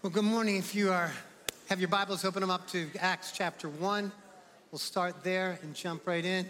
Well, 0.00 0.12
good 0.12 0.22
morning. 0.22 0.54
If 0.54 0.76
you 0.76 0.92
are 0.92 1.10
have 1.68 1.80
your 1.80 1.88
Bibles, 1.88 2.24
open 2.24 2.40
them 2.40 2.52
up 2.52 2.68
to 2.68 2.88
Acts 3.00 3.32
chapter 3.32 3.68
1. 3.68 4.12
We'll 4.70 4.78
start 4.78 5.24
there 5.24 5.58
and 5.60 5.74
jump 5.74 6.06
right 6.06 6.24
in. 6.24 6.46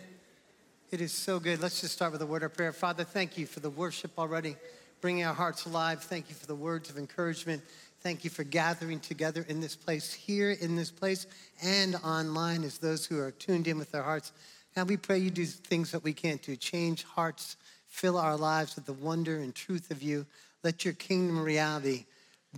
It 0.91 1.01
is 1.01 1.13
so 1.13 1.41
good. 1.41 1.63
Let's 1.63 1.81
just 1.81 1.95
start 1.95 2.13
with 2.13 2.21
a 2.21 2.27
word 2.27 2.43
of 2.43 2.53
prayer. 2.53 2.75
Father, 2.75 3.05
thank 3.05 3.39
you 3.39 3.47
for 3.47 3.61
the 3.61 3.71
worship 3.71 4.11
already, 4.19 4.55
bringing 5.01 5.25
our 5.25 5.33
hearts 5.33 5.65
alive. 5.65 6.03
Thank 6.03 6.29
you 6.29 6.35
for 6.35 6.45
the 6.45 6.55
words 6.55 6.91
of 6.91 6.99
encouragement. 6.99 7.63
Thank 8.03 8.23
you 8.23 8.29
for 8.29 8.45
gathering 8.45 9.01
together 9.01 9.47
in 9.49 9.63
this 9.63 9.75
place, 9.75 10.13
here 10.13 10.51
in 10.51 10.77
this 10.77 10.91
place, 10.91 11.27
and 11.63 11.95
online 12.05 12.65
as 12.65 12.77
those 12.77 13.07
who 13.07 13.19
are 13.19 13.31
tuned 13.31 13.67
in 13.67 13.79
with 13.79 13.91
their 13.91 14.03
hearts. 14.03 14.33
God, 14.77 14.91
we 14.91 14.99
pray 14.99 15.17
you 15.17 15.31
do 15.31 15.47
things 15.47 15.91
that 15.93 16.05
we 16.05 16.13
can't 16.13 16.43
do. 16.43 16.55
Change 16.55 17.05
hearts, 17.05 17.57
fill 17.87 18.19
our 18.19 18.37
lives 18.37 18.77
with 18.77 18.85
the 18.85 18.93
wonder 18.93 19.39
and 19.39 19.55
truth 19.55 19.91
of 19.91 20.03
you. 20.03 20.27
Let 20.63 20.85
your 20.85 20.93
kingdom 20.93 21.41
reality 21.41 22.05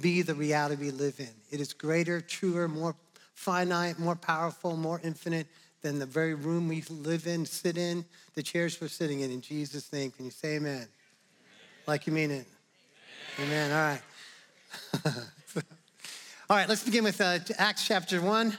be 0.01 0.23
the 0.23 0.35
reality 0.35 0.77
we 0.77 0.91
live 0.91 1.19
in. 1.19 1.31
It 1.51 1.61
is 1.61 1.73
greater, 1.73 2.21
truer, 2.21 2.69
more 2.69 2.95
finite, 3.35 3.99
more 3.99 4.17
powerful, 4.17 4.77
more 4.77 5.01
infinite 5.03 5.47
than 5.83 5.99
the 5.99 6.07
very 6.07 6.35
room 6.35 6.69
we 6.69 6.83
live 6.91 7.27
in, 7.27 7.47
sit 7.47 7.79
in, 7.79 8.05
the 8.35 8.43
chairs 8.43 8.81
we're 8.81 8.89
sitting 8.89 9.21
in. 9.21 9.31
In 9.31 9.41
Jesus' 9.41 9.93
name, 9.93 10.11
can 10.11 10.27
you 10.27 10.31
say 10.31 10.57
amen? 10.57 10.75
amen. 10.75 10.89
Like 11.87 12.07
you 12.07 12.13
mean 12.13 12.31
it? 12.31 12.47
Amen. 13.39 13.71
amen. 13.71 14.01
All 15.05 15.05
right. 15.05 15.25
All 16.51 16.57
right, 16.57 16.69
let's 16.69 16.85
begin 16.85 17.05
with 17.05 17.21
uh, 17.21 17.39
Acts 17.59 17.87
chapter 17.87 18.21
1. 18.21 18.57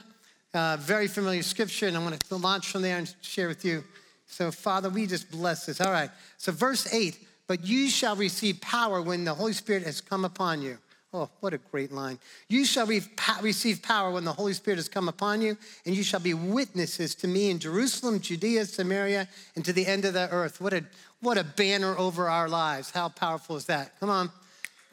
Uh, 0.54 0.76
very 0.80 1.08
familiar 1.08 1.42
scripture, 1.42 1.86
and 1.86 1.96
I 1.96 2.02
want 2.02 2.18
to 2.18 2.36
launch 2.36 2.68
from 2.68 2.82
there 2.82 2.98
and 2.98 3.14
share 3.22 3.48
with 3.48 3.64
you. 3.64 3.84
So, 4.26 4.50
Father, 4.50 4.88
we 4.88 5.06
just 5.06 5.30
bless 5.30 5.66
this. 5.66 5.80
All 5.80 5.92
right. 5.92 6.10
So, 6.38 6.52
verse 6.52 6.92
8, 6.92 7.18
but 7.46 7.66
you 7.66 7.88
shall 7.88 8.16
receive 8.16 8.60
power 8.60 9.00
when 9.00 9.24
the 9.24 9.34
Holy 9.34 9.52
Spirit 9.52 9.82
has 9.84 10.00
come 10.00 10.24
upon 10.24 10.62
you. 10.62 10.78
Oh, 11.14 11.28
what 11.40 11.52
a 11.52 11.58
great 11.58 11.92
line. 11.92 12.18
You 12.48 12.64
shall 12.64 12.86
receive 12.86 13.82
power 13.82 14.10
when 14.10 14.24
the 14.24 14.32
Holy 14.32 14.54
Spirit 14.54 14.78
has 14.78 14.88
come 14.88 15.08
upon 15.08 15.42
you, 15.42 15.58
and 15.84 15.94
you 15.94 16.02
shall 16.02 16.20
be 16.20 16.32
witnesses 16.32 17.14
to 17.16 17.28
me 17.28 17.50
in 17.50 17.58
Jerusalem, 17.58 18.18
Judea, 18.18 18.64
Samaria, 18.64 19.28
and 19.54 19.64
to 19.64 19.74
the 19.74 19.86
end 19.86 20.06
of 20.06 20.14
the 20.14 20.30
earth. 20.30 20.58
What 20.58 20.72
a, 20.72 20.84
what 21.20 21.36
a 21.36 21.44
banner 21.44 21.96
over 21.98 22.30
our 22.30 22.48
lives. 22.48 22.90
How 22.90 23.10
powerful 23.10 23.56
is 23.56 23.66
that? 23.66 23.98
Come 24.00 24.08
on. 24.08 24.30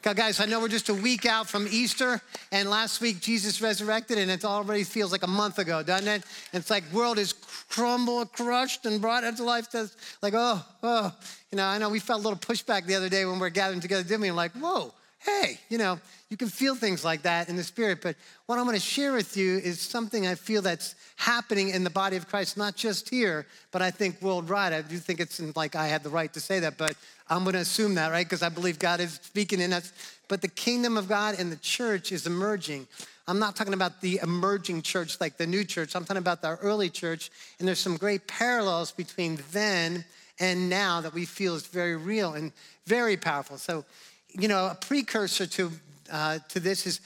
God, 0.02 0.16
Guys, 0.16 0.40
I 0.40 0.46
know 0.46 0.60
we're 0.60 0.68
just 0.68 0.88
a 0.90 0.94
week 0.94 1.24
out 1.24 1.46
from 1.48 1.66
Easter, 1.70 2.20
and 2.52 2.68
last 2.68 3.00
week 3.00 3.20
Jesus 3.20 3.62
resurrected, 3.62 4.18
and 4.18 4.30
it 4.30 4.44
already 4.44 4.84
feels 4.84 5.12
like 5.12 5.22
a 5.22 5.26
month 5.26 5.58
ago, 5.58 5.82
doesn't 5.82 6.08
it? 6.08 6.22
And 6.52 6.60
it's 6.60 6.70
like 6.70 6.84
world 6.92 7.18
is 7.18 7.32
crumbled, 7.32 8.32
crushed, 8.32 8.84
and 8.84 9.00
brought 9.00 9.24
into 9.24 9.44
life. 9.44 9.70
That's 9.70 9.96
like, 10.22 10.34
oh, 10.36 10.62
oh. 10.82 11.14
You 11.50 11.56
know, 11.56 11.64
I 11.64 11.78
know 11.78 11.88
we 11.88 11.98
felt 11.98 12.20
a 12.20 12.22
little 12.22 12.38
pushback 12.38 12.86
the 12.86 12.94
other 12.94 13.08
day 13.08 13.24
when 13.24 13.34
we 13.34 13.40
were 13.40 13.50
gathering 13.50 13.80
together, 13.80 14.02
didn't 14.02 14.20
we? 14.20 14.28
I'm 14.28 14.36
like, 14.36 14.52
whoa, 14.52 14.92
hey, 15.20 15.58
you 15.68 15.76
know, 15.76 15.98
you 16.30 16.36
can 16.36 16.48
feel 16.48 16.74
things 16.74 17.04
like 17.04 17.22
that 17.22 17.48
in 17.48 17.56
the 17.56 17.62
spirit. 17.62 18.00
But 18.02 18.16
what 18.46 18.58
I'm 18.58 18.64
going 18.64 18.76
to 18.76 18.82
share 18.82 19.12
with 19.12 19.36
you 19.36 19.58
is 19.58 19.78
something 19.78 20.26
I 20.26 20.34
feel 20.34 20.62
that's 20.62 20.94
happening 21.16 21.70
in 21.70 21.84
the 21.84 21.90
body 21.90 22.16
of 22.16 22.26
Christ, 22.26 22.56
not 22.56 22.74
just 22.74 23.08
here, 23.10 23.46
but 23.70 23.82
I 23.82 23.90
think 23.90 24.20
worldwide. 24.22 24.72
I 24.72 24.80
do 24.80 24.96
think 24.96 25.20
it's 25.20 25.40
like 25.54 25.76
I 25.76 25.88
had 25.88 26.02
the 26.02 26.08
right 26.08 26.32
to 26.32 26.40
say 26.40 26.60
that, 26.60 26.78
but 26.78 26.94
I'm 27.28 27.44
going 27.44 27.54
to 27.54 27.60
assume 27.60 27.94
that, 27.96 28.10
right? 28.10 28.24
Because 28.24 28.42
I 28.42 28.48
believe 28.48 28.78
God 28.78 29.00
is 29.00 29.20
speaking 29.22 29.60
in 29.60 29.72
us. 29.72 29.92
But 30.28 30.40
the 30.40 30.48
kingdom 30.48 30.96
of 30.96 31.08
God 31.08 31.36
and 31.38 31.52
the 31.52 31.56
church 31.56 32.12
is 32.12 32.26
emerging. 32.26 32.86
I'm 33.28 33.38
not 33.38 33.56
talking 33.56 33.74
about 33.74 34.00
the 34.00 34.20
emerging 34.22 34.82
church 34.82 35.20
like 35.20 35.36
the 35.36 35.46
new 35.46 35.64
church. 35.64 35.94
I'm 35.94 36.04
talking 36.04 36.18
about 36.18 36.40
the 36.40 36.56
early 36.56 36.88
church. 36.88 37.30
And 37.58 37.68
there's 37.68 37.78
some 37.78 37.96
great 37.96 38.26
parallels 38.26 38.90
between 38.90 39.38
then 39.52 40.04
and 40.40 40.70
now 40.70 41.02
that 41.02 41.12
we 41.12 41.26
feel 41.26 41.54
is 41.54 41.66
very 41.66 41.96
real 41.96 42.32
and 42.32 42.52
very 42.86 43.16
powerful. 43.16 43.58
So 43.58 43.84
you 44.32 44.48
know, 44.48 44.66
a 44.66 44.74
precursor 44.74 45.46
to, 45.46 45.70
uh, 46.12 46.38
to 46.48 46.60
this 46.60 46.86
is 46.86 47.00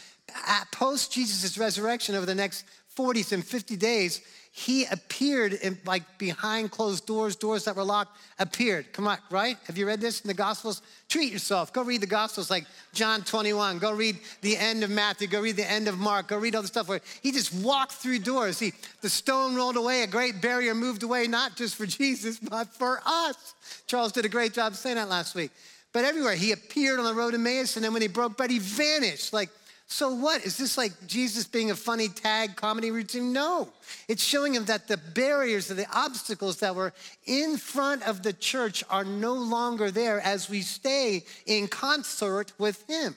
post 0.73 1.13
Jesus' 1.13 1.59
resurrection 1.59 2.15
over 2.15 2.27
the 2.27 2.35
next 2.35 2.65
40s 2.97 3.33
and 3.33 3.45
50 3.45 3.77
days, 3.77 4.21
he 4.57 4.85
appeared 4.85 5.53
in, 5.53 5.77
like 5.85 6.05
behind 6.17 6.71
closed 6.71 7.07
doors, 7.07 7.35
doors 7.35 7.65
that 7.65 7.75
were 7.75 7.83
locked, 7.83 8.17
appeared. 8.39 8.93
Come 8.93 9.09
on, 9.09 9.19
right? 9.29 9.57
Have 9.67 9.77
you 9.77 9.85
read 9.85 10.01
this 10.01 10.21
in 10.21 10.29
the 10.29 10.35
Gospels? 10.35 10.81
Treat 11.09 11.33
yourself. 11.33 11.73
Go 11.73 11.83
read 11.83 12.01
the 12.01 12.07
Gospels 12.07 12.53
like 12.53 12.65
John 12.93 13.23
21. 13.23 13.81
Go 13.81 13.93
read 13.93 14.17
the 14.43 14.57
end 14.57 14.85
of 14.85 14.91
Matthew. 14.91 15.27
Go 15.27 15.41
read 15.41 15.57
the 15.57 15.69
end 15.69 15.89
of 15.89 15.99
Mark. 15.99 16.29
Go 16.29 16.39
read 16.39 16.55
all 16.55 16.63
the 16.63 16.69
stuff 16.69 16.89
where 16.89 17.01
he 17.21 17.33
just 17.33 17.53
walked 17.53 17.95
through 17.95 18.21
doors. 18.21 18.61
He, 18.61 18.73
the 19.01 19.11
stone 19.11 19.57
rolled 19.57 19.77
away, 19.77 20.03
a 20.03 20.07
great 20.07 20.41
barrier 20.41 20.73
moved 20.73 21.03
away, 21.03 21.27
not 21.27 21.57
just 21.57 21.75
for 21.75 21.87
Jesus, 21.87 22.39
but 22.39 22.69
for 22.69 23.01
us. 23.05 23.55
Charles 23.89 24.13
did 24.13 24.25
a 24.25 24.29
great 24.29 24.53
job 24.53 24.77
saying 24.77 24.97
that 24.97 25.09
last 25.09 25.35
week 25.35 25.51
but 25.95 26.05
everywhere. 26.05 26.35
He 26.35 26.51
appeared 26.53 26.99
on 26.99 27.07
the 27.07 27.15
road 27.15 27.31
to 27.31 27.37
Emmaus, 27.37 27.77
and 27.77 27.85
then 27.85 27.93
when 27.93 28.03
he 28.03 28.09
broke 28.09 28.37
bread, 28.37 28.51
he 28.51 28.59
vanished. 28.59 29.33
Like, 29.33 29.49
so 29.87 30.13
what? 30.13 30.45
Is 30.45 30.57
this 30.57 30.77
like 30.77 30.93
Jesus 31.07 31.47
being 31.47 31.71
a 31.71 31.77
funny 31.77 32.09
tag 32.09 32.57
comedy 32.57 32.91
routine? 32.91 33.33
No. 33.33 33.69
It's 34.09 34.23
showing 34.23 34.55
him 34.55 34.65
that 34.65 34.89
the 34.89 34.97
barriers 34.97 35.71
and 35.71 35.79
the 35.79 35.87
obstacles 35.97 36.59
that 36.59 36.75
were 36.75 36.93
in 37.27 37.57
front 37.57 38.03
of 38.09 38.25
the 38.25 38.33
church 38.33 38.83
are 38.91 39.05
no 39.05 39.35
longer 39.35 39.93
there 39.93 40.21
as 40.21 40.51
we 40.51 40.63
stay 40.63 41.25
in 41.47 41.69
concert 41.69 42.53
with 42.59 42.85
him. 42.89 43.15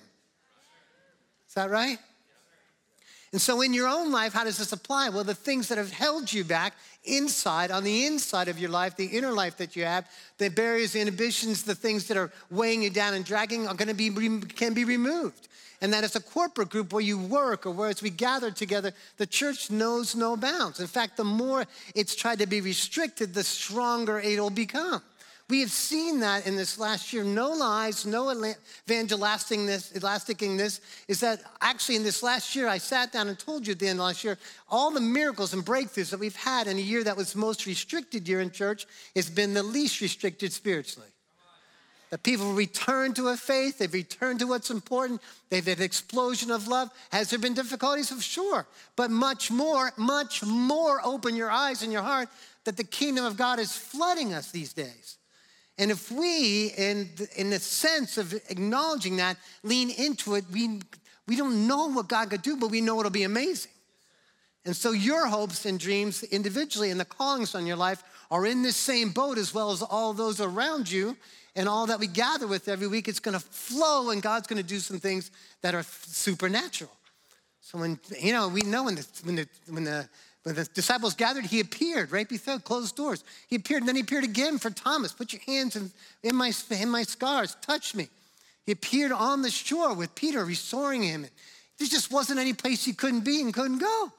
Is 1.48 1.56
that 1.56 1.72
right? 1.72 1.98
And 3.32 3.42
so, 3.42 3.62
in 3.62 3.74
your 3.74 3.88
own 3.88 4.12
life, 4.12 4.34
how 4.34 4.44
does 4.44 4.58
this 4.58 4.72
apply? 4.72 5.10
Well, 5.10 5.24
the 5.24 5.34
things 5.34 5.68
that 5.70 5.80
have 5.80 5.92
held 5.92 6.32
you 6.32 6.44
back 6.44 6.74
inside, 7.08 7.72
on 7.72 7.84
the 7.84 8.06
inside 8.06 8.48
of 8.48 8.60
your 8.60 8.70
life, 8.70 8.96
the 8.96 9.06
inner 9.06 9.32
life 9.32 9.58
that 9.58 9.76
you 9.76 9.86
have, 9.86 10.08
the 10.38 10.50
barriers, 10.50 10.94
the 10.94 11.02
inhibitions, 11.02 11.64
the 11.64 11.76
things 11.76 12.08
that 12.08 12.18
are 12.18 12.32
weighing 12.50 12.84
you 12.84 12.90
down 12.90 13.14
and 13.14 13.24
dragging 13.26 13.68
are 13.68 13.74
going 13.74 13.88
to 13.88 13.94
be 13.94 14.10
can 14.56 14.74
be 14.74 14.84
removed. 14.84 15.48
And 15.82 15.94
that 15.94 16.04
as 16.04 16.16
a 16.16 16.20
corporate 16.20 16.70
group 16.70 16.92
where 16.92 17.04
you 17.04 17.20
work 17.20 17.66
or 17.66 17.72
where 17.72 17.90
as 17.90 18.02
we 18.02 18.10
gather 18.10 18.50
together, 18.50 18.94
the 19.18 19.28
church 19.28 19.70
knows 19.70 20.16
no 20.16 20.36
bounds. 20.36 20.80
In 20.80 20.88
fact, 20.88 21.18
the 21.18 21.24
more 21.24 21.66
it's 21.94 22.16
tried 22.16 22.40
to 22.40 22.48
be 22.48 22.62
restricted, 22.62 23.34
the 23.34 23.44
stronger 23.44 24.20
it'll 24.20 24.50
become. 24.50 25.04
We 25.50 25.62
have 25.62 25.72
seen 25.72 26.20
that 26.20 26.46
in 26.46 26.58
this 26.58 26.78
last 26.78 27.14
year. 27.14 27.24
No 27.24 27.52
lies, 27.52 28.06
no 28.06 28.30
this, 30.58 30.82
is 31.08 31.22
that 31.22 31.40
actually 31.62 31.96
in 31.96 32.04
this 32.04 32.22
last 32.22 32.54
year, 32.54 32.68
I 32.68 32.78
sat 32.78 33.14
down 33.14 33.30
and 33.30 33.40
told 33.40 33.66
you 33.66 33.72
at 33.72 33.80
the 33.80 33.88
end 33.88 34.00
of 34.00 34.06
last 34.06 34.26
year, 34.26 34.38
all 34.70 34.92
the 34.92 35.00
miracles 35.00 35.54
and 35.54 35.66
breakthroughs 35.66 36.10
that 36.10 36.20
we've 36.20 36.36
had 36.36 36.68
in 36.68 36.78
a 36.78 36.82
year 36.82 37.02
that 37.06 37.16
was 37.16 37.34
most 37.34 37.66
restricted 37.66 38.28
year 38.28 38.42
in 38.42 38.52
church 38.52 38.86
has 39.16 39.30
been 39.30 39.54
the 39.54 39.64
least 39.64 40.02
restricted 40.02 40.52
spiritually. 40.52 41.08
That 42.10 42.24
people 42.24 42.52
return 42.52 43.14
to 43.14 43.30
a 43.30 43.38
faith, 43.38 43.80
they've 43.80 43.94
returned 43.94 44.40
to 44.40 44.48
what's 44.48 44.70
important, 44.70 45.22
they've 45.50 45.66
had 45.66 45.78
an 45.78 45.84
explosion 45.84 46.52
of 46.52 46.68
love. 46.68 46.90
Has 47.10 47.30
there 47.30 47.40
been 47.40 47.54
difficulties? 47.54 48.12
Of 48.12 48.22
sure. 48.22 48.66
But 48.98 49.12
much 49.12 49.50
more, 49.50 49.92
much 49.98 50.44
more 50.44 51.00
open 51.06 51.36
your 51.36 51.52
eyes 51.52 51.84
and 51.84 51.92
your 51.92 52.02
heart 52.02 52.28
that 52.66 52.76
the 52.76 52.84
kingdom 52.84 53.24
of 53.24 53.38
God 53.38 53.60
is 53.60 53.72
flooding 53.72 54.34
us 54.34 54.52
these 54.52 54.74
days. 54.74 55.18
And 55.78 55.92
if 55.92 56.12
we, 56.12 56.74
in, 56.78 57.10
in 57.36 57.50
the 57.52 57.60
sense 57.60 58.18
of 58.18 58.34
acknowledging 58.50 59.18
that, 59.18 59.38
lean 59.64 59.92
into 59.92 60.36
it, 60.36 60.46
we, 60.52 60.82
we 61.28 61.36
don't 61.36 61.68
know 61.68 61.88
what 61.88 62.08
God 62.08 62.30
could 62.32 62.42
do, 62.42 62.58
but 62.58 62.72
we 62.72 62.82
know 62.82 63.00
it'll 63.00 63.12
be 63.12 63.24
amazing. 63.24 63.72
And 64.66 64.76
so 64.76 64.92
your 64.92 65.28
hopes 65.28 65.66
and 65.66 65.80
dreams 65.80 66.24
individually 66.24 66.92
and 66.92 67.00
the 67.00 67.06
callings 67.06 67.56
on 67.56 67.66
your 67.66 67.78
life 67.78 68.04
are 68.30 68.46
in 68.46 68.64
this 68.64 68.76
same 68.76 69.12
boat 69.12 69.38
as 69.38 69.54
well 69.54 69.72
as 69.72 69.82
all 69.82 70.14
those 70.14 70.42
around 70.42 70.92
you 70.92 71.16
and 71.56 71.70
all 71.70 71.86
that 71.86 72.00
we 72.00 72.08
gather 72.08 72.48
with 72.48 72.68
every 72.68 72.88
week. 72.88 73.08
It's 73.08 73.20
going 73.20 73.34
to 73.34 73.40
flow 73.40 74.10
and 74.10 74.22
God's 74.22 74.48
going 74.48 74.62
to 74.62 74.68
do 74.68 74.80
some 74.80 75.00
things 75.00 75.32
that 75.62 75.74
are 75.74 75.84
supernatural. 75.84 76.92
So 77.62 77.78
when, 77.78 78.00
you 78.20 78.34
know, 78.34 78.48
we 78.48 78.62
know 78.62 78.84
when 78.84 78.96
the, 78.96 79.08
when 79.24 79.36
the, 79.36 79.48
when 79.70 79.84
the 79.84 80.10
when 80.48 80.56
the 80.56 80.64
disciples 80.64 81.14
gathered, 81.14 81.44
he 81.44 81.60
appeared 81.60 82.14
right 82.14 82.30
before 82.30 82.58
closed 82.58 82.96
doors. 82.96 83.22
He 83.50 83.58
appeared, 83.58 83.82
and 83.82 83.90
then 83.90 83.98
he 83.98 84.02
appeared 84.02 84.24
again 84.24 84.58
for 84.60 84.70
Thomas. 84.70 85.12
Put 85.12 85.34
your 85.34 85.42
hands 85.46 85.76
in, 85.76 85.92
in, 86.24 86.38
my, 86.38 86.54
in 86.72 86.90
my 86.90 87.04
scars, 87.04 87.58
touch 87.62 87.94
me. 87.94 88.08
He 88.66 88.72
appeared 88.72 89.12
on 89.12 89.42
the 89.42 89.52
shore 89.52 89.94
with 89.94 90.16
Peter, 90.16 90.46
restoring 90.46 91.04
him. 91.04 91.24
There 91.78 91.88
just 91.90 92.14
wasn't 92.14 92.40
any 92.40 92.54
place 92.54 92.86
he 92.86 92.94
couldn't 92.94 93.26
be 93.26 93.42
and 93.42 93.54
couldn't 93.54 93.80
go. 93.80 94.10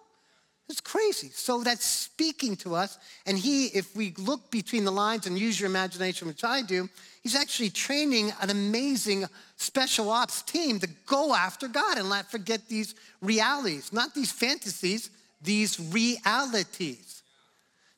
It's 0.69 0.83
crazy. 0.83 1.31
So 1.33 1.63
that's 1.63 1.87
speaking 1.87 2.57
to 2.57 2.75
us. 2.75 2.99
And 3.25 3.39
he, 3.39 3.69
if 3.69 3.97
we 3.97 4.13
look 4.19 4.51
between 4.51 4.85
the 4.85 4.93
lines 4.93 5.27
and 5.27 5.39
use 5.39 5.59
your 5.59 5.71
imagination, 5.71 6.29
which 6.29 6.45
I 6.45 6.61
do, 6.61 6.91
he's 7.23 7.37
actually 7.37 7.71
training 7.71 8.35
an 8.43 8.51
amazing 8.51 9.25
special 9.57 10.11
ops 10.11 10.43
team 10.43 10.79
to 10.81 10.89
go 11.07 11.35
after 11.35 11.69
God 11.69 11.97
and 11.97 12.11
not 12.11 12.31
forget 12.31 12.69
these 12.69 12.95
realities, 13.23 13.95
not 13.95 14.15
these 14.15 14.31
fantasies, 14.31 15.09
these 15.41 15.79
realities. 15.93 17.23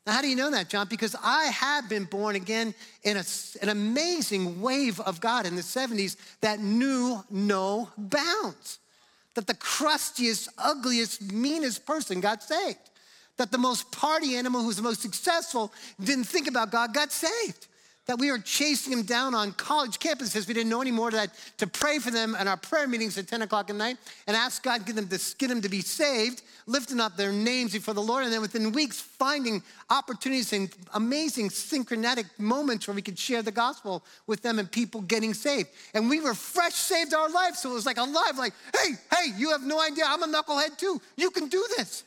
Now, 0.07 0.15
how 0.15 0.23
do 0.23 0.29
you 0.29 0.37
know 0.37 0.51
that, 0.51 0.69
John? 0.69 0.87
Because 0.89 1.15
I 1.23 1.45
have 1.45 1.89
been 1.89 2.05
born 2.05 2.37
again 2.37 2.75
in 3.03 3.17
a, 3.17 3.25
an 3.63 3.69
amazing 3.69 4.61
wave 4.61 4.99
of 5.01 5.21
God 5.21 5.47
in 5.47 5.57
the 5.57 5.63
70s 5.63 6.17
that 6.41 6.61
knew 6.61 7.23
no 7.31 7.89
bounds. 7.99 8.79
That 9.35 9.47
the 9.47 9.55
crustiest, 9.55 10.49
ugliest, 10.59 11.33
meanest 11.33 11.87
person 11.87 12.21
got 12.21 12.43
saved. 12.43 12.79
That 13.37 13.53
the 13.53 13.59
most 13.59 13.93
party 13.93 14.37
animal 14.37 14.63
who's 14.63 14.77
the 14.77 14.83
most 14.83 15.01
successful 15.01 15.73
didn't 16.03 16.25
think 16.25 16.49
about 16.49 16.71
God 16.71 16.93
got 16.93 17.13
saved. 17.13 17.69
That 18.11 18.19
we 18.19 18.29
were 18.33 18.41
chasing 18.41 18.91
them 18.91 19.05
down 19.05 19.37
on 19.37 19.53
college 19.53 20.01
campuses. 20.01 20.49
We 20.49 20.53
didn't 20.53 20.69
know 20.69 20.81
any 20.81 20.91
more 20.91 21.13
that 21.13 21.31
to 21.59 21.69
pray 21.69 22.01
for 22.01 22.11
them 22.11 22.35
in 22.35 22.49
our 22.49 22.57
prayer 22.57 22.89
meetings 22.89 23.17
at 23.17 23.29
10 23.29 23.43
o'clock 23.43 23.71
at 23.71 23.77
night 23.77 23.99
and 24.27 24.37
ask 24.37 24.65
God 24.65 24.85
get 24.85 24.97
them 24.97 25.07
to 25.07 25.21
get 25.39 25.47
them 25.47 25.63
to 25.63 25.69
be 25.69 25.81
saved, 25.81 26.43
lifting 26.67 26.99
up 26.99 27.17
their 27.17 27.31
names 27.31 27.73
before 27.73 27.95
the 27.95 28.03
Lord, 28.03 28.25
and 28.25 28.33
then 28.33 28.41
within 28.41 28.73
weeks 28.73 28.99
finding 29.01 29.63
opportunities 29.91 30.53
and 30.53 30.71
amazing 30.95 31.51
synchronetic 31.51 32.25
moments 32.37 32.89
where 32.89 32.97
we 32.97 33.01
could 33.01 33.17
share 33.17 33.43
the 33.43 33.53
gospel 33.53 34.03
with 34.27 34.43
them 34.43 34.59
and 34.59 34.69
people 34.73 35.03
getting 35.03 35.33
saved. 35.33 35.69
And 35.95 36.11
we 36.11 36.21
were 36.21 36.35
fresh 36.35 36.75
saved 36.75 37.15
our 37.15 37.31
lives, 37.31 37.61
so 37.61 37.71
it 37.71 37.75
was 37.75 37.87
like 37.87 37.99
alive, 37.99 38.37
like, 38.37 38.55
hey, 38.77 38.95
hey, 39.15 39.31
you 39.37 39.51
have 39.51 39.63
no 39.63 39.81
idea, 39.81 40.03
I'm 40.05 40.25
a 40.25 40.27
knucklehead 40.27 40.77
too. 40.77 41.01
You 41.17 41.31
can 41.31 41.47
do 41.47 41.65
this. 41.77 42.03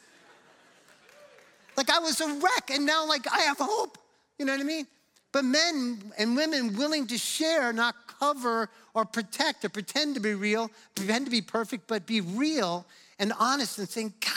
Like 1.78 1.90
I 1.90 2.00
was 2.00 2.20
a 2.20 2.28
wreck, 2.28 2.72
and 2.72 2.86
now 2.86 3.08
like 3.08 3.26
I 3.32 3.44
have 3.44 3.58
hope. 3.58 3.98
You 4.38 4.46
know 4.46 4.52
what 4.52 4.60
I 4.60 4.66
mean? 4.66 4.86
But 5.34 5.44
men 5.44 6.14
and 6.18 6.38
women 6.38 6.78
willing 6.78 7.08
to 7.08 7.18
share, 7.18 7.74
not 7.74 7.96
cover 8.20 8.70
or 8.94 9.04
protect 9.04 9.66
or 9.66 9.70
pretend 9.70 10.16
to 10.16 10.22
be 10.22 10.36
real, 10.36 10.72
pretend 10.96 11.26
to 11.26 11.32
be 11.32 11.42
perfect, 11.42 11.88
but 11.88 12.06
be 12.06 12.22
real 12.22 12.86
and 13.20 13.34
honest 13.38 13.80
and 13.80 13.90
saying, 13.90 14.14
God. 14.22 14.32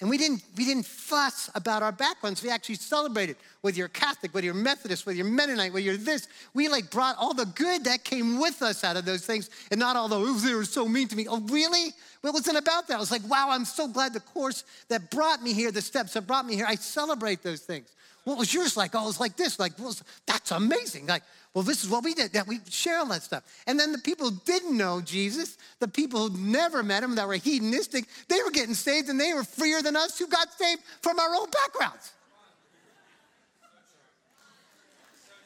And 0.00 0.10
we 0.10 0.18
didn't, 0.18 0.42
we 0.58 0.66
didn't 0.66 0.84
fuss 0.84 1.48
about 1.54 1.82
our 1.82 1.92
backgrounds. 1.92 2.42
We 2.42 2.50
actually 2.50 2.74
celebrated 2.74 3.36
whether 3.62 3.78
you're 3.78 3.88
Catholic, 3.88 4.34
whether 4.34 4.44
you're 4.44 4.52
Methodist, 4.52 5.06
whether 5.06 5.16
you're 5.16 5.24
Mennonite, 5.24 5.72
whether 5.72 5.84
you're 5.84 5.96
this. 5.96 6.28
We 6.52 6.68
like 6.68 6.90
brought 6.90 7.16
all 7.16 7.32
the 7.32 7.46
good 7.46 7.84
that 7.84 8.04
came 8.04 8.38
with 8.38 8.60
us 8.60 8.84
out 8.84 8.98
of 8.98 9.06
those 9.06 9.24
things 9.24 9.48
and 9.70 9.80
not 9.80 9.96
all 9.96 10.08
the, 10.08 10.16
oh, 10.16 10.34
they 10.34 10.52
were 10.52 10.64
so 10.64 10.86
mean 10.86 11.08
to 11.08 11.16
me. 11.16 11.26
Oh, 11.26 11.40
really? 11.40 11.94
Well, 12.22 12.32
it 12.32 12.34
wasn't 12.34 12.58
about 12.58 12.88
that. 12.88 12.96
I 12.96 13.00
was 13.00 13.10
like, 13.10 13.26
wow, 13.30 13.48
I'm 13.50 13.64
so 13.64 13.88
glad 13.88 14.12
the 14.12 14.20
course 14.20 14.64
that 14.88 15.10
brought 15.10 15.42
me 15.42 15.54
here, 15.54 15.72
the 15.72 15.80
steps 15.80 16.12
that 16.12 16.26
brought 16.26 16.44
me 16.44 16.56
here, 16.56 16.66
I 16.68 16.74
celebrate 16.74 17.42
those 17.42 17.60
things. 17.60 17.88
What 18.26 18.38
was 18.38 18.52
yours 18.52 18.76
like? 18.76 18.90
Oh, 18.96 19.04
it 19.04 19.06
was 19.06 19.20
like 19.20 19.36
this. 19.36 19.60
Like, 19.60 19.78
well, 19.78 19.94
that's 20.26 20.50
amazing. 20.50 21.06
Like, 21.06 21.22
well, 21.54 21.62
this 21.62 21.84
is 21.84 21.88
what 21.88 22.02
we 22.02 22.12
did. 22.12 22.32
That 22.32 22.48
we 22.48 22.58
share 22.68 22.98
all 22.98 23.06
that 23.06 23.22
stuff. 23.22 23.44
And 23.68 23.78
then 23.78 23.92
the 23.92 23.98
people 23.98 24.28
who 24.28 24.36
didn't 24.44 24.76
know 24.76 25.00
Jesus, 25.00 25.56
the 25.78 25.86
people 25.86 26.28
who 26.28 26.36
never 26.36 26.82
met 26.82 27.04
him, 27.04 27.14
that 27.14 27.28
were 27.28 27.34
hedonistic, 27.34 28.06
they 28.26 28.42
were 28.44 28.50
getting 28.50 28.74
saved 28.74 29.08
and 29.08 29.20
they 29.20 29.32
were 29.32 29.44
freer 29.44 29.80
than 29.80 29.94
us 29.94 30.18
who 30.18 30.26
got 30.26 30.52
saved 30.54 30.82
from 31.02 31.20
our 31.20 31.36
own 31.36 31.46
backgrounds. 31.50 32.12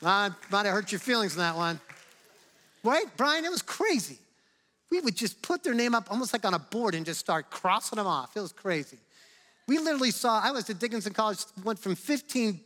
I 0.02 0.30
might 0.50 0.64
have 0.64 0.74
hurt 0.74 0.90
your 0.90 1.00
feelings 1.00 1.34
on 1.34 1.40
that 1.40 1.56
one. 1.56 1.78
Right, 2.82 3.04
Brian? 3.18 3.44
It 3.44 3.50
was 3.50 3.60
crazy. 3.60 4.16
We 4.90 5.02
would 5.02 5.16
just 5.16 5.42
put 5.42 5.62
their 5.62 5.74
name 5.74 5.94
up 5.94 6.10
almost 6.10 6.32
like 6.32 6.46
on 6.46 6.54
a 6.54 6.58
board 6.58 6.94
and 6.94 7.04
just 7.04 7.20
start 7.20 7.50
crossing 7.50 7.98
them 7.98 8.06
off. 8.06 8.34
It 8.34 8.40
was 8.40 8.52
crazy. 8.52 8.96
We 9.68 9.78
literally 9.78 10.12
saw, 10.12 10.40
I 10.42 10.50
was 10.50 10.70
at 10.70 10.78
Dickinson 10.78 11.12
College, 11.12 11.40
went 11.62 11.78
from 11.78 11.94
15 11.94 12.58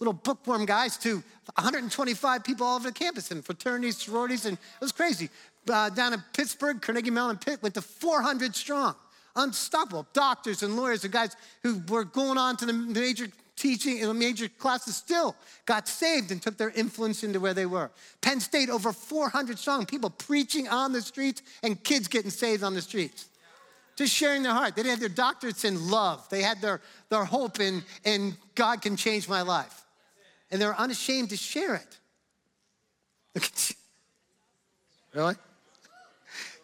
little 0.00 0.12
bookworm 0.12 0.64
guys 0.64 0.96
to 0.98 1.22
125 1.56 2.44
people 2.44 2.66
all 2.66 2.76
over 2.76 2.88
the 2.88 2.94
campus 2.94 3.30
and 3.30 3.44
fraternities, 3.44 3.98
sororities, 3.98 4.46
and 4.46 4.56
it 4.56 4.80
was 4.80 4.92
crazy. 4.92 5.28
Uh, 5.68 5.90
down 5.90 6.12
in 6.12 6.22
Pittsburgh, 6.32 6.80
Carnegie 6.80 7.10
Mellon 7.10 7.36
Pitt 7.36 7.62
went 7.62 7.74
to 7.74 7.82
400 7.82 8.54
strong. 8.54 8.94
Unstoppable. 9.36 10.06
Doctors 10.12 10.62
and 10.62 10.76
lawyers 10.76 11.04
and 11.04 11.12
guys 11.12 11.36
who 11.62 11.82
were 11.88 12.04
going 12.04 12.38
on 12.38 12.56
to 12.58 12.66
the 12.66 12.72
major 12.72 13.28
teaching 13.56 13.98
in 13.98 14.06
the 14.06 14.14
major 14.14 14.48
classes 14.48 14.96
still 14.96 15.34
got 15.66 15.88
saved 15.88 16.30
and 16.30 16.40
took 16.40 16.56
their 16.56 16.70
influence 16.70 17.24
into 17.24 17.40
where 17.40 17.54
they 17.54 17.66
were. 17.66 17.90
Penn 18.20 18.38
State, 18.38 18.70
over 18.70 18.92
400 18.92 19.58
strong, 19.58 19.84
people 19.84 20.10
preaching 20.10 20.68
on 20.68 20.92
the 20.92 21.02
streets 21.02 21.42
and 21.64 21.82
kids 21.82 22.06
getting 22.06 22.30
saved 22.30 22.62
on 22.62 22.74
the 22.74 22.82
streets. 22.82 23.26
Just 23.96 24.14
sharing 24.14 24.44
their 24.44 24.52
heart. 24.52 24.76
They 24.76 24.88
had 24.88 25.00
their 25.00 25.08
doctorates 25.08 25.64
in 25.64 25.90
love. 25.90 26.28
They 26.28 26.40
had 26.40 26.60
their, 26.60 26.80
their 27.08 27.24
hope 27.24 27.58
in, 27.58 27.82
in 28.04 28.36
God 28.54 28.80
can 28.80 28.96
change 28.96 29.28
my 29.28 29.42
life 29.42 29.84
and 30.50 30.60
they're 30.60 30.78
unashamed 30.78 31.30
to 31.30 31.36
share 31.36 31.74
it. 31.74 31.98
really? 35.14 35.34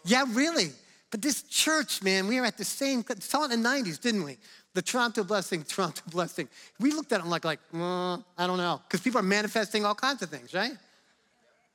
Yeah, 0.04 0.24
really. 0.28 0.70
But 1.10 1.22
this 1.22 1.42
church, 1.42 2.02
man, 2.02 2.26
we 2.26 2.40
were 2.40 2.46
at 2.46 2.58
the 2.58 2.64
same, 2.64 3.04
saw 3.20 3.44
it 3.44 3.52
in 3.52 3.62
the 3.62 3.68
90s, 3.68 4.00
didn't 4.00 4.24
we? 4.24 4.36
The 4.74 4.82
Toronto 4.82 5.22
blessing, 5.22 5.62
Toronto 5.68 6.02
blessing. 6.10 6.48
We 6.80 6.92
looked 6.92 7.12
at 7.12 7.20
them 7.20 7.30
like, 7.30 7.44
like, 7.44 7.60
uh, 7.72 8.14
I 8.36 8.46
don't 8.46 8.58
know, 8.58 8.80
because 8.82 9.00
people 9.00 9.20
are 9.20 9.24
manifesting 9.24 9.84
all 9.84 9.94
kinds 9.94 10.22
of 10.22 10.30
things, 10.30 10.52
right? 10.52 10.72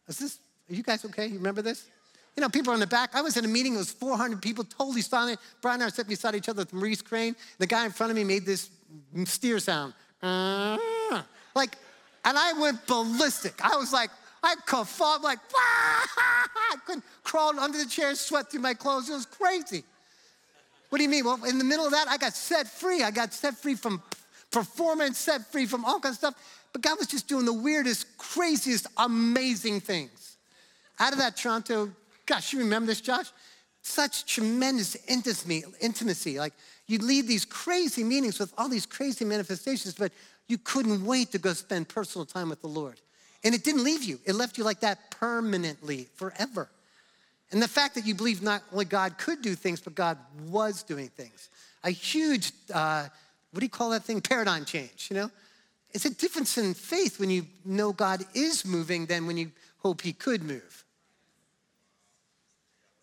Is 0.08 0.20
this, 0.20 0.40
are 0.70 0.76
you 0.76 0.84
guys 0.84 1.06
okay? 1.06 1.28
You 1.28 1.38
remember 1.38 1.62
this? 1.62 1.88
You 2.36 2.42
know, 2.42 2.50
people 2.50 2.72
are 2.72 2.74
in 2.74 2.80
the 2.80 2.88
back. 2.88 3.16
I 3.16 3.22
was 3.22 3.38
in 3.38 3.46
a 3.46 3.48
meeting, 3.48 3.76
it 3.76 3.78
was 3.78 3.92
400 3.92 4.42
people, 4.42 4.64
totally 4.64 5.02
silent. 5.02 5.40
Brian 5.62 5.82
and 5.82 5.88
I 5.88 5.90
sat 5.90 6.08
beside 6.08 6.36
each 6.36 6.50
other 6.50 6.62
with 6.62 6.74
Maurice 6.74 7.02
Crane. 7.02 7.36
The 7.58 7.68
guy 7.68 7.86
in 7.86 7.92
front 7.92 8.12
of 8.12 8.18
me 8.18 8.24
made 8.24 8.46
this 8.46 8.70
steer 9.26 9.60
sound. 9.60 9.94
Uh, 10.22 10.78
like, 11.56 11.78
and 12.30 12.38
I 12.38 12.54
went 12.54 12.86
ballistic. 12.86 13.56
I 13.60 13.76
was 13.76 13.92
like, 13.92 14.12
I 14.44 14.54
coughed, 14.68 15.24
like, 15.24 15.40
I 15.56 16.76
couldn't 16.86 17.04
crawl 17.24 17.60
under 17.60 17.80
the 17.80 17.88
chair, 17.88 18.14
sweat 18.14 18.52
through 18.52 18.62
my 18.62 18.76
clothes. 18.76 19.10
It 19.10 19.14
was 19.14 19.26
crazy. 19.26 19.84
What 20.90 21.00
do 21.00 21.04
you 21.04 21.10
mean? 21.10 21.26
Well, 21.26 21.44
in 21.46 21.58
the 21.58 21.64
middle 21.64 21.86
of 21.86 21.92
that, 21.92 22.08
I 22.08 22.18
got 22.18 22.36
set 22.36 22.68
free. 22.68 23.02
I 23.02 23.10
got 23.10 23.34
set 23.34 23.58
free 23.58 23.74
from 23.74 24.04
performance, 24.52 25.18
set 25.18 25.52
free 25.52 25.66
from 25.66 25.84
all 25.86 26.00
kinds 26.00 26.16
of 26.16 26.20
stuff. 26.20 26.68
But 26.72 26.84
God 26.84 27.00
was 27.00 27.08
just 27.08 27.28
doing 27.28 27.46
the 27.46 27.54
weirdest, 27.54 28.16
craziest, 28.20 28.86
amazing 28.98 29.80
things. 29.80 30.38
Out 31.00 31.14
of 31.14 31.18
that 31.18 31.36
Toronto, 31.36 31.90
gosh, 32.28 32.54
you 32.54 32.60
remember 32.60 32.86
this, 32.86 33.02
Josh? 33.02 33.32
Such 33.82 34.32
tremendous 34.32 34.96
intimacy, 35.08 35.64
intimacy. 35.82 36.38
Like 36.38 36.54
you'd 36.86 37.02
lead 37.02 37.28
these 37.28 37.44
crazy 37.44 38.04
meetings 38.04 38.38
with 38.38 38.54
all 38.56 38.70
these 38.70 38.86
crazy 38.86 39.26
manifestations, 39.26 39.96
but 39.96 40.12
you 40.50 40.58
couldn't 40.58 41.06
wait 41.06 41.32
to 41.32 41.38
go 41.38 41.54
spend 41.54 41.88
personal 41.88 42.26
time 42.26 42.50
with 42.50 42.62
the 42.62 42.68
Lord. 42.68 43.00
And 43.44 43.56
it 43.56 43.64
didn't 43.64 43.84
leave 43.84 44.04
you, 44.04 44.20
it 44.26 44.34
left 44.34 44.58
you 44.58 44.64
like 44.64 44.82
that 44.82 45.12
permanently, 45.12 46.08
forever. 46.16 46.70
And 47.52 47.62
the 47.62 47.68
fact 47.68 47.96
that 47.96 48.06
you 48.06 48.14
believe 48.14 48.44
not 48.44 48.62
only 48.72 48.86
God 48.86 49.18
could 49.18 49.42
do 49.42 49.56
things, 49.56 49.80
but 49.80 49.96
God 49.96 50.18
was 50.48 50.84
doing 50.84 51.08
things. 51.08 51.50
A 51.84 51.90
huge, 51.90 52.52
uh, 52.72 53.08
what 53.52 53.60
do 53.60 53.66
you 53.66 53.70
call 53.70 53.90
that 53.92 54.04
thing? 54.04 54.22
Paradigm 54.22 54.66
change, 54.66 55.08
you 55.10 55.16
know? 55.16 55.32
It's 55.92 56.06
a 56.06 56.14
difference 56.14 56.58
in 56.58 56.74
faith 56.76 57.20
when 57.20 57.32
you 57.32 57.48
know 57.66 57.92
God 57.92 58.24
is 58.36 58.66
moving 58.66 59.08
than 59.08 59.26
when 59.26 59.38
you 59.38 59.52
hope 59.80 60.02
He 60.02 60.14
could 60.14 60.44
move. 60.44 60.84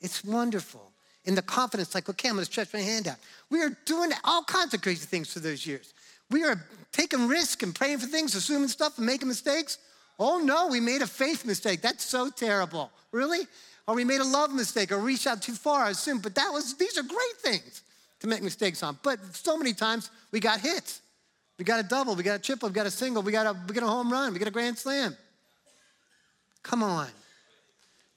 It's 0.00 0.24
wonderful. 0.24 0.92
In 1.24 1.34
the 1.34 1.42
confidence, 1.42 1.94
like, 1.94 2.08
okay, 2.08 2.28
I'm 2.28 2.36
gonna 2.36 2.44
stretch 2.44 2.72
my 2.72 2.80
hand 2.80 3.08
out. 3.08 3.16
We 3.50 3.60
are 3.62 3.76
doing 3.84 4.12
all 4.22 4.44
kinds 4.44 4.74
of 4.74 4.82
crazy 4.82 5.06
things 5.06 5.32
for 5.32 5.40
those 5.40 5.66
years. 5.66 5.92
We 6.30 6.44
are 6.44 6.60
taking 6.92 7.28
risks 7.28 7.62
and 7.62 7.74
praying 7.74 7.98
for 7.98 8.06
things, 8.06 8.34
assuming 8.34 8.68
stuff 8.68 8.98
and 8.98 9.06
making 9.06 9.28
mistakes. 9.28 9.78
Oh 10.18 10.38
no, 10.38 10.68
we 10.68 10.80
made 10.80 11.02
a 11.02 11.06
faith 11.06 11.44
mistake. 11.44 11.82
That's 11.82 12.04
so 12.04 12.30
terrible. 12.30 12.90
Really? 13.12 13.46
Or 13.86 13.94
we 13.94 14.04
made 14.04 14.20
a 14.20 14.24
love 14.24 14.52
mistake 14.52 14.90
or 14.90 14.98
reached 14.98 15.26
out 15.26 15.42
too 15.42 15.54
far, 15.54 15.84
I 15.84 15.90
assume. 15.90 16.18
But 16.18 16.34
that 16.34 16.50
was 16.52 16.74
these 16.74 16.98
are 16.98 17.02
great 17.02 17.36
things 17.38 17.82
to 18.20 18.26
make 18.26 18.42
mistakes 18.42 18.82
on. 18.82 18.98
But 19.02 19.18
so 19.34 19.56
many 19.56 19.72
times 19.72 20.10
we 20.32 20.40
got 20.40 20.60
hits. 20.60 21.02
We 21.58 21.64
got 21.64 21.80
a 21.80 21.82
double, 21.82 22.14
we 22.14 22.22
got 22.22 22.36
a 22.36 22.42
triple, 22.42 22.68
we 22.68 22.74
got 22.74 22.86
a 22.86 22.90
single, 22.90 23.22
we 23.22 23.32
got 23.32 23.46
a, 23.46 23.56
we 23.66 23.74
got 23.74 23.84
a 23.84 23.88
home 23.88 24.12
run, 24.12 24.32
we 24.32 24.38
got 24.38 24.48
a 24.48 24.50
grand 24.50 24.76
slam. 24.76 25.16
Come 26.62 26.82
on. 26.82 27.06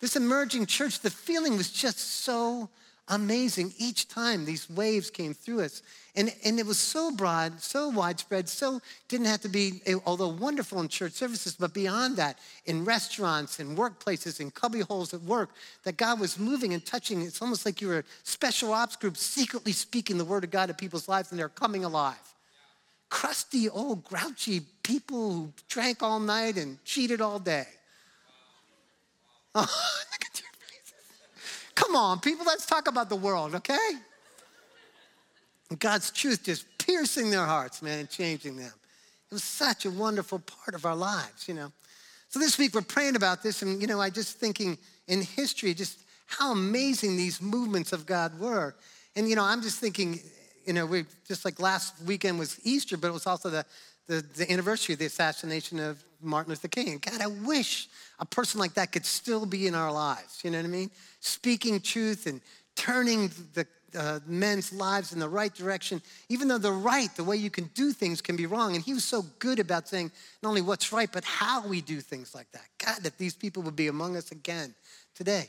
This 0.01 0.15
emerging 0.15 0.65
church, 0.65 0.99
the 0.99 1.09
feeling 1.09 1.55
was 1.55 1.71
just 1.71 1.99
so 2.23 2.69
amazing 3.09 3.73
each 3.77 4.07
time 4.07 4.45
these 4.45 4.69
waves 4.69 5.09
came 5.09 5.33
through 5.33 5.61
us. 5.61 5.81
And, 6.15 6.33
and 6.43 6.59
it 6.59 6.65
was 6.65 6.77
so 6.77 7.11
broad, 7.11 7.61
so 7.61 7.89
widespread, 7.89 8.47
so 8.47 8.81
didn't 9.07 9.27
have 9.27 9.41
to 9.41 9.49
be, 9.49 9.81
eh, 9.85 9.95
although 10.05 10.27
wonderful 10.27 10.79
in 10.81 10.87
church 10.87 11.13
services, 11.13 11.55
but 11.55 11.73
beyond 11.73 12.17
that, 12.17 12.37
in 12.65 12.85
restaurants, 12.85 13.59
in 13.59 13.75
workplaces, 13.75 14.39
in 14.39 14.51
cubby 14.51 14.81
holes 14.81 15.13
at 15.13 15.21
work, 15.21 15.49
that 15.83 15.97
God 15.97 16.19
was 16.19 16.37
moving 16.37 16.73
and 16.73 16.85
touching. 16.85 17.21
It's 17.21 17.41
almost 17.41 17.65
like 17.65 17.81
you 17.81 17.87
were 17.87 17.99
a 17.99 18.03
special 18.23 18.73
ops 18.73 18.95
group 18.95 19.17
secretly 19.17 19.71
speaking 19.71 20.17
the 20.17 20.25
word 20.25 20.43
of 20.43 20.51
God 20.51 20.67
to 20.67 20.73
people's 20.73 21.07
lives 21.07 21.31
and 21.31 21.39
they're 21.39 21.49
coming 21.49 21.83
alive. 21.83 22.17
Crusty, 23.09 23.69
old, 23.69 24.03
grouchy 24.03 24.61
people 24.83 25.33
who 25.33 25.53
drank 25.67 26.03
all 26.03 26.19
night 26.19 26.57
and 26.57 26.83
cheated 26.85 27.21
all 27.21 27.39
day. 27.39 27.65
Oh, 29.55 29.65
Come 31.79 31.95
on, 31.95 32.19
people, 32.19 32.45
let's 32.45 32.65
talk 32.65 32.89
about 32.89 33.07
the 33.07 33.15
world, 33.15 33.55
okay? 33.55 33.91
God's 35.79 36.11
truth 36.11 36.43
just 36.43 36.65
piercing 36.77 37.31
their 37.31 37.45
hearts, 37.45 37.81
man, 37.81 37.99
and 37.99 38.09
changing 38.09 38.57
them. 38.57 38.73
It 39.31 39.33
was 39.33 39.45
such 39.45 39.85
a 39.85 39.89
wonderful 39.89 40.39
part 40.39 40.75
of 40.75 40.85
our 40.85 40.95
lives, 40.95 41.47
you 41.47 41.53
know. 41.53 41.71
So 42.27 42.37
this 42.37 42.57
week 42.57 42.75
we're 42.75 42.81
praying 42.81 43.15
about 43.15 43.41
this, 43.43 43.61
and 43.61 43.79
you 43.79 43.87
know, 43.87 44.01
I 44.01 44.09
just 44.09 44.37
thinking 44.37 44.77
in 45.07 45.21
history, 45.21 45.73
just 45.73 45.99
how 46.25 46.51
amazing 46.51 47.15
these 47.15 47.41
movements 47.41 47.93
of 47.93 48.05
God 48.05 48.37
were. 48.37 48.75
And 49.15 49.29
you 49.29 49.37
know, 49.37 49.45
I'm 49.45 49.61
just 49.61 49.79
thinking, 49.79 50.19
you 50.65 50.73
know, 50.73 50.85
we 50.85 51.05
just 51.29 51.45
like 51.45 51.61
last 51.61 51.93
weekend 52.05 52.39
was 52.39 52.59
Easter, 52.65 52.97
but 52.97 53.07
it 53.07 53.13
was 53.13 53.25
also 53.25 53.49
the 53.49 53.65
the, 54.09 54.25
the 54.35 54.51
anniversary 54.51 54.93
of 54.93 54.99
the 54.99 55.05
assassination 55.05 55.79
of 55.79 56.03
Martin 56.19 56.49
Luther 56.49 56.67
King. 56.67 56.99
God, 56.99 57.21
I 57.21 57.27
wish 57.27 57.87
a 58.19 58.25
person 58.25 58.59
like 58.59 58.73
that 58.73 58.91
could 58.91 59.05
still 59.05 59.45
be 59.45 59.67
in 59.67 59.75
our 59.75 59.91
lives. 59.91 60.41
You 60.43 60.49
know 60.49 60.57
what 60.57 60.65
I 60.65 60.69
mean? 60.69 60.89
Speaking 61.19 61.79
truth 61.79 62.25
and 62.25 62.41
turning 62.75 63.29
the 63.53 63.67
uh, 63.95 64.19
men's 64.25 64.73
lives 64.73 65.13
in 65.13 65.19
the 65.19 65.29
right 65.29 65.53
direction, 65.53 66.01
even 66.27 66.47
though 66.47 66.57
the 66.57 66.71
right, 66.71 67.15
the 67.15 67.23
way 67.23 67.37
you 67.37 67.51
can 67.51 67.69
do 67.75 67.91
things, 67.91 68.19
can 68.19 68.35
be 68.35 68.47
wrong. 68.47 68.75
And 68.75 68.83
he 68.83 68.95
was 68.95 69.03
so 69.03 69.23
good 69.37 69.59
about 69.59 69.87
saying 69.87 70.11
not 70.41 70.49
only 70.49 70.61
what's 70.61 70.91
right, 70.91 71.09
but 71.11 71.23
how 71.23 71.65
we 71.67 71.79
do 71.79 72.01
things 72.01 72.33
like 72.33 72.51
that. 72.51 72.65
God, 72.83 73.03
that 73.03 73.17
these 73.19 73.35
people 73.35 73.61
would 73.63 73.75
be 73.75 73.87
among 73.87 74.17
us 74.17 74.31
again 74.31 74.73
today. 75.13 75.47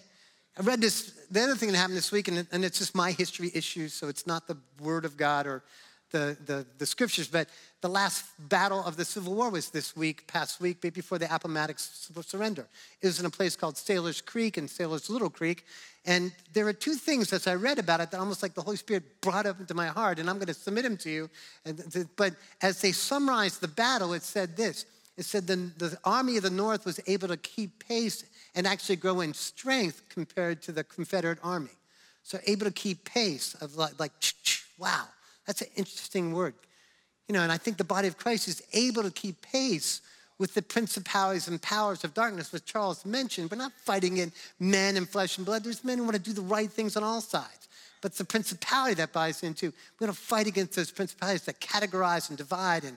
I 0.58 0.62
read 0.62 0.82
this, 0.82 1.12
the 1.30 1.42
other 1.42 1.54
thing 1.54 1.72
that 1.72 1.78
happened 1.78 1.96
this 1.96 2.12
week, 2.12 2.28
and, 2.28 2.46
and 2.52 2.62
it's 2.62 2.78
just 2.78 2.94
my 2.94 3.12
history 3.12 3.50
issues, 3.54 3.94
so 3.94 4.08
it's 4.08 4.26
not 4.26 4.46
the 4.46 4.58
Word 4.82 5.06
of 5.06 5.16
God 5.16 5.46
or 5.46 5.62
the, 6.10 6.36
the, 6.44 6.66
the 6.78 6.86
scriptures, 6.86 7.28
but 7.28 7.48
the 7.80 7.88
last 7.88 8.24
battle 8.48 8.84
of 8.84 8.96
the 8.96 9.04
Civil 9.04 9.34
War 9.34 9.50
was 9.50 9.70
this 9.70 9.96
week, 9.96 10.26
past 10.26 10.60
week, 10.60 10.80
before 10.80 11.18
the 11.18 11.32
Appomattox 11.34 12.10
surrender. 12.26 12.66
It 13.00 13.06
was 13.06 13.20
in 13.20 13.26
a 13.26 13.30
place 13.30 13.56
called 13.56 13.76
Sailor's 13.76 14.20
Creek 14.20 14.56
and 14.56 14.68
Sailor's 14.68 15.08
Little 15.08 15.30
Creek. 15.30 15.64
And 16.04 16.32
there 16.52 16.66
are 16.66 16.72
two 16.72 16.94
things 16.94 17.32
as 17.32 17.46
I 17.46 17.54
read 17.54 17.78
about 17.78 18.00
it 18.00 18.10
that 18.10 18.20
almost 18.20 18.42
like 18.42 18.54
the 18.54 18.62
Holy 18.62 18.76
Spirit 18.76 19.20
brought 19.20 19.46
up 19.46 19.60
into 19.60 19.74
my 19.74 19.86
heart, 19.86 20.18
and 20.18 20.28
I'm 20.28 20.36
going 20.36 20.46
to 20.46 20.54
submit 20.54 20.84
them 20.84 20.96
to 20.98 21.10
you. 21.10 21.30
And, 21.64 22.08
but 22.16 22.34
as 22.62 22.80
they 22.80 22.92
summarized 22.92 23.60
the 23.60 23.68
battle, 23.68 24.12
it 24.12 24.22
said 24.22 24.56
this 24.56 24.86
it 25.16 25.26
said 25.26 25.46
the, 25.46 25.56
the 25.76 25.98
army 26.02 26.38
of 26.38 26.44
the 26.44 26.50
North 26.50 26.86
was 26.86 26.98
able 27.06 27.28
to 27.28 27.36
keep 27.36 27.86
pace 27.86 28.24
and 28.54 28.66
actually 28.66 28.96
grow 28.96 29.20
in 29.20 29.34
strength 29.34 30.02
compared 30.08 30.62
to 30.62 30.72
the 30.72 30.82
Confederate 30.82 31.38
army. 31.42 31.76
So 32.22 32.38
able 32.46 32.64
to 32.64 32.72
keep 32.72 33.04
pace 33.04 33.54
of 33.60 33.76
like, 33.76 34.00
like 34.00 34.12
wow, 34.78 35.04
that's 35.46 35.62
an 35.62 35.68
interesting 35.76 36.32
word. 36.32 36.54
You 37.28 37.34
know, 37.34 37.42
and 37.42 37.52
I 37.52 37.58
think 37.58 37.76
the 37.76 37.84
body 37.84 38.08
of 38.08 38.18
Christ 38.18 38.48
is 38.48 38.62
able 38.72 39.02
to 39.02 39.10
keep 39.10 39.40
pace 39.42 40.00
with 40.38 40.54
the 40.54 40.62
principalities 40.62 41.48
and 41.48 41.60
powers 41.60 42.02
of 42.02 42.14
darkness, 42.14 42.52
which 42.52 42.64
Charles 42.64 43.04
mentioned. 43.04 43.50
We're 43.50 43.58
not 43.58 43.72
fighting 43.84 44.16
in 44.16 44.32
men 44.58 44.96
and 44.96 45.08
flesh 45.08 45.36
and 45.36 45.44
blood. 45.44 45.62
There's 45.62 45.84
men 45.84 45.98
who 45.98 46.04
want 46.04 46.16
to 46.16 46.22
do 46.22 46.32
the 46.32 46.40
right 46.40 46.70
things 46.70 46.96
on 46.96 47.04
all 47.04 47.20
sides. 47.20 47.68
But 48.00 48.12
it's 48.12 48.18
the 48.18 48.24
principality 48.24 48.94
that 48.94 49.12
buys 49.12 49.42
into. 49.42 49.66
We're 49.66 50.06
going 50.06 50.12
to 50.12 50.18
fight 50.18 50.46
against 50.46 50.74
those 50.74 50.90
principalities 50.90 51.44
that 51.44 51.60
categorize 51.60 52.30
and 52.30 52.38
divide 52.38 52.84
and 52.84 52.96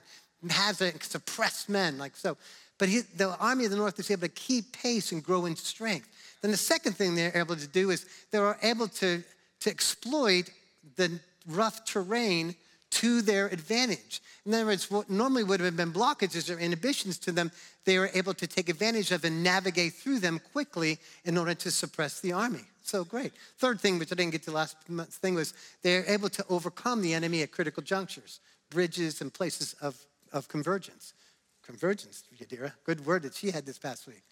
has 0.50 0.80
a 0.80 0.98
suppress 1.02 1.68
men 1.68 1.98
like 1.98 2.16
so. 2.16 2.36
But 2.78 2.88
he, 2.88 3.00
the 3.16 3.36
army 3.36 3.66
of 3.66 3.70
the 3.70 3.76
north 3.76 3.98
is 3.98 4.10
able 4.10 4.22
to 4.22 4.28
keep 4.28 4.72
pace 4.72 5.12
and 5.12 5.22
grow 5.22 5.46
in 5.46 5.54
strength. 5.56 6.08
Then 6.40 6.50
the 6.50 6.56
second 6.56 6.94
thing 6.94 7.14
they're 7.14 7.36
able 7.36 7.56
to 7.56 7.68
do 7.68 7.90
is 7.90 8.06
they're 8.30 8.56
able 8.62 8.88
to, 8.88 9.22
to 9.60 9.70
exploit 9.70 10.50
the 10.96 11.20
rough 11.46 11.84
terrain 11.84 12.54
to 12.90 13.22
their 13.22 13.46
advantage. 13.46 14.22
In 14.46 14.54
other 14.54 14.66
words, 14.66 14.90
what 14.90 15.10
normally 15.10 15.42
would 15.42 15.60
have 15.60 15.76
been 15.76 15.92
blockages 15.92 16.54
or 16.54 16.58
inhibitions 16.58 17.18
to 17.18 17.32
them, 17.32 17.50
they 17.84 17.98
were 17.98 18.10
able 18.14 18.34
to 18.34 18.46
take 18.46 18.68
advantage 18.68 19.10
of 19.10 19.24
and 19.24 19.42
navigate 19.42 19.94
through 19.94 20.20
them 20.20 20.40
quickly 20.52 20.98
in 21.24 21.36
order 21.36 21.54
to 21.54 21.70
suppress 21.70 22.20
the 22.20 22.32
army. 22.32 22.60
So 22.82 23.02
great. 23.02 23.32
Third 23.58 23.80
thing, 23.80 23.98
which 23.98 24.12
I 24.12 24.14
didn't 24.14 24.32
get 24.32 24.42
to 24.44 24.52
last 24.52 24.76
month's 24.88 25.16
thing, 25.16 25.34
was 25.34 25.54
they're 25.82 26.04
able 26.06 26.28
to 26.28 26.44
overcome 26.48 27.02
the 27.02 27.14
enemy 27.14 27.42
at 27.42 27.50
critical 27.50 27.82
junctures, 27.82 28.40
bridges 28.70 29.20
and 29.20 29.32
places 29.32 29.74
of, 29.80 29.96
of 30.32 30.48
convergence. 30.48 31.14
Convergence, 31.64 32.24
Yadira. 32.38 32.72
Good 32.84 33.04
word 33.06 33.22
that 33.22 33.34
she 33.34 33.50
had 33.50 33.64
this 33.66 33.78
past 33.78 34.06
week. 34.06 34.22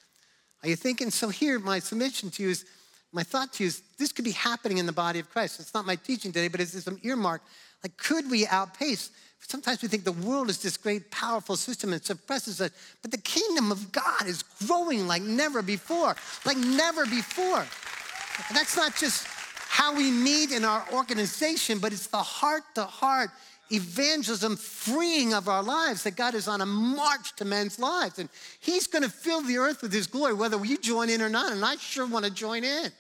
Are 0.63 0.69
you 0.69 0.77
thinking? 0.77 1.11
So 1.11 1.31
here, 1.31 1.59
my 1.59 1.79
submission 1.79 2.31
to 2.33 2.43
you 2.43 2.51
is 2.51 2.65
my 3.13 3.23
thought 3.23 3.53
to 3.55 3.65
you 3.65 3.69
is 3.69 3.83
this 3.99 4.13
could 4.13 4.25
be 4.25 4.33
happening 4.33 4.79
in 4.79 4.87
the 4.87 4.93
body 4.93 5.19
of 5.19 5.31
Christ. 5.31 5.61
It's 5.61 5.75
not 5.75 5.87
my 5.87 5.97
teaching 5.97 6.33
today, 6.33 6.49
but 6.49 6.61
it's 6.61 6.83
some 6.83 6.99
earmark. 7.03 7.43
Like, 7.83 7.97
could 7.97 8.31
we 8.31 8.47
outpace? 8.47 9.11
Sometimes 9.41 9.83
we 9.83 9.89
think 9.89 10.05
the 10.05 10.13
world 10.13 10.49
is 10.49 10.63
this 10.63 10.77
great, 10.77 11.11
powerful 11.11 11.57
system 11.57 11.93
and 11.93 12.03
suppresses 12.03 12.61
us, 12.61 12.71
but 13.03 13.11
the 13.11 13.19
kingdom 13.19 13.73
of 13.73 13.91
God 13.93 14.27
is 14.27 14.43
growing 14.67 15.07
like 15.07 15.23
never 15.23 15.63
before, 15.63 16.17
like 16.47 16.57
never 16.57 17.05
before. 17.05 17.59
And 17.59 18.57
that's 18.57 18.77
not 18.77 18.97
just 18.97 19.27
how 19.69 19.95
we 19.95 20.11
meet 20.11 20.53
in 20.53 20.65
our 20.65 20.85
organization, 20.93 21.79
but 21.81 21.93
it's 21.93 22.07
the 22.07 22.19
heart 22.19 22.63
to 22.77 22.85
heart 22.85 23.31
evangelism, 23.73 24.57
freeing 24.57 25.33
of 25.33 25.49
our 25.49 25.63
lives, 25.63 26.03
that 26.05 26.15
God 26.15 26.35
is 26.35 26.47
on 26.47 26.61
a 26.61 26.67
march 26.67 27.35
to 27.37 27.45
men's 27.45 27.79
lives. 27.79 28.19
And 28.19 28.29
He's 28.61 28.87
going 28.87 29.03
to 29.03 29.09
fill 29.09 29.41
the 29.43 29.59
earth 29.59 29.83
with 29.83 29.93
His 29.93 30.07
glory, 30.07 30.35
whether 30.35 30.63
you 30.65 30.79
join 30.79 31.09
in 31.09 31.23
or 31.23 31.29
not. 31.29 31.53
And 31.53 31.65
I 31.65 31.77
sure 31.77 32.07
want 32.07 32.25
to 32.25 32.31
join 32.31 32.65
in. 32.65 32.93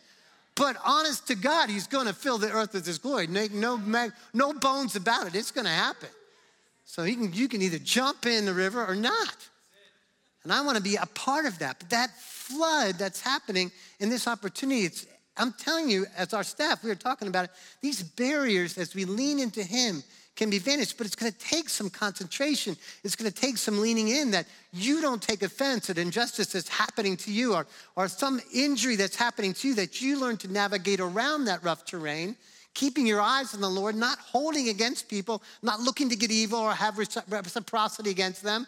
But 0.54 0.76
honest 0.84 1.26
to 1.28 1.34
God, 1.34 1.70
he's 1.70 1.86
going 1.86 2.06
to 2.06 2.12
fill 2.12 2.38
the 2.38 2.50
earth 2.50 2.74
with 2.74 2.86
his 2.86 2.98
glory. 2.98 3.26
No, 3.26 3.80
no, 4.34 4.52
bones 4.52 4.96
about 4.96 5.26
it. 5.26 5.34
It's 5.34 5.50
going 5.50 5.64
to 5.64 5.70
happen. 5.70 6.10
So 6.84 7.04
you 7.04 7.16
can, 7.16 7.32
you 7.32 7.48
can 7.48 7.62
either 7.62 7.78
jump 7.78 8.26
in 8.26 8.44
the 8.44 8.52
river 8.52 8.84
or 8.84 8.94
not. 8.94 9.48
And 10.44 10.52
I 10.52 10.60
want 10.62 10.76
to 10.76 10.82
be 10.82 10.96
a 10.96 11.06
part 11.06 11.46
of 11.46 11.58
that. 11.60 11.78
But 11.78 11.90
that 11.90 12.10
flood 12.18 12.96
that's 12.96 13.20
happening 13.20 13.70
in 14.00 14.10
this 14.10 14.28
opportunity, 14.28 14.82
it's, 14.82 15.06
I'm 15.36 15.52
telling 15.52 15.88
you, 15.88 16.04
as 16.16 16.34
our 16.34 16.44
staff, 16.44 16.82
we 16.82 16.90
were 16.90 16.96
talking 16.96 17.28
about 17.28 17.46
it, 17.46 17.50
these 17.80 18.02
barriers, 18.02 18.76
as 18.76 18.94
we 18.94 19.04
lean 19.04 19.38
into 19.38 19.62
him, 19.62 20.02
can 20.34 20.48
be 20.48 20.58
vanished, 20.58 20.96
but 20.96 21.06
it's 21.06 21.16
to 21.32 21.38
take 21.38 21.68
some 21.68 21.90
concentration. 21.90 22.76
It's 23.04 23.14
to 23.30 23.30
take 23.30 23.58
some 23.58 23.80
leaning 23.80 24.08
in 24.08 24.30
that 24.30 24.46
you 24.72 25.00
don't 25.02 25.20
take 25.20 25.42
offense 25.42 25.90
at 25.90 25.98
injustice 25.98 26.52
that's 26.52 26.68
happening 26.68 27.16
to 27.18 27.32
you 27.32 27.54
or, 27.54 27.66
or 27.96 28.08
some 28.08 28.40
injury 28.52 28.96
that's 28.96 29.16
happening 29.16 29.52
to 29.54 29.68
you, 29.68 29.74
that 29.74 30.00
you 30.00 30.18
learn 30.18 30.38
to 30.38 30.48
navigate 30.50 31.00
around 31.00 31.44
that 31.44 31.62
rough 31.62 31.84
terrain, 31.84 32.34
keeping 32.72 33.06
your 33.06 33.20
eyes 33.20 33.54
on 33.54 33.60
the 33.60 33.68
Lord, 33.68 33.94
not 33.94 34.18
holding 34.18 34.70
against 34.70 35.08
people, 35.08 35.42
not 35.62 35.80
looking 35.80 36.08
to 36.08 36.16
get 36.16 36.30
evil 36.30 36.60
or 36.60 36.72
have 36.72 36.96
reciprocity 36.96 38.10
against 38.10 38.42
them, 38.42 38.66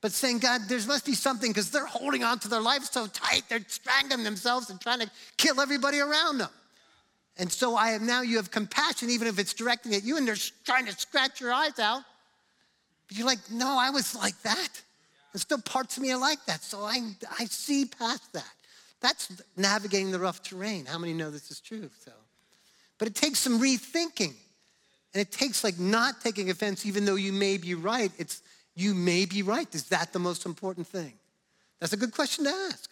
but 0.00 0.10
saying, 0.10 0.40
God, 0.40 0.62
there 0.68 0.80
must 0.86 1.06
be 1.06 1.14
something 1.14 1.50
because 1.50 1.70
they're 1.70 1.86
holding 1.86 2.24
on 2.24 2.40
to 2.40 2.48
their 2.48 2.60
life 2.60 2.84
so 2.84 3.06
tight, 3.06 3.42
they're 3.48 3.64
strangling 3.68 4.24
themselves 4.24 4.68
and 4.70 4.80
trying 4.80 5.00
to 5.00 5.10
kill 5.36 5.60
everybody 5.60 6.00
around 6.00 6.38
them. 6.38 6.50
And 7.36 7.50
so 7.50 7.76
I 7.76 7.90
have 7.90 8.02
now 8.02 8.22
you 8.22 8.36
have 8.36 8.50
compassion, 8.50 9.10
even 9.10 9.26
if 9.26 9.38
it's 9.38 9.54
directing 9.54 9.94
at 9.94 10.04
you 10.04 10.16
and 10.16 10.26
they're 10.26 10.36
trying 10.64 10.86
to 10.86 10.92
scratch 10.92 11.40
your 11.40 11.52
eyes 11.52 11.78
out. 11.78 12.02
But 13.08 13.16
you're 13.16 13.26
like, 13.26 13.50
no, 13.50 13.76
I 13.78 13.90
was 13.90 14.14
like 14.14 14.40
that. 14.42 14.68
There's 15.32 15.42
still 15.42 15.60
parts 15.60 15.96
of 15.96 16.02
me 16.02 16.12
are 16.12 16.20
like 16.20 16.44
that. 16.46 16.62
So 16.62 16.82
I, 16.82 17.00
I 17.38 17.46
see 17.46 17.86
past 17.86 18.32
that. 18.34 18.52
That's 19.00 19.42
navigating 19.56 20.12
the 20.12 20.18
rough 20.20 20.42
terrain. 20.42 20.86
How 20.86 20.98
many 20.98 21.12
know 21.12 21.30
this 21.30 21.50
is 21.50 21.60
true? 21.60 21.90
So, 22.04 22.12
but 22.98 23.08
it 23.08 23.14
takes 23.14 23.40
some 23.40 23.60
rethinking. 23.60 24.34
And 25.12 25.20
it 25.20 25.30
takes 25.30 25.62
like 25.62 25.78
not 25.78 26.20
taking 26.20 26.50
offense, 26.50 26.86
even 26.86 27.04
though 27.04 27.14
you 27.16 27.32
may 27.32 27.56
be 27.56 27.74
right. 27.74 28.10
It's 28.18 28.42
you 28.74 28.94
may 28.94 29.26
be 29.26 29.42
right. 29.42 29.72
Is 29.74 29.84
that 29.88 30.12
the 30.12 30.18
most 30.18 30.46
important 30.46 30.86
thing? 30.86 31.12
That's 31.80 31.92
a 31.92 31.96
good 31.96 32.12
question 32.12 32.44
to 32.44 32.50
ask. 32.50 32.90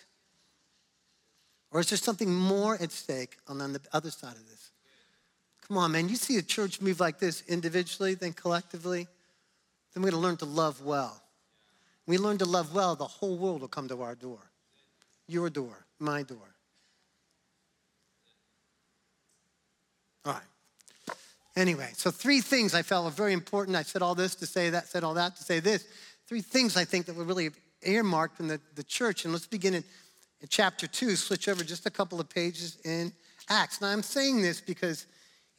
Or 1.72 1.80
is 1.80 1.88
there 1.88 1.96
something 1.96 2.32
more 2.32 2.74
at 2.74 2.92
stake 2.92 3.38
on 3.48 3.58
the 3.58 3.80
other 3.92 4.10
side 4.10 4.36
of 4.36 4.48
this? 4.48 4.70
Come 5.66 5.78
on, 5.78 5.92
man. 5.92 6.08
You 6.08 6.16
see 6.16 6.36
a 6.36 6.42
church 6.42 6.80
move 6.82 7.00
like 7.00 7.18
this 7.18 7.42
individually, 7.48 8.14
then 8.14 8.34
collectively, 8.34 9.08
then 9.94 10.02
we're 10.02 10.10
going 10.10 10.20
to 10.20 10.26
learn 10.26 10.36
to 10.38 10.44
love 10.44 10.82
well. 10.82 11.22
we 12.06 12.18
learn 12.18 12.38
to 12.38 12.44
love 12.44 12.74
well, 12.74 12.94
the 12.94 13.06
whole 13.06 13.36
world 13.36 13.62
will 13.62 13.68
come 13.68 13.88
to 13.88 14.02
our 14.02 14.14
door. 14.14 14.40
Your 15.28 15.48
door, 15.48 15.86
my 15.98 16.22
door. 16.22 16.54
All 20.26 20.34
right. 20.34 20.42
Anyway, 21.56 21.90
so 21.94 22.10
three 22.10 22.40
things 22.40 22.74
I 22.74 22.82
felt 22.82 23.04
were 23.04 23.10
very 23.10 23.32
important. 23.32 23.76
I 23.76 23.82
said 23.82 24.02
all 24.02 24.14
this 24.14 24.34
to 24.36 24.46
say 24.46 24.70
that, 24.70 24.88
said 24.88 25.04
all 25.04 25.14
that 25.14 25.36
to 25.36 25.42
say 25.42 25.60
this. 25.60 25.86
Three 26.26 26.42
things 26.42 26.76
I 26.76 26.84
think 26.84 27.06
that 27.06 27.16
were 27.16 27.24
really 27.24 27.50
earmarked 27.82 28.40
in 28.40 28.48
the, 28.48 28.60
the 28.74 28.84
church. 28.84 29.24
And 29.24 29.32
let's 29.32 29.46
begin 29.46 29.74
in 29.74 29.84
in 30.42 30.48
chapter 30.48 30.88
2, 30.88 31.14
switch 31.14 31.48
over 31.48 31.62
just 31.62 31.86
a 31.86 31.90
couple 31.90 32.20
of 32.20 32.28
pages 32.28 32.78
in 32.84 33.12
Acts. 33.48 33.80
Now, 33.80 33.88
I'm 33.88 34.02
saying 34.02 34.42
this 34.42 34.60
because 34.60 35.06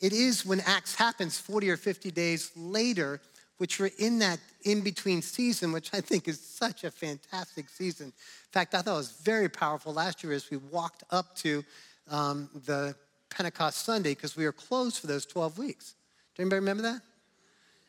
it 0.02 0.12
is 0.12 0.46
when 0.46 0.60
Acts 0.62 0.94
happens 0.94 1.40
40 1.40 1.70
or 1.70 1.78
50 1.78 2.12
days 2.12 2.52
later, 2.58 3.22
which 3.58 3.80
we're 3.80 3.92
in 3.98 4.20
that 4.20 4.40
in 4.64 4.82
between 4.82 5.22
season, 5.22 5.72
which 5.72 5.94
I 5.94 6.02
think 6.02 6.28
is 6.28 6.40
such 6.40 6.84
a 6.84 6.92
fantastic 6.92 7.70
season. 7.70 8.08
In 8.08 8.52
fact, 8.52 8.76
I 8.76 8.82
thought 8.82 8.96
it 8.96 8.98
was 8.98 9.22
very 9.24 9.48
powerful 9.48 9.94
last 9.94 10.22
year 10.22 10.34
as 10.34 10.52
we 10.52 10.58
walked 10.58 11.04
up 11.12 11.34
to 11.38 11.64
um, 12.10 12.50
the 12.66 12.94
Pentecost 13.30 13.86
Sunday 13.86 14.12
because 14.12 14.36
we 14.36 14.44
were 14.44 14.52
closed 14.52 15.00
for 15.00 15.08
those 15.08 15.26
12 15.26 15.58
weeks. 15.58 15.96
Do 16.36 16.44
anybody 16.44 16.60
remember 16.60 16.84
that? 16.84 17.02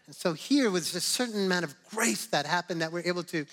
And 0.06 0.14
so 0.14 0.32
here 0.32 0.70
was 0.70 0.94
a 0.94 1.00
certain 1.00 1.46
amount 1.46 1.64
of 1.64 1.74
grace 1.90 2.26
that 2.26 2.46
happened 2.46 2.82
that 2.82 2.92
we're 2.92 3.02
able 3.04 3.24
to 3.24 3.46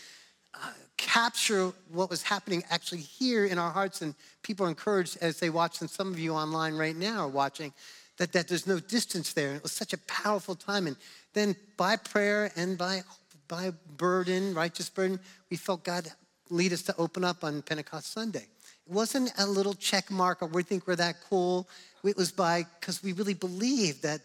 capture 1.01 1.73
what 1.91 2.09
was 2.09 2.21
happening 2.21 2.63
actually 2.69 3.01
here 3.01 3.45
in 3.45 3.57
our 3.57 3.71
hearts. 3.71 4.01
And 4.01 4.13
people 4.43 4.65
are 4.65 4.69
encouraged 4.69 5.17
as 5.19 5.39
they 5.39 5.49
watch, 5.49 5.81
and 5.81 5.89
some 5.89 6.13
of 6.13 6.19
you 6.19 6.33
online 6.33 6.75
right 6.75 6.95
now 6.95 7.21
are 7.21 7.27
watching, 7.27 7.73
that, 8.17 8.31
that 8.33 8.47
there's 8.47 8.67
no 8.67 8.79
distance 8.79 9.33
there. 9.33 9.55
It 9.55 9.63
was 9.63 9.71
such 9.71 9.93
a 9.93 9.97
powerful 9.99 10.55
time. 10.55 10.85
And 10.85 10.95
then 11.33 11.55
by 11.75 11.95
prayer 11.95 12.51
and 12.55 12.77
by, 12.77 13.01
by 13.47 13.71
burden, 13.97 14.53
righteous 14.53 14.89
burden, 14.89 15.19
we 15.49 15.57
felt 15.57 15.83
God 15.83 16.07
lead 16.49 16.71
us 16.71 16.83
to 16.83 16.95
open 16.97 17.23
up 17.23 17.43
on 17.43 17.63
Pentecost 17.63 18.13
Sunday. 18.13 18.45
It 18.87 18.93
wasn't 18.93 19.31
a 19.39 19.45
little 19.47 19.73
check 19.73 20.11
mark 20.11 20.43
or 20.43 20.47
we 20.47 20.63
think 20.63 20.85
we're 20.85 20.97
that 20.97 21.15
cool. 21.29 21.67
It 22.03 22.17
was 22.17 22.31
by, 22.31 22.65
because 22.79 23.01
we 23.01 23.13
really 23.13 23.33
believed 23.33 24.03
that 24.03 24.21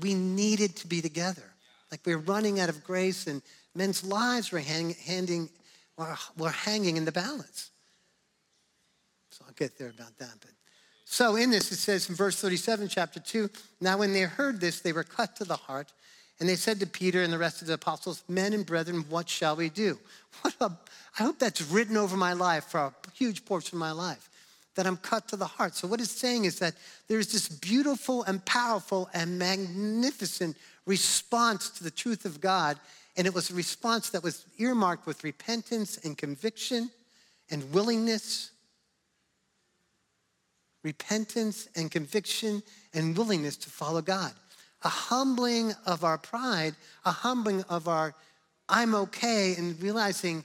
we 0.00 0.12
needed 0.12 0.76
to 0.76 0.86
be 0.86 1.00
together. 1.00 1.42
Like 1.90 2.00
we 2.04 2.14
were 2.14 2.22
running 2.22 2.60
out 2.60 2.68
of 2.68 2.84
grace 2.84 3.26
and 3.26 3.40
men's 3.74 4.04
lives 4.04 4.52
were 4.52 4.58
hang, 4.58 4.94
handing, 5.06 5.48
were, 5.98 6.16
were 6.36 6.50
hanging 6.50 6.96
in 6.96 7.04
the 7.04 7.12
balance. 7.12 7.70
So 9.30 9.44
I'll 9.46 9.54
get 9.54 9.76
there 9.76 9.90
about 9.90 10.16
that. 10.18 10.34
But 10.40 10.50
So 11.04 11.36
in 11.36 11.50
this, 11.50 11.70
it 11.72 11.76
says 11.76 12.08
in 12.08 12.14
verse 12.14 12.40
37, 12.40 12.88
chapter 12.88 13.20
2, 13.20 13.50
now 13.80 13.98
when 13.98 14.12
they 14.12 14.22
heard 14.22 14.60
this, 14.60 14.80
they 14.80 14.92
were 14.92 15.04
cut 15.04 15.36
to 15.36 15.44
the 15.44 15.56
heart, 15.56 15.92
and 16.40 16.48
they 16.48 16.54
said 16.54 16.78
to 16.80 16.86
Peter 16.86 17.22
and 17.22 17.32
the 17.32 17.38
rest 17.38 17.60
of 17.60 17.68
the 17.68 17.74
apostles, 17.74 18.22
Men 18.28 18.52
and 18.52 18.64
brethren, 18.64 19.04
what 19.08 19.28
shall 19.28 19.56
we 19.56 19.68
do? 19.68 19.98
What 20.42 20.54
a, 20.60 20.70
I 21.18 21.24
hope 21.24 21.40
that's 21.40 21.62
written 21.62 21.96
over 21.96 22.16
my 22.16 22.32
life 22.32 22.66
for 22.66 22.78
a 22.78 22.92
huge 23.12 23.44
portion 23.44 23.76
of 23.76 23.80
my 23.80 23.90
life, 23.90 24.30
that 24.76 24.86
I'm 24.86 24.96
cut 24.96 25.26
to 25.28 25.36
the 25.36 25.46
heart. 25.46 25.74
So 25.74 25.88
what 25.88 26.00
it's 26.00 26.12
saying 26.12 26.44
is 26.44 26.60
that 26.60 26.74
there's 27.08 27.32
this 27.32 27.48
beautiful 27.48 28.22
and 28.22 28.44
powerful 28.44 29.10
and 29.12 29.36
magnificent 29.36 30.56
response 30.86 31.70
to 31.70 31.82
the 31.82 31.90
truth 31.90 32.24
of 32.24 32.40
God, 32.40 32.78
and 33.18 33.26
it 33.26 33.34
was 33.34 33.50
a 33.50 33.54
response 33.54 34.10
that 34.10 34.22
was 34.22 34.46
earmarked 34.58 35.06
with 35.06 35.24
repentance 35.24 35.98
and 36.04 36.16
conviction 36.16 36.90
and 37.50 37.70
willingness 37.72 38.52
repentance 40.84 41.68
and 41.76 41.90
conviction 41.90 42.62
and 42.94 43.16
willingness 43.16 43.56
to 43.56 43.68
follow 43.68 44.00
God. 44.00 44.32
A 44.84 44.88
humbling 44.88 45.72
of 45.84 46.04
our 46.04 46.16
pride, 46.16 46.74
a 47.04 47.10
humbling 47.10 47.64
of 47.68 47.88
our 47.88 48.14
I'm 48.68 48.94
okay, 48.94 49.54
and 49.58 49.80
realizing, 49.82 50.44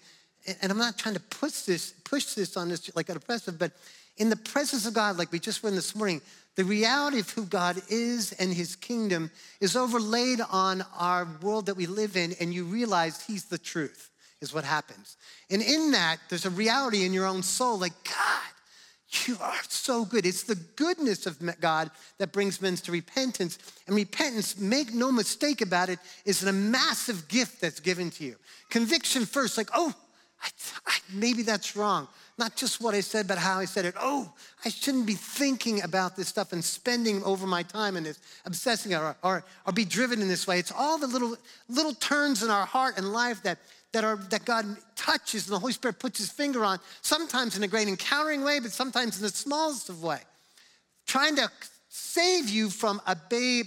and 0.62 0.72
I'm 0.72 0.77
not 0.77 0.98
trying 0.98 1.13
to 1.13 1.22
push 1.22 1.62
this, 1.62 1.94
push 2.03 2.34
this 2.34 2.58
on 2.58 2.70
this 2.70 2.94
like 2.96 3.10
an 3.10 3.18
oppressive, 3.18 3.60
but 3.60 3.74
in 4.18 4.30
the 4.30 4.36
presence 4.36 4.86
of 4.86 4.94
God, 4.94 5.18
like 5.18 5.32
we 5.32 5.39
just 5.39 5.63
read 5.63 5.74
this 5.74 5.96
morning, 5.96 6.22
the 6.56 6.64
reality 6.64 7.20
of 7.20 7.30
who 7.32 7.46
God 7.46 7.82
is 7.90 8.32
and 8.34 8.54
his 8.54 8.76
kingdom 8.76 9.32
is 9.60 9.76
overlaid 9.76 10.40
on 10.52 10.86
our 10.98 11.28
world 11.42 11.66
that 11.66 11.78
we 11.78 11.88
live 11.88 12.16
in, 12.16 12.34
and 12.40 12.54
you 12.54 12.66
realize 12.66 13.26
he's 13.26 13.46
the 13.46 13.58
truth, 13.58 14.12
is 14.42 14.54
what 14.54 14.64
happens. 14.64 15.18
And 15.50 15.62
in 15.62 15.92
that, 15.92 16.18
there's 16.30 16.46
a 16.46 16.52
reality 16.52 17.06
in 17.06 17.14
your 17.14 17.26
own 17.26 17.42
soul 17.42 17.80
like, 17.80 17.94
God, 18.04 19.26
you 19.28 19.38
are 19.42 19.62
so 19.70 20.06
good. 20.06 20.26
It's 20.26 20.44
the 20.44 20.56
goodness 20.76 21.26
of 21.26 21.40
God 21.60 21.92
that 22.18 22.32
brings 22.32 22.62
men 22.62 22.76
to 22.78 22.92
repentance. 22.92 23.60
And 23.88 23.96
repentance, 23.96 24.58
make 24.58 24.94
no 24.94 25.12
mistake 25.12 25.62
about 25.62 25.90
it, 25.90 26.00
is 26.26 26.44
a 26.44 26.52
massive 26.52 27.28
gift 27.28 27.62
that's 27.62 27.80
given 27.80 28.10
to 28.12 28.24
you. 28.24 28.36
Conviction 28.70 29.26
first, 29.26 29.58
like, 29.58 29.70
oh, 29.74 29.94
I, 30.44 30.50
I, 30.86 30.98
maybe 31.14 31.42
that's 31.42 31.76
wrong. 31.76 32.08
Not 32.38 32.56
just 32.56 32.82
what 32.82 32.96
I 32.96 33.02
said, 33.02 33.28
but 33.28 33.38
how 33.38 33.60
I 33.60 33.66
said 33.66 33.86
it. 33.86 33.96
Oh, 34.00 34.32
I 34.66 34.70
shouldn't 34.70 35.06
be 35.06 35.14
thinking 35.14 35.84
about 35.84 36.16
this 36.16 36.28
stuff 36.28 36.52
and 36.52 36.64
spending 36.64 37.24
over 37.24 37.46
my 37.48 37.64
time 37.64 37.96
in 37.96 38.04
this, 38.04 38.20
obsessing 38.46 38.94
or, 38.94 39.16
or, 39.24 39.46
or 39.66 39.74
be 39.74 39.86
driven 39.86 40.22
in 40.22 40.28
this 40.28 40.48
way. 40.48 40.60
It's 40.60 40.72
all 40.72 40.98
the 40.98 41.08
little, 41.08 41.38
little 41.70 41.94
turns 41.94 42.44
in 42.44 42.50
our 42.50 42.66
heart 42.66 42.98
and 42.98 43.14
life 43.14 43.44
that 43.44 43.60
that, 43.94 44.04
are, 44.04 44.18
that 44.32 44.44
God 44.44 44.66
touches 44.96 45.46
and 45.46 45.56
the 45.56 45.60
Holy 45.60 45.72
Spirit 45.72 46.00
puts 46.00 46.18
his 46.18 46.30
finger 46.30 46.66
on, 46.66 46.80
sometimes 47.02 47.56
in 47.56 47.64
a 47.64 47.68
great 47.68 47.88
encountering 47.88 48.44
way, 48.44 48.60
but 48.60 48.72
sometimes 48.72 49.18
in 49.18 49.24
the 49.24 49.30
smallest 49.30 49.88
of 49.90 50.04
way, 50.04 50.20
trying 51.06 51.36
to 51.38 51.50
save 51.90 52.50
you 52.50 52.70
from 52.70 53.00
a 53.08 53.16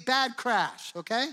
bad 0.05 0.37
crash, 0.37 0.93
okay? 0.97 1.29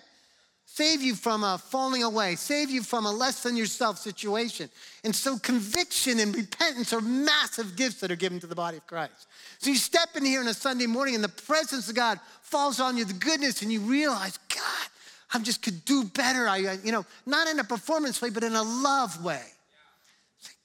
Save 0.76 1.04
you 1.04 1.14
from 1.14 1.44
a 1.44 1.60
falling 1.60 2.02
away, 2.02 2.36
save 2.36 2.72
you 2.72 2.82
from 2.82 3.06
a 3.06 3.12
less 3.12 3.44
than 3.44 3.56
yourself 3.56 4.00
situation. 4.00 4.72
And 5.04 5.16
so 5.16 5.38
conviction 5.38 6.20
and 6.20 6.36
repentance 6.36 6.92
are 6.94 7.00
massive 7.00 7.76
gifts 7.76 8.00
that 8.00 8.10
are 8.10 8.16
given 8.16 8.40
to 8.40 8.48
the 8.48 8.56
body 8.56 8.78
of 8.78 8.88
Christ. 8.88 9.28
So 9.60 9.70
you 9.70 9.76
step 9.76 10.10
in 10.16 10.26
here 10.26 10.40
on 10.40 10.48
a 10.48 10.54
Sunday 10.56 10.88
morning 10.88 11.14
and 11.14 11.24
the 11.24 11.30
presence 11.30 11.90
of 11.90 11.96
God 11.96 12.20
falls 12.42 12.80
on 12.80 12.98
you, 12.98 13.06
the 13.06 13.14
goodness, 13.14 13.62
and 13.62 13.72
you 13.72 13.82
realize, 13.82 14.40
God, 14.50 14.88
I 15.32 15.38
just 15.44 15.62
could 15.62 15.86
do 15.86 16.06
better. 16.06 16.48
I, 16.48 16.80
you 16.84 16.92
know, 16.92 17.06
not 17.28 17.48
in 17.48 17.60
a 17.60 17.64
performance 17.64 18.20
way, 18.20 18.32
but 18.32 18.44
in 18.44 18.56
a 18.56 18.64
love 18.64 19.24
way. 19.24 19.44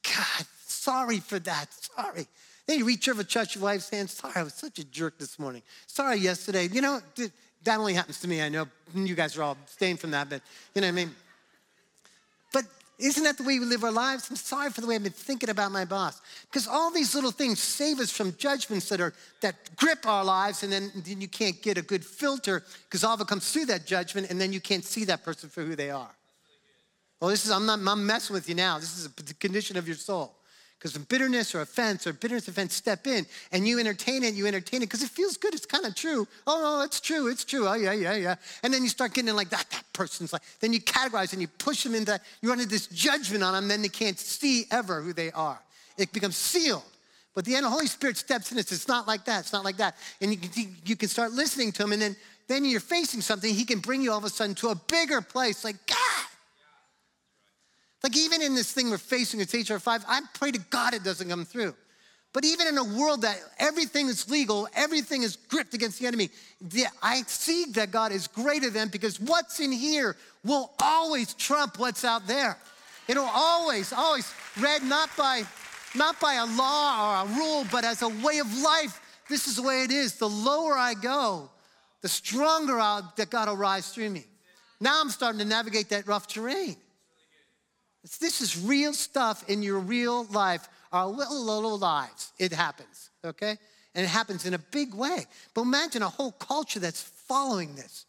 God, 0.04 0.46
sorry 0.64 1.20
for 1.20 1.38
that. 1.40 1.66
Sorry. 1.70 2.26
Then 2.66 2.78
you 2.78 2.86
reach 2.86 3.10
over, 3.10 3.24
touch 3.24 3.56
your 3.56 3.64
wife's 3.64 3.90
hand. 3.90 4.08
Sorry, 4.08 4.32
I 4.36 4.42
was 4.42 4.54
such 4.54 4.78
a 4.78 4.84
jerk 4.84 5.18
this 5.18 5.38
morning. 5.38 5.60
Sorry 5.86 6.16
yesterday. 6.16 6.66
You 6.72 6.80
know, 6.80 7.00
that 7.64 7.78
only 7.78 7.94
happens 7.94 8.20
to 8.20 8.28
me. 8.28 8.40
I 8.42 8.48
know 8.48 8.66
you 8.94 9.14
guys 9.14 9.36
are 9.36 9.42
all 9.42 9.56
staying 9.66 9.96
from 9.96 10.10
that, 10.12 10.30
but 10.30 10.42
you 10.74 10.80
know 10.80 10.86
what 10.86 10.92
I 10.92 10.94
mean? 10.94 11.10
But 12.52 12.64
isn't 12.98 13.22
that 13.24 13.36
the 13.36 13.42
way 13.42 13.58
we 13.58 13.66
live 13.66 13.84
our 13.84 13.92
lives? 13.92 14.30
I'm 14.30 14.36
sorry 14.36 14.70
for 14.70 14.80
the 14.80 14.86
way 14.86 14.94
I've 14.94 15.02
been 15.02 15.12
thinking 15.12 15.50
about 15.50 15.72
my 15.72 15.84
boss. 15.84 16.20
Because 16.50 16.66
all 16.66 16.90
these 16.90 17.14
little 17.14 17.30
things 17.30 17.60
save 17.60 17.98
us 17.98 18.10
from 18.10 18.34
judgments 18.38 18.88
that 18.88 19.00
are 19.00 19.12
that 19.40 19.54
grip 19.76 20.06
our 20.06 20.24
lives, 20.24 20.62
and 20.62 20.72
then, 20.72 20.90
then 20.94 21.20
you 21.20 21.28
can't 21.28 21.60
get 21.62 21.78
a 21.78 21.82
good 21.82 22.04
filter 22.04 22.64
because 22.84 23.04
all 23.04 23.14
of 23.14 23.20
it 23.20 23.26
comes 23.26 23.52
through 23.52 23.66
that 23.66 23.86
judgment, 23.86 24.30
and 24.30 24.40
then 24.40 24.52
you 24.52 24.60
can't 24.60 24.84
see 24.84 25.04
that 25.04 25.24
person 25.24 25.48
for 25.48 25.62
who 25.62 25.74
they 25.74 25.90
are. 25.90 26.10
Well, 27.20 27.30
this 27.30 27.44
is 27.44 27.50
I'm 27.50 27.66
not 27.66 27.80
I'm 27.86 28.06
messing 28.06 28.34
with 28.34 28.48
you 28.48 28.54
now. 28.54 28.78
This 28.78 28.96
is 28.96 29.06
a 29.06 29.34
condition 29.34 29.76
of 29.76 29.86
your 29.88 29.96
soul. 29.96 30.37
Because 30.78 30.94
when 30.94 31.04
bitterness 31.04 31.56
or 31.56 31.60
offense 31.60 32.06
or 32.06 32.12
bitterness 32.12 32.46
offense 32.46 32.72
step 32.72 33.08
in 33.08 33.26
and 33.50 33.66
you 33.66 33.80
entertain 33.80 34.22
it, 34.22 34.34
you 34.34 34.46
entertain 34.46 34.80
it 34.80 34.86
because 34.86 35.02
it 35.02 35.10
feels 35.10 35.36
good. 35.36 35.52
It's 35.52 35.66
kind 35.66 35.84
of 35.84 35.96
true. 35.96 36.28
Oh, 36.46 36.60
no, 36.60 36.84
it's 36.84 37.00
true. 37.00 37.26
It's 37.26 37.44
true. 37.44 37.66
Oh, 37.66 37.74
yeah, 37.74 37.92
yeah, 37.92 38.14
yeah. 38.14 38.36
And 38.62 38.72
then 38.72 38.84
you 38.84 38.88
start 38.88 39.12
getting 39.12 39.28
in 39.28 39.34
like 39.36 39.48
that, 39.48 39.68
that 39.70 39.84
person's 39.92 40.32
like, 40.32 40.42
then 40.60 40.72
you 40.72 40.80
categorize 40.80 41.32
and 41.32 41.42
you 41.42 41.48
push 41.48 41.82
them 41.82 41.96
into, 41.96 42.20
you 42.42 42.48
run 42.48 42.60
into 42.60 42.70
this 42.70 42.86
judgment 42.86 43.42
on 43.42 43.54
them, 43.54 43.66
then 43.66 43.82
they 43.82 43.88
can't 43.88 44.20
see 44.20 44.66
ever 44.70 45.02
who 45.02 45.12
they 45.12 45.32
are. 45.32 45.58
It 45.96 46.12
becomes 46.12 46.36
sealed. 46.36 46.84
But 47.34 47.44
the 47.44 47.56
end, 47.56 47.64
the 47.64 47.70
Holy 47.70 47.86
Spirit 47.86 48.16
steps 48.16 48.52
in 48.52 48.58
and 48.58 48.66
says, 48.66 48.78
it's 48.78 48.88
not 48.88 49.08
like 49.08 49.24
that. 49.24 49.40
It's 49.40 49.52
not 49.52 49.64
like 49.64 49.78
that. 49.78 49.96
And 50.20 50.30
you 50.30 50.36
can, 50.36 50.76
you 50.84 50.96
can 50.96 51.08
start 51.08 51.32
listening 51.32 51.72
to 51.72 51.82
him 51.82 51.92
and 51.92 52.00
then, 52.02 52.16
then 52.46 52.64
you're 52.64 52.80
facing 52.80 53.20
something, 53.20 53.52
he 53.52 53.64
can 53.64 53.80
bring 53.80 54.00
you 54.00 54.12
all 54.12 54.18
of 54.18 54.24
a 54.24 54.30
sudden 54.30 54.54
to 54.56 54.68
a 54.68 54.74
bigger 54.74 55.20
place 55.20 55.64
like, 55.64 55.76
God, 55.86 56.07
like 58.02 58.16
even 58.16 58.42
in 58.42 58.54
this 58.54 58.72
thing 58.72 58.90
we're 58.90 58.98
facing, 58.98 59.40
it's 59.40 59.54
HR 59.54 59.78
5, 59.78 60.04
I 60.06 60.20
pray 60.34 60.52
to 60.52 60.58
God 60.70 60.94
it 60.94 61.02
doesn't 61.02 61.28
come 61.28 61.44
through. 61.44 61.74
But 62.32 62.44
even 62.44 62.66
in 62.66 62.78
a 62.78 62.84
world 62.84 63.22
that 63.22 63.38
everything 63.58 64.06
is 64.08 64.30
legal, 64.30 64.68
everything 64.74 65.22
is 65.22 65.36
gripped 65.36 65.74
against 65.74 65.98
the 65.98 66.06
enemy, 66.06 66.30
I 67.02 67.22
see 67.26 67.64
that 67.72 67.90
God 67.90 68.12
is 68.12 68.28
greater 68.28 68.70
than 68.70 68.88
because 68.88 69.18
what's 69.18 69.60
in 69.60 69.72
here 69.72 70.16
will 70.44 70.72
always 70.80 71.34
trump 71.34 71.78
what's 71.78 72.04
out 72.04 72.26
there. 72.26 72.58
It'll 73.08 73.24
always, 73.24 73.92
always 73.92 74.32
read 74.60 74.82
not 74.82 75.10
by, 75.16 75.42
not 75.94 76.20
by 76.20 76.34
a 76.34 76.46
law 76.46 77.24
or 77.24 77.26
a 77.26 77.34
rule, 77.34 77.66
but 77.72 77.84
as 77.84 78.02
a 78.02 78.08
way 78.08 78.38
of 78.38 78.58
life. 78.58 79.00
This 79.30 79.48
is 79.48 79.56
the 79.56 79.62
way 79.62 79.82
it 79.82 79.90
is. 79.90 80.16
The 80.16 80.28
lower 80.28 80.76
I 80.76 80.94
go, 80.94 81.50
the 82.02 82.08
stronger 82.08 82.78
I'll, 82.78 83.10
that 83.16 83.30
God 83.30 83.48
will 83.48 83.56
rise 83.56 83.88
through 83.88 84.10
me. 84.10 84.26
Now 84.80 85.00
I'm 85.00 85.08
starting 85.08 85.38
to 85.38 85.46
navigate 85.46 85.88
that 85.88 86.06
rough 86.06 86.26
terrain. 86.26 86.76
This 88.02 88.40
is 88.40 88.62
real 88.62 88.92
stuff 88.92 89.48
in 89.48 89.62
your 89.62 89.78
real 89.78 90.24
life, 90.26 90.68
our 90.92 91.06
little, 91.06 91.44
little 91.44 91.78
lives. 91.78 92.32
It 92.38 92.52
happens, 92.52 93.10
okay? 93.24 93.56
And 93.94 94.04
it 94.04 94.08
happens 94.08 94.46
in 94.46 94.54
a 94.54 94.58
big 94.58 94.94
way. 94.94 95.26
But 95.54 95.62
imagine 95.62 96.02
a 96.02 96.08
whole 96.08 96.32
culture 96.32 96.80
that's 96.80 97.02
following 97.02 97.74
this. 97.74 98.06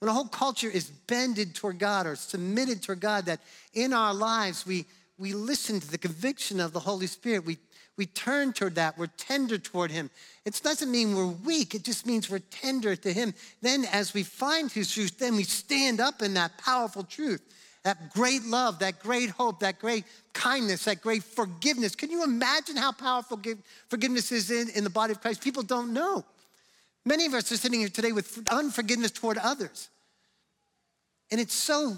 When 0.00 0.08
a 0.08 0.12
whole 0.12 0.26
culture 0.26 0.68
is 0.68 0.90
bended 0.90 1.54
toward 1.54 1.78
God 1.78 2.06
or 2.06 2.16
submitted 2.16 2.82
toward 2.82 3.00
God, 3.00 3.26
that 3.26 3.40
in 3.72 3.92
our 3.92 4.12
lives 4.12 4.66
we, 4.66 4.84
we 5.16 5.32
listen 5.32 5.80
to 5.80 5.90
the 5.90 5.98
conviction 5.98 6.60
of 6.60 6.72
the 6.72 6.80
Holy 6.80 7.06
Spirit. 7.06 7.46
We, 7.46 7.58
we 7.96 8.06
turn 8.06 8.52
toward 8.52 8.74
that. 8.74 8.98
We're 8.98 9.06
tender 9.06 9.56
toward 9.56 9.92
Him. 9.92 10.10
It 10.44 10.60
doesn't 10.62 10.90
mean 10.90 11.14
we're 11.14 11.26
weak, 11.26 11.74
it 11.74 11.84
just 11.84 12.06
means 12.06 12.28
we're 12.28 12.40
tender 12.40 12.96
to 12.96 13.12
Him. 13.12 13.32
Then, 13.62 13.86
as 13.92 14.12
we 14.12 14.24
find 14.24 14.70
His 14.70 14.92
truth, 14.92 15.18
then 15.18 15.36
we 15.36 15.44
stand 15.44 16.00
up 16.00 16.20
in 16.20 16.34
that 16.34 16.58
powerful 16.58 17.04
truth 17.04 17.40
that 17.84 18.12
great 18.12 18.44
love, 18.44 18.78
that 18.80 18.98
great 18.98 19.30
hope, 19.30 19.60
that 19.60 19.78
great 19.78 20.04
kindness, 20.32 20.84
that 20.84 21.02
great 21.02 21.22
forgiveness. 21.22 21.94
Can 21.94 22.10
you 22.10 22.24
imagine 22.24 22.76
how 22.76 22.92
powerful 22.92 23.40
forgiveness 23.88 24.32
is 24.32 24.50
in, 24.50 24.70
in 24.70 24.84
the 24.84 24.90
body 24.90 25.12
of 25.12 25.20
Christ? 25.20 25.42
People 25.42 25.62
don't 25.62 25.92
know. 25.92 26.24
Many 27.04 27.26
of 27.26 27.34
us 27.34 27.52
are 27.52 27.56
sitting 27.56 27.80
here 27.80 27.90
today 27.90 28.12
with 28.12 28.42
unforgiveness 28.50 29.10
toward 29.10 29.36
others. 29.36 29.90
And 31.30 31.38
it's 31.38 31.54
so, 31.54 31.96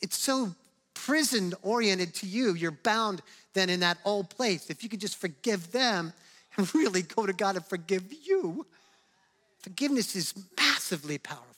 it's 0.00 0.16
so 0.16 0.54
prison 0.94 1.52
oriented 1.62 2.14
to 2.14 2.26
you. 2.26 2.54
You're 2.54 2.70
bound 2.70 3.20
then 3.52 3.68
in 3.68 3.80
that 3.80 3.98
old 4.06 4.30
place. 4.30 4.70
If 4.70 4.82
you 4.82 4.88
could 4.88 5.00
just 5.00 5.18
forgive 5.18 5.72
them 5.72 6.14
and 6.56 6.74
really 6.74 7.02
go 7.02 7.26
to 7.26 7.34
God 7.34 7.56
and 7.56 7.64
forgive 7.66 8.04
you, 8.24 8.66
forgiveness 9.58 10.16
is 10.16 10.32
massively 10.56 11.18
powerful. 11.18 11.57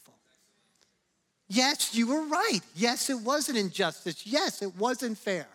Yes, 1.52 1.96
you 1.96 2.06
were 2.06 2.22
right. 2.22 2.60
Yes, 2.76 3.10
it 3.10 3.20
was 3.20 3.48
an 3.48 3.56
injustice. 3.56 4.24
Yes, 4.24 4.62
it 4.62 4.76
wasn't 4.76 5.18
fair. 5.18 5.48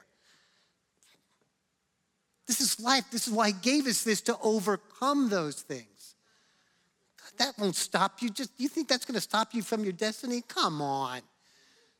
This 2.47 2.59
is 2.59 2.81
life. 2.81 3.05
This 3.09 3.27
is 3.27 3.33
why 3.33 3.47
He 3.47 3.53
gave 3.53 3.87
us 3.87 4.03
this 4.03 4.19
to 4.23 4.37
overcome 4.43 5.29
those 5.29 5.61
things. 5.61 6.15
That 7.37 7.57
won't 7.57 7.77
stop 7.77 8.21
you. 8.21 8.29
Just 8.29 8.51
you 8.57 8.67
think 8.67 8.89
that's 8.89 9.05
going 9.05 9.15
to 9.15 9.21
stop 9.21 9.53
you 9.53 9.61
from 9.61 9.85
your 9.85 9.93
destiny? 9.93 10.43
Come 10.45 10.81
on. 10.81 11.21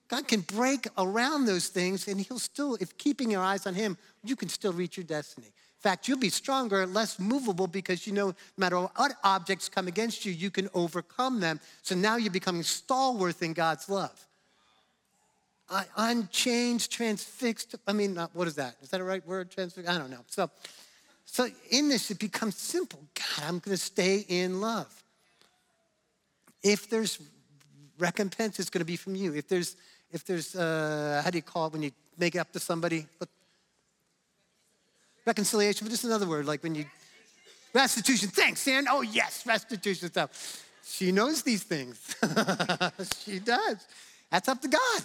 God 0.10 0.28
can 0.28 0.42
break 0.42 0.88
around 0.98 1.46
those 1.46 1.70
things, 1.70 2.10
and 2.10 2.20
He'll 2.20 2.38
still, 2.38 2.76
if 2.82 2.98
keeping 2.98 3.32
your 3.32 3.42
eyes 3.42 3.66
on 3.66 3.76
Him, 3.76 3.98
you 4.26 4.36
can 4.36 4.50
still 4.50 4.74
reach 4.74 4.98
your 4.98 5.06
destiny 5.06 5.54
fact, 5.90 6.08
you'll 6.08 6.18
be 6.18 6.30
stronger, 6.30 6.88
less 6.88 7.20
movable 7.20 7.68
because 7.68 8.08
you 8.08 8.14
know 8.14 8.30
no 8.30 8.36
matter 8.58 8.78
what 8.80 9.12
objects 9.24 9.70
come 9.70 9.88
against 9.88 10.26
you, 10.26 10.32
you 10.32 10.50
can 10.50 10.68
overcome 10.74 11.40
them. 11.40 11.60
So 11.84 11.94
now 11.94 12.16
you're 12.16 12.32
becoming 12.32 12.64
stalwart 12.64 13.42
in 13.44 13.54
God's 13.54 13.88
love. 13.88 14.18
I, 15.70 15.86
unchanged, 15.96 16.92
transfixed. 16.92 17.76
I 17.88 17.94
mean, 17.94 18.16
not, 18.16 18.32
what 18.34 18.48
is 18.48 18.56
that? 18.56 18.76
Is 18.82 18.90
that 18.90 19.00
a 19.00 19.04
right 19.04 19.26
word? 19.28 19.52
Transfixed? 19.52 19.88
I 19.88 19.98
don't 19.98 20.10
know. 20.10 20.24
So 20.28 20.50
So 21.26 21.48
in 21.70 21.90
this, 21.90 22.10
it 22.10 22.20
becomes 22.20 22.56
simple. 22.56 23.02
God, 23.14 23.48
I'm 23.48 23.60
going 23.60 23.78
to 23.78 23.84
stay 23.84 24.26
in 24.28 24.62
love. 24.62 24.92
If 26.64 26.90
there's 26.90 27.20
recompense, 28.00 28.60
it's 28.60 28.72
going 28.72 28.82
to 28.82 28.86
be 28.86 28.96
from 28.96 29.16
you. 29.16 29.36
If 29.36 29.48
there's, 29.48 29.76
if 30.12 30.24
there's, 30.26 30.56
uh, 30.56 31.22
how 31.24 31.30
do 31.30 31.38
you 31.38 31.44
call 31.44 31.68
it 31.68 31.74
when 31.74 31.84
you 31.84 31.92
make 32.18 32.34
it 32.36 32.40
up 32.40 32.52
to 32.54 32.60
somebody? 32.60 33.06
Reconciliation, 35.26 35.86
but 35.86 35.92
just 35.92 36.04
another 36.04 36.28
word, 36.28 36.46
like 36.46 36.64
when 36.64 36.76
you, 36.76 36.86
restitution. 37.74 38.30
Thanks, 38.30 38.62
Sam. 38.62 38.86
Oh, 38.90 39.02
yes, 39.02 39.46
restitution 39.46 40.10
stuff. 40.10 40.64
She 40.86 41.12
knows 41.12 41.44
these 41.44 41.64
things. 41.64 42.16
she 43.24 43.40
does. 43.40 43.86
That's 44.32 44.48
up 44.48 44.62
to 44.62 44.68
God. 44.68 45.02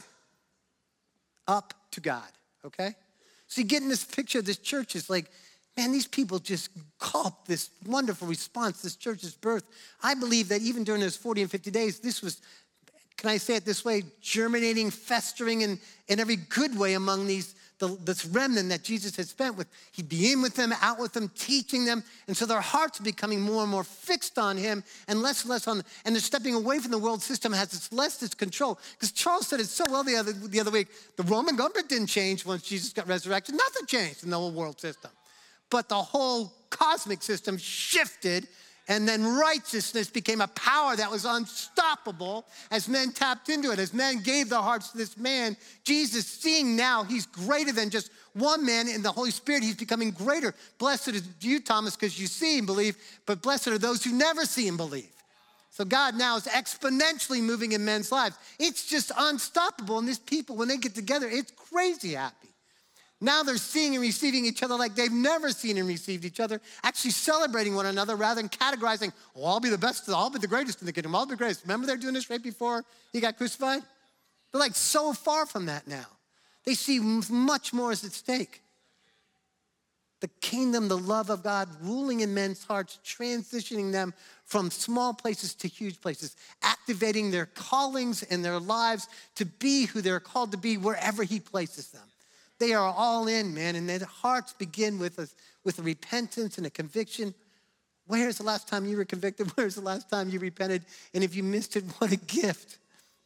Up 1.48 1.74
to 1.92 2.00
God, 2.00 2.28
okay? 2.64 2.94
So 3.48 3.60
you 3.60 3.66
get 3.66 3.82
in 3.82 3.88
this 3.88 4.04
picture 4.04 4.38
of 4.38 4.44
this 4.44 4.58
church, 4.58 4.94
it's 4.94 5.10
like, 5.10 5.30
man, 5.76 5.90
these 5.90 6.06
people 6.06 6.38
just 6.38 6.70
called 6.98 7.32
this 7.46 7.70
wonderful 7.86 8.28
response, 8.28 8.82
this 8.82 8.96
church's 8.96 9.34
birth. 9.34 9.64
I 10.02 10.14
believe 10.14 10.48
that 10.50 10.60
even 10.60 10.84
during 10.84 11.00
those 11.00 11.16
40 11.16 11.42
and 11.42 11.50
50 11.50 11.70
days, 11.70 11.98
this 11.98 12.22
was, 12.22 12.40
can 13.16 13.30
I 13.30 13.38
say 13.38 13.56
it 13.56 13.64
this 13.64 13.84
way, 13.84 14.04
germinating, 14.20 14.90
festering 14.90 15.62
in, 15.62 15.80
in 16.08 16.20
every 16.20 16.36
good 16.36 16.78
way 16.78 16.94
among 16.94 17.26
these 17.26 17.54
the, 17.80 17.98
this 18.04 18.24
remnant 18.26 18.68
that 18.68 18.84
Jesus 18.84 19.16
had 19.16 19.26
spent 19.26 19.56
with. 19.56 19.66
He'd 19.92 20.08
be 20.08 20.32
in 20.32 20.42
with 20.42 20.54
them, 20.54 20.72
out 20.80 21.00
with 21.00 21.12
them, 21.12 21.30
teaching 21.34 21.84
them. 21.84 22.04
And 22.28 22.36
so 22.36 22.46
their 22.46 22.60
hearts 22.60 23.00
are 23.00 23.02
becoming 23.02 23.40
more 23.40 23.62
and 23.62 23.70
more 23.70 23.82
fixed 23.82 24.38
on 24.38 24.56
him 24.56 24.84
and 25.08 25.22
less 25.22 25.42
and 25.42 25.50
less 25.50 25.66
on, 25.66 25.82
and 26.04 26.14
they're 26.14 26.20
stepping 26.20 26.54
away 26.54 26.78
from 26.78 26.92
the 26.92 26.98
world 26.98 27.22
system 27.22 27.52
has 27.52 27.74
its 27.74 27.92
less 27.92 28.22
its 28.22 28.34
control. 28.34 28.78
Because 28.92 29.10
Charles 29.10 29.48
said 29.48 29.58
it 29.58 29.66
so 29.66 29.84
well 29.90 30.04
the 30.04 30.14
other, 30.14 30.32
the 30.32 30.60
other 30.60 30.70
week. 30.70 30.88
The 31.16 31.24
Roman 31.24 31.56
government 31.56 31.88
didn't 31.88 32.08
change 32.08 32.46
once 32.46 32.62
Jesus 32.62 32.92
got 32.92 33.08
resurrected. 33.08 33.56
Nothing 33.56 33.86
changed 33.86 34.22
in 34.22 34.30
the 34.30 34.36
whole 34.36 34.52
world 34.52 34.78
system. 34.78 35.10
But 35.70 35.88
the 35.88 35.96
whole 35.96 36.52
cosmic 36.68 37.22
system 37.22 37.56
shifted 37.56 38.46
and 38.90 39.08
then 39.08 39.24
righteousness 39.24 40.10
became 40.10 40.40
a 40.40 40.48
power 40.48 40.96
that 40.96 41.08
was 41.08 41.24
unstoppable 41.24 42.44
as 42.72 42.88
men 42.88 43.12
tapped 43.12 43.48
into 43.48 43.70
it, 43.70 43.78
as 43.78 43.94
men 43.94 44.20
gave 44.20 44.48
their 44.48 44.58
hearts 44.58 44.90
to 44.90 44.98
this 44.98 45.16
man. 45.16 45.56
Jesus, 45.84 46.26
seeing 46.26 46.74
now 46.74 47.04
he's 47.04 47.24
greater 47.24 47.70
than 47.70 47.88
just 47.88 48.10
one 48.32 48.66
man 48.66 48.88
in 48.88 49.00
the 49.00 49.12
Holy 49.12 49.30
Spirit, 49.30 49.62
he's 49.62 49.76
becoming 49.76 50.10
greater. 50.10 50.56
Blessed 50.78 51.10
is 51.10 51.22
you, 51.40 51.60
Thomas, 51.60 51.94
because 51.94 52.20
you 52.20 52.26
see 52.26 52.58
and 52.58 52.66
believe, 52.66 52.96
but 53.26 53.42
blessed 53.42 53.68
are 53.68 53.78
those 53.78 54.02
who 54.02 54.12
never 54.12 54.44
see 54.44 54.66
and 54.66 54.76
believe. 54.76 55.12
So 55.70 55.84
God 55.84 56.16
now 56.16 56.36
is 56.36 56.46
exponentially 56.46 57.40
moving 57.40 57.70
in 57.70 57.84
men's 57.84 58.10
lives. 58.10 58.36
It's 58.58 58.90
just 58.90 59.12
unstoppable. 59.16 60.00
And 60.00 60.08
these 60.08 60.18
people, 60.18 60.56
when 60.56 60.66
they 60.66 60.78
get 60.78 60.96
together, 60.96 61.28
it's 61.30 61.52
crazy 61.52 62.14
happy. 62.14 62.48
Now 63.20 63.42
they're 63.42 63.58
seeing 63.58 63.94
and 63.94 64.00
receiving 64.00 64.46
each 64.46 64.62
other 64.62 64.76
like 64.76 64.94
they've 64.94 65.12
never 65.12 65.50
seen 65.50 65.76
and 65.76 65.86
received 65.86 66.24
each 66.24 66.40
other, 66.40 66.60
actually 66.82 67.10
celebrating 67.10 67.74
one 67.74 67.86
another 67.86 68.16
rather 68.16 68.40
than 68.40 68.48
categorizing, 68.48 69.12
oh, 69.36 69.44
I'll 69.44 69.60
be 69.60 69.68
the 69.68 69.76
best, 69.76 70.08
I'll 70.08 70.30
be 70.30 70.38
the 70.38 70.46
greatest 70.46 70.80
in 70.80 70.86
the 70.86 70.92
kingdom, 70.92 71.14
I'll 71.14 71.26
be 71.26 71.32
the 71.32 71.36
greatest. 71.36 71.62
Remember 71.64 71.86
they're 71.86 71.98
doing 71.98 72.14
this 72.14 72.30
right 72.30 72.42
before 72.42 72.84
he 73.12 73.20
got 73.20 73.36
crucified? 73.36 73.82
They're 74.50 74.60
like 74.60 74.74
so 74.74 75.12
far 75.12 75.44
from 75.44 75.66
that 75.66 75.86
now. 75.86 76.06
They 76.64 76.74
see 76.74 76.98
much 76.98 77.72
more 77.72 77.92
is 77.92 78.04
at 78.04 78.12
stake. 78.12 78.62
The 80.20 80.28
kingdom, 80.40 80.88
the 80.88 80.98
love 80.98 81.30
of 81.30 81.42
God 81.42 81.68
ruling 81.82 82.20
in 82.20 82.34
men's 82.34 82.64
hearts, 82.64 82.98
transitioning 83.04 83.90
them 83.92 84.12
from 84.44 84.70
small 84.70 85.14
places 85.14 85.54
to 85.56 85.68
huge 85.68 86.00
places, 86.00 86.36
activating 86.62 87.30
their 87.30 87.46
callings 87.46 88.22
and 88.24 88.44
their 88.44 88.58
lives 88.58 89.08
to 89.36 89.46
be 89.46 89.86
who 89.86 90.02
they're 90.02 90.20
called 90.20 90.52
to 90.52 90.58
be 90.58 90.76
wherever 90.76 91.22
He 91.22 91.40
places 91.40 91.88
them. 91.88 92.09
They 92.60 92.74
are 92.74 92.92
all 92.94 93.26
in, 93.26 93.54
man, 93.54 93.74
and 93.74 93.88
their 93.88 94.04
hearts 94.04 94.52
begin 94.52 94.98
with 94.98 95.18
a, 95.18 95.26
with 95.64 95.78
a 95.78 95.82
repentance 95.82 96.58
and 96.58 96.66
a 96.66 96.70
conviction. 96.70 97.34
Where's 98.06 98.36
the 98.36 98.44
last 98.44 98.68
time 98.68 98.84
you 98.84 98.98
were 98.98 99.06
convicted? 99.06 99.50
Where's 99.56 99.74
the 99.74 99.80
last 99.80 100.10
time 100.10 100.28
you 100.28 100.38
repented? 100.38 100.84
And 101.14 101.24
if 101.24 101.34
you 101.34 101.42
missed 101.42 101.74
it, 101.76 101.84
what 101.98 102.12
a 102.12 102.16
gift 102.16 102.78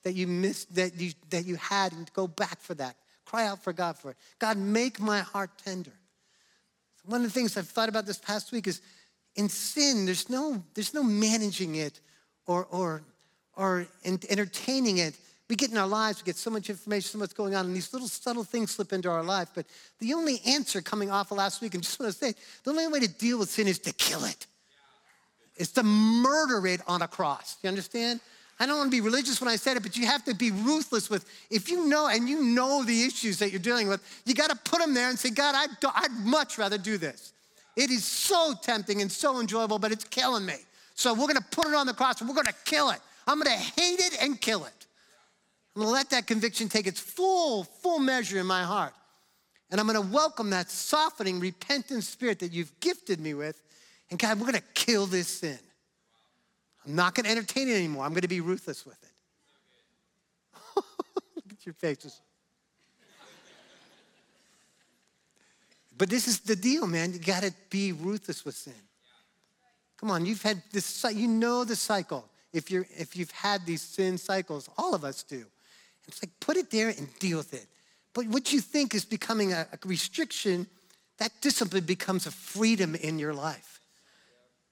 that 0.05 0.15
you 0.15 0.29
missed, 0.29 0.73
that 0.77 0.99
you, 1.01 1.13
that 1.31 1.45
you 1.47 1.57
had, 1.57 1.93
and 1.93 2.11
go 2.13 2.29
back 2.29 2.61
for 2.61 2.75
that. 2.75 2.97
Cry 3.25 3.47
out 3.47 3.63
for 3.63 3.73
God 3.73 3.99
for 3.99 4.13
it. 4.13 4.17
God, 4.39 4.57
make 4.57 5.01
my 5.01 5.21
heart 5.21 5.51
tender. 5.65 5.93
One 7.05 7.23
of 7.23 7.27
the 7.27 7.33
things 7.33 7.57
I've 7.57 7.69
thought 7.69 7.89
about 7.89 8.07
this 8.07 8.19
past 8.19 8.53
week 8.53 8.69
is 8.69 8.81
in 9.35 9.49
sin, 9.49 10.07
there's 10.07 10.31
no, 10.31 10.63
there's 10.75 10.95
no 10.95 11.03
managing 11.03 11.75
it 11.75 12.01
or, 12.47 12.67
or, 12.71 13.03
or 13.57 13.89
entertaining 14.05 14.99
it 14.99 15.17
we 15.49 15.57
get 15.57 15.71
in 15.71 15.77
our 15.77 15.87
lives, 15.87 16.23
we 16.23 16.27
get 16.27 16.37
so 16.37 16.51
much 16.51 16.71
information, 16.71 17.11
so 17.11 17.19
much 17.19 17.35
going 17.35 17.55
on, 17.55 17.67
and 17.67 17.77
these 17.77 17.93
little 17.93 18.09
subtle 18.09 18.45
things 18.45 18.71
slip 18.71 18.93
into 18.93 19.11
our 19.11 19.23
life. 19.23 19.49
But 19.55 19.67
the 19.99 20.15
only 20.15 20.41
answer 20.47 20.81
coming 20.81 21.11
off 21.11 21.31
of 21.31 21.37
last 21.37 21.61
week, 21.61 21.75
and 21.75 21.83
just 21.83 22.01
want 22.01 22.13
to 22.13 22.19
say, 22.19 22.35
the 22.65 22.71
only 22.71 22.89
way 22.89 23.01
to 23.01 23.09
deal 23.09 23.39
with 23.39 23.51
sin 23.51 23.69
is 23.69 23.79
to 23.81 23.93
kill 23.93 24.25
it. 24.25 24.47
It's 25.57 25.73
to 25.73 25.83
murder 25.83 26.67
it 26.67 26.81
on 26.89 27.03
a 27.03 27.09
cross. 27.09 27.59
You 27.63 27.69
understand? 27.69 28.21
I 28.59 28.67
don't 28.67 28.79
want 28.79 28.91
to 28.91 28.97
be 28.97 29.01
religious 29.01 29.41
when 29.41 29.49
I 29.49 29.57
said 29.57 29.77
it, 29.77 29.83
but 29.83 29.97
you 29.97 30.07
have 30.07 30.25
to 30.25 30.35
be 30.35 30.51
ruthless 30.51 31.11
with, 31.11 31.29
if 31.51 31.69
you 31.69 31.89
know 31.89 32.09
and 32.09 32.29
you 32.29 32.43
know 32.43 32.85
the 32.85 33.05
issues 33.05 33.39
that 33.41 33.51
you're 33.51 33.61
dealing 33.61 33.89
with, 33.89 34.01
you 34.25 34.35
got 34.35 34.51
to 34.51 34.57
put 34.57 34.79
them 34.79 34.95
there 34.95 35.11
and 35.11 35.19
say, 35.19 35.31
God, 35.31 35.55
I'd, 35.55 35.71
I'd 35.95 36.25
much 36.25 36.57
rather 36.57 36.79
do 36.79 36.97
this. 36.97 37.33
It 37.77 37.91
is 37.91 38.05
so 38.05 38.55
tempting 38.63 39.03
and 39.03 39.11
so 39.11 39.41
enjoyable, 39.41 39.79
but 39.79 39.91
it's 39.91 40.05
killing 40.05 40.47
me. 40.47 40.55
So 40.95 41.13
we're 41.13 41.27
going 41.27 41.37
to 41.37 41.45
put 41.51 41.67
it 41.67 41.75
on 41.75 41.87
the 41.87 41.95
cross 41.95 42.21
and 42.21 42.29
we're 42.29 42.37
going 42.37 42.47
to 42.47 42.55
kill 42.65 42.91
it. 42.91 43.01
I'm 43.27 43.41
going 43.41 43.57
to 43.57 43.63
hate 43.81 44.01
it 44.01 44.23
and 44.23 44.41
kill 44.41 44.65
it. 44.65 44.84
I'm 45.75 45.83
gonna 45.83 45.93
let 45.93 46.11
that 46.11 46.27
conviction 46.27 46.69
take 46.69 46.87
its 46.87 47.01
full, 47.01 47.65
full 47.65 47.99
measure 47.99 48.39
in 48.39 48.47
my 48.47 48.63
heart. 48.63 48.95
And 49.71 49.81
I'm 49.81 49.87
gonna 49.87 50.01
welcome 50.01 50.51
that 50.51 50.71
softening, 50.71 51.41
repentant 51.41 52.05
spirit 52.05 52.39
that 52.41 52.53
you've 52.53 52.79
gifted 52.79 53.19
me 53.19 53.35
with. 53.35 53.61
And 54.11 54.19
God, 54.19 54.39
we're 54.39 54.47
gonna 54.47 54.61
kill 54.75 55.07
this 55.07 55.27
sin. 55.27 55.59
I'm 56.87 56.95
not 56.95 57.15
gonna 57.15 57.31
entertain 57.31 57.69
it 57.69 57.75
anymore. 57.75 58.05
I'm 58.05 58.15
gonna 58.15 58.29
be 58.29 58.41
ruthless 58.41 58.87
with 58.87 59.03
it. 59.03 59.11
Look 61.35 61.45
at 61.51 61.67
your 61.67 61.75
faces. 61.75 62.21
But 65.97 66.11
this 66.11 66.29
is 66.29 66.41
the 66.41 66.57
deal, 66.57 66.87
man. 66.87 67.13
You 67.13 67.19
gotta 67.19 67.53
be 67.71 67.93
ruthless 67.93 68.45
with 68.45 68.55
sin. 68.55 68.75
Come 69.97 70.11
on, 70.11 70.27
you've 70.27 70.43
had 70.43 70.63
this, 70.71 71.05
you 71.13 71.27
know 71.27 71.65
the 71.65 71.77
cycle. 71.77 72.29
If, 72.53 72.71
you're, 72.71 72.87
if 72.91 73.17
you've 73.17 73.31
had 73.31 73.67
these 73.67 73.83
sin 73.83 74.19
cycles, 74.19 74.69
all 74.79 74.95
of 74.95 75.03
us 75.03 75.23
do. 75.23 75.47
It's 76.07 76.23
like, 76.23 76.31
put 76.41 76.57
it 76.57 76.71
there 76.71 76.89
and 76.89 77.09
deal 77.19 77.39
with 77.39 77.55
it. 77.55 77.67
But 78.13 78.27
what 78.29 78.53
you 78.53 78.61
think 78.61 78.95
is 78.95 79.05
becoming 79.05 79.53
a, 79.53 79.67
a 79.73 79.89
restriction, 79.89 80.67
that 81.19 81.33
discipline 81.41 81.85
becomes 81.85 82.27
a 82.27 82.31
freedom 82.31 82.95
in 82.95 83.19
your 83.19 83.35
life. 83.35 83.81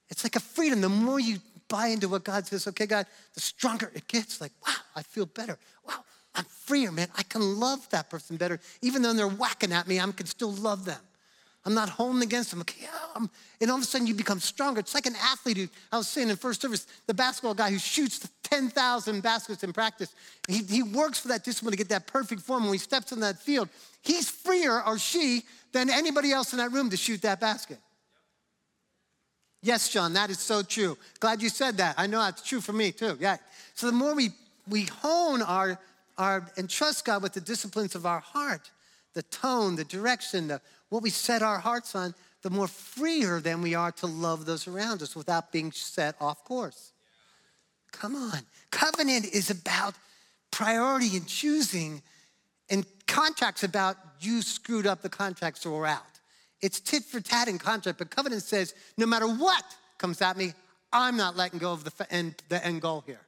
It's 0.09 0.23
like 0.23 0.35
a 0.35 0.39
freedom. 0.39 0.81
The 0.81 0.89
more 0.89 1.19
you 1.19 1.39
buy 1.67 1.87
into 1.87 2.07
what 2.07 2.23
God 2.23 2.45
says, 2.45 2.67
okay, 2.67 2.85
God, 2.85 3.07
the 3.33 3.41
stronger 3.41 3.91
it 3.95 4.07
gets. 4.07 4.39
Like, 4.39 4.51
wow, 4.65 4.73
I 4.95 5.01
feel 5.01 5.25
better. 5.25 5.57
Wow, 5.87 6.05
I'm 6.35 6.45
freer, 6.45 6.91
man. 6.91 7.07
I 7.17 7.23
can 7.23 7.59
love 7.59 7.89
that 7.89 8.09
person 8.09 8.37
better. 8.37 8.59
Even 8.81 9.01
though 9.01 9.13
they're 9.13 9.27
whacking 9.27 9.71
at 9.71 9.87
me, 9.87 9.99
I 9.99 10.11
can 10.11 10.25
still 10.25 10.51
love 10.51 10.85
them. 10.85 10.99
I'm 11.65 11.73
not 11.73 11.89
holding 11.89 12.21
against 12.21 12.51
them. 12.51 12.59
Okay, 12.61 12.81
yeah, 12.83 13.25
and 13.61 13.71
all 13.71 13.77
of 13.77 13.83
a 13.83 13.85
sudden 13.85 14.05
you 14.05 14.13
become 14.13 14.39
stronger. 14.39 14.81
It's 14.81 14.93
like 14.93 15.05
an 15.05 15.15
athlete 15.15 15.57
who, 15.57 15.67
I 15.91 15.97
was 15.97 16.09
saying 16.09 16.29
in 16.29 16.35
first 16.35 16.61
service, 16.61 16.85
the 17.07 17.13
basketball 17.13 17.53
guy 17.53 17.71
who 17.71 17.79
shoots 17.79 18.19
10,000 18.43 19.21
baskets 19.21 19.63
in 19.63 19.73
practice. 19.73 20.13
He, 20.47 20.63
he 20.63 20.83
works 20.83 21.19
for 21.19 21.29
that 21.29 21.43
discipline 21.43 21.71
to 21.71 21.77
get 21.77 21.89
that 21.89 22.07
perfect 22.07 22.41
form. 22.41 22.63
When 22.63 22.73
he 22.73 22.79
steps 22.79 23.11
on 23.11 23.19
that 23.21 23.39
field, 23.39 23.69
he's 24.01 24.29
freer, 24.29 24.81
or 24.85 24.97
she, 24.97 25.43
than 25.71 25.89
anybody 25.89 26.31
else 26.31 26.53
in 26.53 26.57
that 26.59 26.71
room 26.71 26.89
to 26.89 26.97
shoot 26.97 27.21
that 27.23 27.39
basket. 27.39 27.79
Yes, 29.61 29.89
John, 29.89 30.13
that 30.13 30.29
is 30.29 30.39
so 30.39 30.61
true. 30.61 30.97
Glad 31.19 31.41
you 31.41 31.49
said 31.49 31.77
that. 31.77 31.95
I 31.97 32.05
know 32.05 32.19
that's 32.19 32.41
true 32.47 32.59
for 32.59 32.73
me 32.73 32.91
too. 32.91 33.17
Yeah. 33.19 33.37
So 33.75 33.87
the 33.87 33.93
more 33.93 34.13
we, 34.13 34.31
we 34.67 34.83
hone 35.01 35.41
our, 35.41 35.79
our, 36.17 36.51
and 36.57 36.69
trust 36.69 37.05
God 37.05 37.23
with 37.23 37.33
the 37.33 37.41
disciplines 37.41 37.95
of 37.95 38.05
our 38.05 38.19
heart, 38.19 38.69
the 39.13 39.23
tone, 39.23 39.75
the 39.75 39.85
direction, 39.85 40.49
the 40.49 40.61
what 40.89 41.01
we 41.01 41.09
set 41.09 41.41
our 41.41 41.57
hearts 41.57 41.95
on, 41.95 42.13
the 42.43 42.51
more 42.51 42.67
freer 42.67 43.39
then 43.39 43.61
we 43.63 43.73
are 43.73 43.91
to 43.93 44.05
love 44.05 44.45
those 44.45 44.67
around 44.67 45.01
us 45.01 45.15
without 45.15 45.51
being 45.51 45.71
set 45.71 46.15
off 46.21 46.43
course. 46.43 46.92
Come 47.93 48.15
on. 48.15 48.39
Covenant 48.71 49.25
is 49.25 49.49
about 49.49 49.95
priority 50.51 51.15
and 51.15 51.25
choosing, 51.25 52.01
and 52.69 52.85
contract's 53.07 53.63
about 53.63 53.95
you 54.19 54.41
screwed 54.41 54.85
up 54.85 55.01
the 55.01 55.09
contract, 55.09 55.59
so 55.59 55.71
we're 55.71 55.85
out. 55.85 56.01
It's 56.61 56.79
tit 56.79 57.03
for 57.03 57.21
tat 57.21 57.47
in 57.47 57.57
contract, 57.57 57.99
but 57.99 58.09
covenant 58.09 58.43
says 58.43 58.73
no 58.97 59.05
matter 59.05 59.27
what 59.27 59.63
comes 59.97 60.21
at 60.21 60.37
me, 60.37 60.53
I'm 60.91 61.17
not 61.17 61.35
letting 61.35 61.59
go 61.59 61.71
of 61.71 61.83
the 61.83 62.13
end, 62.13 62.35
the 62.49 62.63
end 62.65 62.81
goal 62.81 63.03
here. 63.05 63.21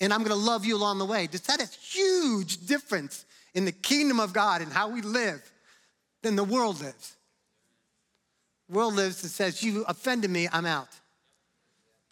And 0.00 0.12
I'm 0.12 0.22
gonna 0.22 0.34
love 0.34 0.64
you 0.64 0.76
along 0.76 0.98
the 0.98 1.04
way. 1.04 1.26
That 1.26 1.60
is 1.60 1.74
huge 1.74 2.66
difference 2.66 3.24
in 3.54 3.64
the 3.64 3.72
kingdom 3.72 4.18
of 4.18 4.32
God 4.32 4.60
and 4.60 4.72
how 4.72 4.88
we 4.88 5.00
live 5.00 5.50
than 6.22 6.36
the 6.36 6.44
world 6.44 6.80
lives. 6.80 7.16
The 8.68 8.74
world 8.74 8.94
lives 8.94 9.22
and 9.22 9.30
says, 9.30 9.62
You 9.62 9.84
offended 9.86 10.30
me, 10.30 10.48
I'm 10.52 10.66
out. 10.66 10.88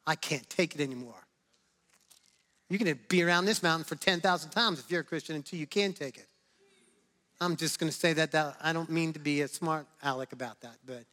I 0.07 0.15
can't 0.15 0.49
take 0.49 0.75
it 0.75 0.81
anymore. 0.81 1.22
You 2.73 2.79
can 2.79 2.99
be 3.09 3.23
around 3.23 3.45
this 3.45 3.63
mountain 3.63 3.85
for 3.85 3.97
10,000 3.97 4.51
times 4.51 4.81
if 4.81 4.91
you're 4.91 5.03
a 5.03 5.05
Christian 5.05 5.37
until 5.37 5.59
you 5.59 5.67
can 5.67 5.93
take 5.93 6.17
it. 6.17 6.27
I'm 7.41 7.57
just 7.57 7.79
going 7.79 7.91
to 7.91 7.97
say 7.97 8.13
that, 8.15 8.33
that 8.33 8.57
I 8.63 8.73
don't 8.73 8.89
mean 8.89 9.13
to 9.13 9.19
be 9.19 9.43
a 9.43 9.49
smart 9.49 9.87
aleck 10.03 10.33
about 10.33 10.61
that, 10.63 10.77
but 10.87 11.05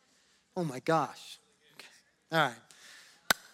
Oh 0.60 0.64
my 0.66 0.80
gosh. 0.80 1.40
Okay. 1.78 1.88
All 2.34 2.48
right. 2.50 2.58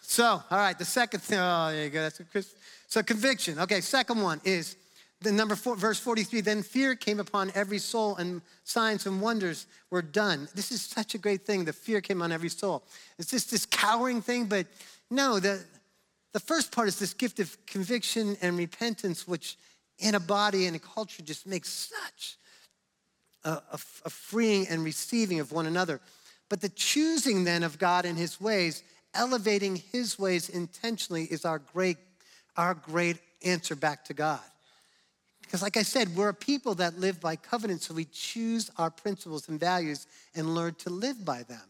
So, 0.00 0.24
all 0.24 0.44
right, 0.50 0.76
the 0.76 0.84
second 0.84 1.20
thing, 1.20 1.38
oh, 1.40 1.70
there 1.70 1.84
you 1.84 1.90
go. 1.90 2.02
That's 2.02 2.18
a 2.18 2.24
Chris. 2.24 2.52
So, 2.88 3.00
conviction. 3.02 3.60
Okay, 3.60 3.80
second 3.80 4.20
one 4.22 4.40
is 4.44 4.76
the 5.20 5.30
number 5.30 5.54
four, 5.54 5.76
verse 5.76 6.00
43 6.00 6.40
then 6.40 6.62
fear 6.64 6.96
came 6.96 7.20
upon 7.20 7.52
every 7.54 7.78
soul 7.78 8.16
and 8.16 8.42
signs 8.64 9.06
and 9.06 9.22
wonders 9.22 9.66
were 9.90 10.02
done 10.02 10.46
this 10.54 10.70
is 10.70 10.82
such 10.82 11.14
a 11.14 11.18
great 11.18 11.46
thing 11.46 11.64
the 11.64 11.72
fear 11.72 12.02
came 12.02 12.20
on 12.20 12.30
every 12.30 12.50
soul 12.50 12.84
it's 13.18 13.30
just 13.30 13.50
this 13.50 13.64
cowering 13.64 14.20
thing 14.20 14.44
but 14.44 14.66
no 15.10 15.40
the, 15.40 15.64
the 16.32 16.40
first 16.40 16.72
part 16.72 16.88
is 16.88 16.98
this 16.98 17.14
gift 17.14 17.40
of 17.40 17.56
conviction 17.66 18.36
and 18.42 18.58
repentance 18.58 19.26
which 19.26 19.56
in 19.98 20.14
a 20.14 20.20
body 20.20 20.66
and 20.66 20.76
a 20.76 20.78
culture 20.78 21.22
just 21.22 21.46
makes 21.46 21.70
such 21.70 22.36
a, 23.44 23.50
a, 23.50 23.78
a 24.04 24.10
freeing 24.10 24.66
and 24.68 24.84
receiving 24.84 25.40
of 25.40 25.52
one 25.52 25.66
another 25.66 26.00
but 26.48 26.60
the 26.60 26.68
choosing 26.68 27.44
then 27.44 27.62
of 27.62 27.78
god 27.78 28.04
and 28.04 28.18
his 28.18 28.40
ways 28.40 28.82
elevating 29.14 29.76
his 29.76 30.18
ways 30.18 30.48
intentionally 30.48 31.24
is 31.24 31.44
our 31.44 31.58
great 31.58 31.96
our 32.56 32.74
great 32.74 33.18
answer 33.42 33.74
back 33.74 34.04
to 34.04 34.14
god 34.14 34.40
because, 35.46 35.62
like 35.62 35.76
I 35.76 35.82
said, 35.82 36.16
we're 36.16 36.30
a 36.30 36.34
people 36.34 36.74
that 36.76 36.98
live 36.98 37.20
by 37.20 37.36
covenant, 37.36 37.82
so 37.82 37.94
we 37.94 38.04
choose 38.06 38.68
our 38.78 38.90
principles 38.90 39.48
and 39.48 39.60
values 39.60 40.06
and 40.34 40.54
learn 40.54 40.74
to 40.74 40.90
live 40.90 41.24
by 41.24 41.44
them. 41.44 41.62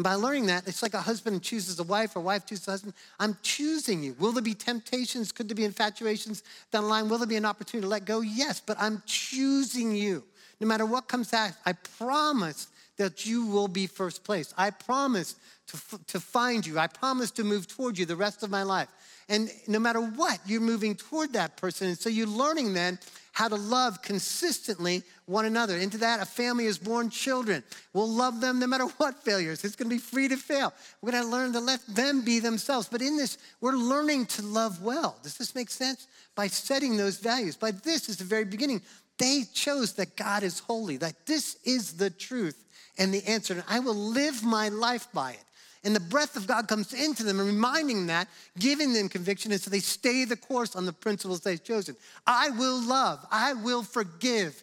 And 0.00 0.04
by 0.06 0.14
learning 0.14 0.46
that, 0.46 0.66
it's 0.66 0.82
like 0.82 0.94
a 0.94 1.02
husband 1.02 1.42
chooses 1.42 1.78
a 1.78 1.82
wife 1.82 2.16
or 2.16 2.20
a 2.20 2.22
wife 2.22 2.46
chooses 2.46 2.66
a 2.66 2.70
husband. 2.70 2.94
I'm 3.18 3.36
choosing 3.42 4.02
you. 4.02 4.16
Will 4.18 4.32
there 4.32 4.42
be 4.42 4.54
temptations? 4.54 5.30
Could 5.30 5.46
there 5.46 5.54
be 5.54 5.66
infatuations 5.66 6.42
down 6.72 6.84
the 6.84 6.88
line? 6.88 7.10
Will 7.10 7.18
there 7.18 7.26
be 7.26 7.36
an 7.36 7.44
opportunity 7.44 7.84
to 7.84 7.88
let 7.90 8.06
go? 8.06 8.22
Yes, 8.22 8.62
but 8.64 8.78
I'm 8.80 9.02
choosing 9.04 9.94
you. 9.94 10.24
No 10.58 10.66
matter 10.66 10.86
what 10.86 11.06
comes 11.06 11.34
out, 11.34 11.52
I 11.66 11.74
promise 11.74 12.68
that 12.96 13.26
you 13.26 13.44
will 13.44 13.68
be 13.68 13.86
first 13.86 14.24
place. 14.24 14.54
I 14.56 14.70
promise 14.70 15.34
to, 15.66 15.78
to 16.06 16.18
find 16.18 16.66
you. 16.66 16.78
I 16.78 16.86
promise 16.86 17.30
to 17.32 17.44
move 17.44 17.68
toward 17.68 17.98
you 17.98 18.06
the 18.06 18.16
rest 18.16 18.42
of 18.42 18.48
my 18.48 18.62
life. 18.62 18.88
And 19.28 19.50
no 19.68 19.78
matter 19.78 20.00
what, 20.00 20.38
you're 20.46 20.62
moving 20.62 20.94
toward 20.94 21.34
that 21.34 21.58
person. 21.58 21.88
And 21.88 21.98
so 21.98 22.08
you're 22.08 22.26
learning 22.26 22.72
then 22.72 22.98
how 23.32 23.48
to 23.48 23.56
love 23.56 24.00
consistently 24.00 25.02
one 25.30 25.44
another. 25.44 25.76
Into 25.76 25.98
that, 25.98 26.20
a 26.20 26.26
family 26.26 26.66
is 26.66 26.78
born 26.78 27.08
children. 27.08 27.62
We'll 27.92 28.08
love 28.08 28.40
them 28.40 28.58
no 28.58 28.66
matter 28.66 28.84
what 28.84 29.14
failures. 29.24 29.64
It's 29.64 29.76
going 29.76 29.88
to 29.88 29.94
be 29.94 30.00
free 30.00 30.28
to 30.28 30.36
fail. 30.36 30.72
We're 31.00 31.12
going 31.12 31.24
to 31.24 31.30
learn 31.30 31.52
to 31.52 31.60
let 31.60 31.80
them 31.86 32.22
be 32.22 32.40
themselves. 32.40 32.88
But 32.90 33.00
in 33.00 33.16
this, 33.16 33.38
we're 33.60 33.72
learning 33.72 34.26
to 34.26 34.42
love 34.42 34.82
well. 34.82 35.16
Does 35.22 35.38
this 35.38 35.54
make 35.54 35.70
sense? 35.70 36.08
By 36.34 36.48
setting 36.48 36.96
those 36.96 37.18
values. 37.18 37.56
By 37.56 37.70
this 37.70 38.08
is 38.08 38.16
the 38.16 38.24
very 38.24 38.44
beginning. 38.44 38.82
They 39.18 39.44
chose 39.52 39.94
that 39.94 40.16
God 40.16 40.42
is 40.42 40.58
holy, 40.58 40.96
that 40.98 41.26
this 41.26 41.56
is 41.64 41.94
the 41.94 42.10
truth 42.10 42.64
and 42.98 43.12
the 43.14 43.24
answer. 43.26 43.54
And 43.54 43.64
I 43.68 43.78
will 43.78 43.94
live 43.94 44.42
my 44.42 44.68
life 44.68 45.08
by 45.12 45.32
it. 45.32 45.44
And 45.82 45.96
the 45.96 46.00
breath 46.00 46.36
of 46.36 46.46
God 46.46 46.68
comes 46.68 46.92
into 46.92 47.22
them 47.22 47.38
and 47.38 47.48
reminding 47.48 48.06
that, 48.08 48.28
giving 48.58 48.92
them 48.92 49.08
conviction, 49.08 49.50
and 49.50 49.60
so 49.60 49.70
they 49.70 49.80
stay 49.80 50.26
the 50.26 50.36
course 50.36 50.76
on 50.76 50.84
the 50.84 50.92
principles 50.92 51.40
they've 51.40 51.62
chosen. 51.62 51.96
I 52.26 52.50
will 52.50 52.82
love, 52.82 53.26
I 53.30 53.54
will 53.54 53.82
forgive, 53.82 54.62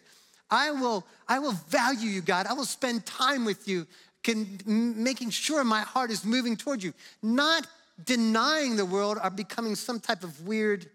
I 0.50 0.70
will, 0.70 1.06
I 1.28 1.38
will 1.38 1.52
value 1.52 2.08
you, 2.08 2.20
God. 2.20 2.46
I 2.46 2.52
will 2.52 2.64
spend 2.64 3.04
time 3.04 3.44
with 3.44 3.68
you, 3.68 3.86
can, 4.22 4.58
making 4.66 5.30
sure 5.30 5.62
my 5.64 5.80
heart 5.80 6.10
is 6.10 6.24
moving 6.24 6.56
toward 6.56 6.82
you. 6.82 6.92
Not 7.22 7.66
denying 8.04 8.76
the 8.76 8.86
world 8.86 9.18
or 9.22 9.30
becoming 9.30 9.74
some 9.74 10.00
type 10.00 10.22
of 10.22 10.46
weird 10.46 10.86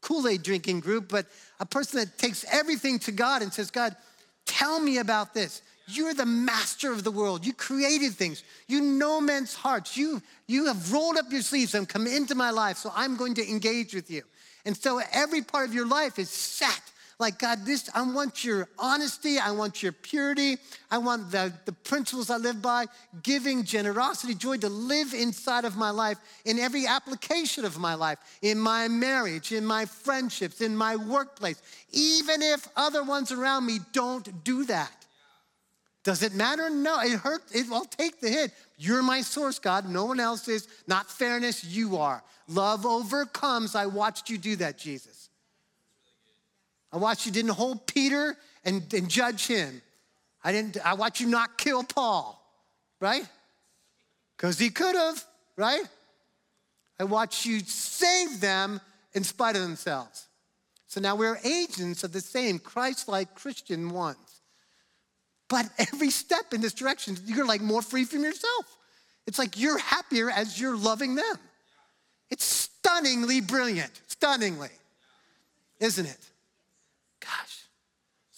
Kool-Aid 0.00 0.42
drinking 0.42 0.80
group, 0.80 1.08
but 1.08 1.26
a 1.60 1.66
person 1.66 1.98
that 1.98 2.18
takes 2.18 2.44
everything 2.50 2.98
to 3.00 3.12
God 3.12 3.42
and 3.42 3.52
says, 3.52 3.70
God, 3.70 3.96
tell 4.44 4.78
me 4.78 4.98
about 4.98 5.34
this. 5.34 5.62
You're 5.86 6.14
the 6.14 6.26
master 6.26 6.92
of 6.92 7.04
the 7.04 7.10
world. 7.10 7.44
You 7.44 7.52
created 7.52 8.12
things. 8.12 8.42
You 8.68 8.80
know 8.80 9.20
men's 9.20 9.54
hearts. 9.54 9.96
You, 9.96 10.22
you 10.46 10.66
have 10.66 10.92
rolled 10.92 11.16
up 11.16 11.26
your 11.30 11.42
sleeves 11.42 11.74
and 11.74 11.88
come 11.88 12.06
into 12.06 12.34
my 12.34 12.50
life, 12.50 12.78
so 12.78 12.92
I'm 12.94 13.16
going 13.16 13.34
to 13.34 13.48
engage 13.48 13.94
with 13.94 14.10
you. 14.10 14.22
And 14.64 14.76
so 14.76 15.00
every 15.12 15.42
part 15.42 15.68
of 15.68 15.74
your 15.74 15.86
life 15.86 16.18
is 16.18 16.30
set. 16.30 16.80
Like, 17.18 17.38
God, 17.38 17.64
this, 17.64 17.88
I 17.94 18.02
want 18.02 18.44
your 18.44 18.68
honesty. 18.78 19.38
I 19.38 19.52
want 19.52 19.82
your 19.82 19.92
purity. 19.92 20.56
I 20.90 20.98
want 20.98 21.30
the, 21.30 21.52
the 21.64 21.72
principles 21.72 22.28
I 22.28 22.38
live 22.38 22.60
by, 22.60 22.86
giving, 23.22 23.64
generosity, 23.64 24.34
joy 24.34 24.56
to 24.58 24.68
live 24.68 25.14
inside 25.14 25.64
of 25.64 25.76
my 25.76 25.90
life 25.90 26.18
in 26.44 26.58
every 26.58 26.86
application 26.86 27.64
of 27.64 27.78
my 27.78 27.94
life, 27.94 28.18
in 28.42 28.58
my 28.58 28.88
marriage, 28.88 29.52
in 29.52 29.64
my 29.64 29.84
friendships, 29.84 30.60
in 30.60 30.76
my 30.76 30.96
workplace, 30.96 31.62
even 31.92 32.42
if 32.42 32.66
other 32.76 33.04
ones 33.04 33.30
around 33.30 33.64
me 33.64 33.78
don't 33.92 34.44
do 34.44 34.64
that. 34.64 35.04
Does 36.02 36.22
it 36.22 36.34
matter? 36.34 36.68
No, 36.68 37.00
it 37.00 37.12
hurts. 37.12 37.52
It, 37.52 37.66
I'll 37.72 37.86
take 37.86 38.20
the 38.20 38.28
hit. 38.28 38.52
You're 38.76 39.02
my 39.02 39.22
source, 39.22 39.58
God. 39.58 39.88
No 39.88 40.04
one 40.04 40.20
else 40.20 40.48
is. 40.48 40.68
Not 40.86 41.10
fairness, 41.10 41.64
you 41.64 41.96
are. 41.96 42.22
Love 42.46 42.84
overcomes. 42.84 43.74
I 43.74 43.86
watched 43.86 44.28
you 44.28 44.36
do 44.36 44.56
that, 44.56 44.76
Jesus. 44.76 45.23
I 46.94 46.96
watched 46.96 47.26
you 47.26 47.32
didn't 47.32 47.50
hold 47.50 47.88
Peter 47.88 48.36
and, 48.64 48.94
and 48.94 49.10
judge 49.10 49.48
him. 49.48 49.82
I 50.44 50.52
didn't, 50.52 50.76
I 50.84 50.94
watched 50.94 51.20
you 51.20 51.26
not 51.26 51.58
kill 51.58 51.82
Paul, 51.82 52.40
right? 53.00 53.26
Because 54.36 54.60
he 54.60 54.70
could 54.70 54.94
have, 54.94 55.24
right? 55.56 55.82
I 57.00 57.04
watched 57.04 57.46
you 57.46 57.58
save 57.58 58.40
them 58.40 58.80
in 59.12 59.24
spite 59.24 59.56
of 59.56 59.62
themselves. 59.62 60.28
So 60.86 61.00
now 61.00 61.16
we're 61.16 61.40
agents 61.44 62.04
of 62.04 62.12
the 62.12 62.20
same 62.20 62.60
Christ 62.60 63.08
like 63.08 63.34
Christian 63.34 63.90
ones. 63.90 64.42
But 65.48 65.68
every 65.78 66.10
step 66.10 66.52
in 66.52 66.60
this 66.60 66.74
direction, 66.74 67.16
you're 67.26 67.46
like 67.46 67.60
more 67.60 67.82
free 67.82 68.04
from 68.04 68.22
yourself. 68.22 68.76
It's 69.26 69.40
like 69.40 69.58
you're 69.58 69.78
happier 69.78 70.30
as 70.30 70.60
you're 70.60 70.76
loving 70.76 71.16
them. 71.16 71.36
It's 72.30 72.44
stunningly 72.44 73.40
brilliant, 73.40 74.00
stunningly, 74.06 74.70
isn't 75.80 76.06
it? 76.06 76.30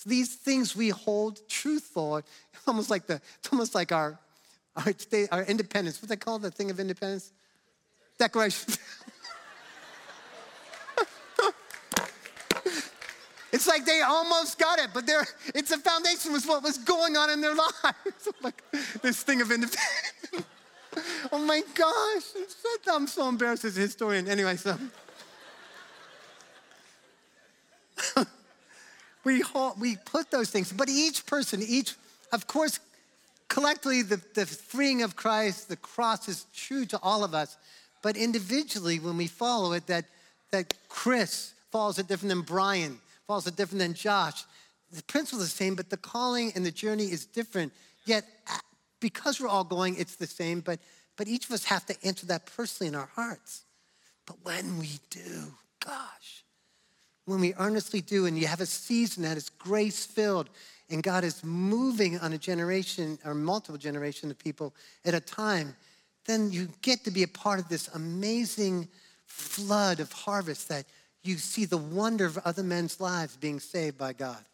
These 0.06 0.36
things 0.36 0.74
we 0.74 0.88
hold 0.88 1.46
truthful, 1.48 2.22
almost 2.66 2.88
like 2.88 3.06
the, 3.06 3.20
almost 3.52 3.74
like 3.74 3.92
our, 3.92 4.18
our, 4.76 4.94
our 5.32 5.42
independence. 5.44 6.00
What's 6.00 6.08
that 6.08 6.20
called? 6.20 6.42
The 6.42 6.50
thing 6.50 6.70
of 6.70 6.80
independence? 6.80 7.32
Declaration. 8.18 8.74
It's 13.56 13.66
like 13.66 13.86
they 13.86 14.02
almost 14.02 14.58
got 14.58 14.78
it, 14.78 14.90
but 14.92 15.08
it's 15.54 15.70
a 15.70 15.78
foundation 15.78 16.30
was 16.30 16.46
what 16.46 16.62
was 16.62 16.76
going 16.76 17.16
on 17.16 17.30
in 17.30 17.40
their 17.40 17.54
lives. 17.54 18.28
like 18.42 18.62
this 19.00 19.22
thing 19.22 19.40
of 19.40 19.50
independence. 19.50 20.46
oh 21.32 21.38
my 21.38 21.62
gosh, 21.74 22.22
I'm 22.92 23.06
so 23.06 23.28
embarrassed 23.30 23.64
as 23.64 23.78
a 23.78 23.80
historian. 23.80 24.28
Anyway, 24.28 24.56
so 24.56 24.76
we 29.26 29.42
we 29.78 29.96
put 29.96 30.30
those 30.30 30.50
things, 30.50 30.72
but 30.72 30.88
each 30.88 31.26
person, 31.26 31.62
each, 31.62 31.94
of 32.32 32.46
course, 32.46 32.78
collectively, 33.48 34.02
the, 34.02 34.22
the 34.34 34.46
freeing 34.46 35.02
of 35.02 35.16
Christ, 35.16 35.68
the 35.68 35.76
cross 35.76 36.28
is 36.28 36.46
true 36.54 36.86
to 36.86 36.98
all 37.02 37.24
of 37.24 37.34
us, 37.34 37.56
but 38.02 38.16
individually, 38.16 39.00
when 39.00 39.16
we 39.16 39.26
follow 39.26 39.72
it, 39.72 39.86
that 39.88 40.04
that 40.52 40.72
Chris 40.88 41.52
follows 41.72 41.98
it 41.98 42.08
different 42.08 42.30
than 42.34 42.42
Brian 42.42 43.00
Paul's 43.26 43.46
are 43.46 43.50
different 43.50 43.80
than 43.80 43.94
Josh. 43.94 44.44
The 44.92 45.02
principle 45.02 45.42
is 45.42 45.50
the 45.50 45.56
same, 45.56 45.74
but 45.74 45.90
the 45.90 45.96
calling 45.96 46.52
and 46.54 46.64
the 46.64 46.70
journey 46.70 47.06
is 47.06 47.26
different. 47.26 47.72
Yet, 48.04 48.24
because 49.00 49.40
we're 49.40 49.48
all 49.48 49.64
going, 49.64 49.96
it's 49.98 50.16
the 50.16 50.28
same, 50.28 50.60
but, 50.60 50.78
but 51.16 51.26
each 51.26 51.46
of 51.46 51.50
us 51.50 51.64
have 51.64 51.84
to 51.86 51.96
answer 52.04 52.26
that 52.26 52.46
personally 52.46 52.88
in 52.88 52.94
our 52.94 53.10
hearts. 53.14 53.64
But 54.26 54.36
when 54.44 54.78
we 54.78 55.00
do, 55.10 55.52
gosh, 55.84 56.25
when 57.26 57.40
we 57.40 57.54
earnestly 57.58 58.00
do, 58.00 58.26
and 58.26 58.38
you 58.38 58.46
have 58.46 58.60
a 58.60 58.66
season 58.66 59.24
that 59.24 59.36
is 59.36 59.48
grace 59.50 60.06
filled, 60.06 60.48
and 60.88 61.02
God 61.02 61.24
is 61.24 61.44
moving 61.44 62.18
on 62.20 62.32
a 62.32 62.38
generation 62.38 63.18
or 63.24 63.34
multiple 63.34 63.78
generations 63.78 64.30
of 64.30 64.38
people 64.38 64.74
at 65.04 65.14
a 65.14 65.20
time, 65.20 65.76
then 66.26 66.50
you 66.50 66.68
get 66.82 67.04
to 67.04 67.10
be 67.10 67.24
a 67.24 67.28
part 67.28 67.58
of 67.58 67.68
this 67.68 67.88
amazing 67.88 68.88
flood 69.26 70.00
of 70.00 70.12
harvest 70.12 70.68
that 70.68 70.86
you 71.22 71.36
see 71.36 71.64
the 71.64 71.76
wonder 71.76 72.24
of 72.24 72.38
other 72.38 72.62
men's 72.62 73.00
lives 73.00 73.36
being 73.36 73.58
saved 73.58 73.98
by 73.98 74.12
God. 74.12 74.44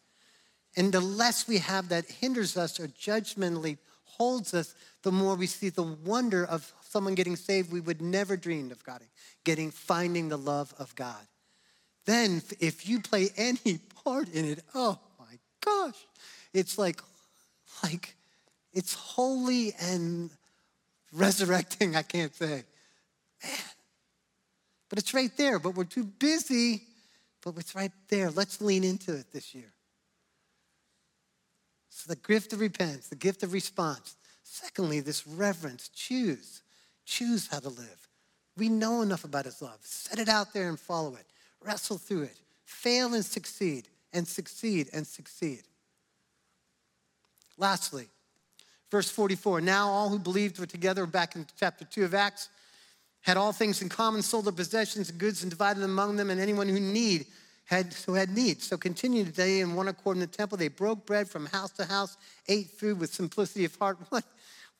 And 0.75 0.91
the 0.91 0.99
less 0.99 1.47
we 1.47 1.59
have 1.59 1.89
that 1.89 2.09
hinders 2.09 2.57
us 2.57 2.79
or 2.79 2.87
judgmentally 2.87 3.77
holds 4.05 4.53
us, 4.55 4.73
the 5.03 5.11
more 5.11 5.35
we 5.35 5.45
see 5.45 5.69
the 5.69 5.83
wonder 5.83 6.45
of 6.45 6.71
someone 6.81 7.15
getting 7.15 7.35
saved 7.35 7.71
we 7.71 7.79
would 7.79 8.01
never 8.01 8.35
dreamed 8.35 8.71
of 8.71 8.83
God, 8.83 9.01
getting, 9.43 9.69
finding 9.69 10.29
the 10.29 10.37
love 10.37 10.73
of 10.79 10.95
God. 10.95 11.27
Then, 12.05 12.41
if 12.59 12.87
you 12.87 12.99
play 12.99 13.29
any 13.37 13.79
part 14.03 14.29
in 14.29 14.45
it, 14.45 14.59
oh 14.75 14.99
my 15.19 15.37
gosh, 15.63 15.95
it's 16.53 16.77
like, 16.77 17.01
like, 17.81 18.15
it's 18.73 18.93
holy 18.93 19.73
and 19.79 20.29
resurrecting, 21.13 21.95
I 21.95 22.01
can't 22.01 22.35
say. 22.35 22.63
Man, 23.43 23.51
but 24.89 24.99
it's 24.99 25.13
right 25.13 25.35
there, 25.37 25.59
but 25.59 25.75
we're 25.75 25.85
too 25.85 26.03
busy, 26.03 26.83
but 27.43 27.55
it's 27.57 27.75
right 27.75 27.91
there. 28.09 28.29
Let's 28.29 28.61
lean 28.61 28.83
into 28.83 29.15
it 29.15 29.31
this 29.31 29.55
year. 29.55 29.73
So 31.89 32.11
the 32.13 32.19
gift 32.19 32.53
of 32.53 32.59
repentance, 32.59 33.07
the 33.07 33.15
gift 33.15 33.43
of 33.43 33.53
response, 33.53 34.15
Secondly, 34.53 34.99
this 34.99 35.25
reverence. 35.25 35.89
Choose. 35.89 36.61
Choose 37.05 37.47
how 37.47 37.59
to 37.59 37.69
live. 37.69 38.07
We 38.55 38.69
know 38.69 39.01
enough 39.01 39.23
about 39.23 39.45
his 39.45 39.63
love. 39.63 39.79
Set 39.81 40.19
it 40.19 40.29
out 40.29 40.53
there 40.53 40.69
and 40.69 40.79
follow 40.79 41.15
it. 41.15 41.25
Wrestle 41.63 41.97
through 41.97 42.23
it. 42.23 42.37
Fail 42.65 43.13
and 43.13 43.25
succeed, 43.25 43.87
and 44.11 44.27
succeed 44.27 44.89
and 44.93 45.05
succeed. 45.05 45.63
Lastly, 47.57 48.07
verse 48.89 49.09
44 49.09 49.61
now 49.61 49.89
all 49.89 50.09
who 50.09 50.19
believed 50.19 50.59
were 50.59 50.65
together 50.65 51.05
back 51.05 51.35
in 51.35 51.45
chapter 51.59 51.85
2 51.85 52.05
of 52.05 52.13
Acts 52.13 52.49
had 53.21 53.37
all 53.37 53.53
things 53.53 53.81
in 53.81 53.89
common, 53.89 54.21
sold 54.21 54.45
their 54.45 54.51
possessions 54.51 55.09
and 55.09 55.17
goods 55.17 55.43
and 55.43 55.49
divided 55.49 55.79
them 55.79 55.91
among 55.91 56.17
them, 56.17 56.29
and 56.29 56.41
anyone 56.41 56.67
who 56.67 56.79
need 56.79 57.25
had 57.65 57.93
who 58.05 58.13
had 58.13 58.29
need. 58.29 58.61
So 58.61 58.77
continuing 58.77 59.25
today 59.25 59.61
in 59.61 59.75
one 59.75 59.87
accord 59.87 60.17
in 60.17 60.21
the 60.21 60.27
temple, 60.27 60.57
they 60.57 60.67
broke 60.67 61.05
bread 61.05 61.29
from 61.29 61.45
house 61.45 61.71
to 61.73 61.85
house, 61.85 62.17
ate 62.47 62.69
food 62.69 62.99
with 62.99 63.13
simplicity 63.13 63.65
of 63.65 63.75
heart. 63.75 63.97
What, 64.09 64.25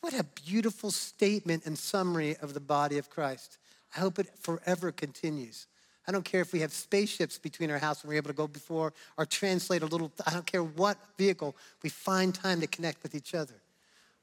what 0.01 0.19
a 0.19 0.25
beautiful 0.45 0.91
statement 0.91 1.65
and 1.65 1.77
summary 1.77 2.35
of 2.41 2.53
the 2.53 2.59
body 2.59 2.97
of 2.97 3.09
Christ. 3.09 3.57
I 3.95 4.01
hope 4.01 4.19
it 4.19 4.27
forever 4.37 4.91
continues. 4.91 5.65
I 6.07 6.11
don't 6.11 6.25
care 6.25 6.41
if 6.41 6.51
we 6.51 6.59
have 6.59 6.73
spaceships 6.73 7.37
between 7.37 7.71
our 7.71 7.77
house 7.77 8.01
and 8.01 8.09
we're 8.09 8.17
able 8.17 8.29
to 8.29 8.35
go 8.35 8.47
before 8.47 8.93
or 9.17 9.25
translate 9.25 9.83
a 9.83 9.85
little, 9.85 10.11
I 10.25 10.33
don't 10.33 10.45
care 10.45 10.63
what 10.63 10.97
vehicle, 11.17 11.55
we 11.81 11.89
find 11.89 12.35
time 12.35 12.59
to 12.61 12.67
connect 12.67 13.03
with 13.03 13.15
each 13.15 13.33
other. 13.33 13.55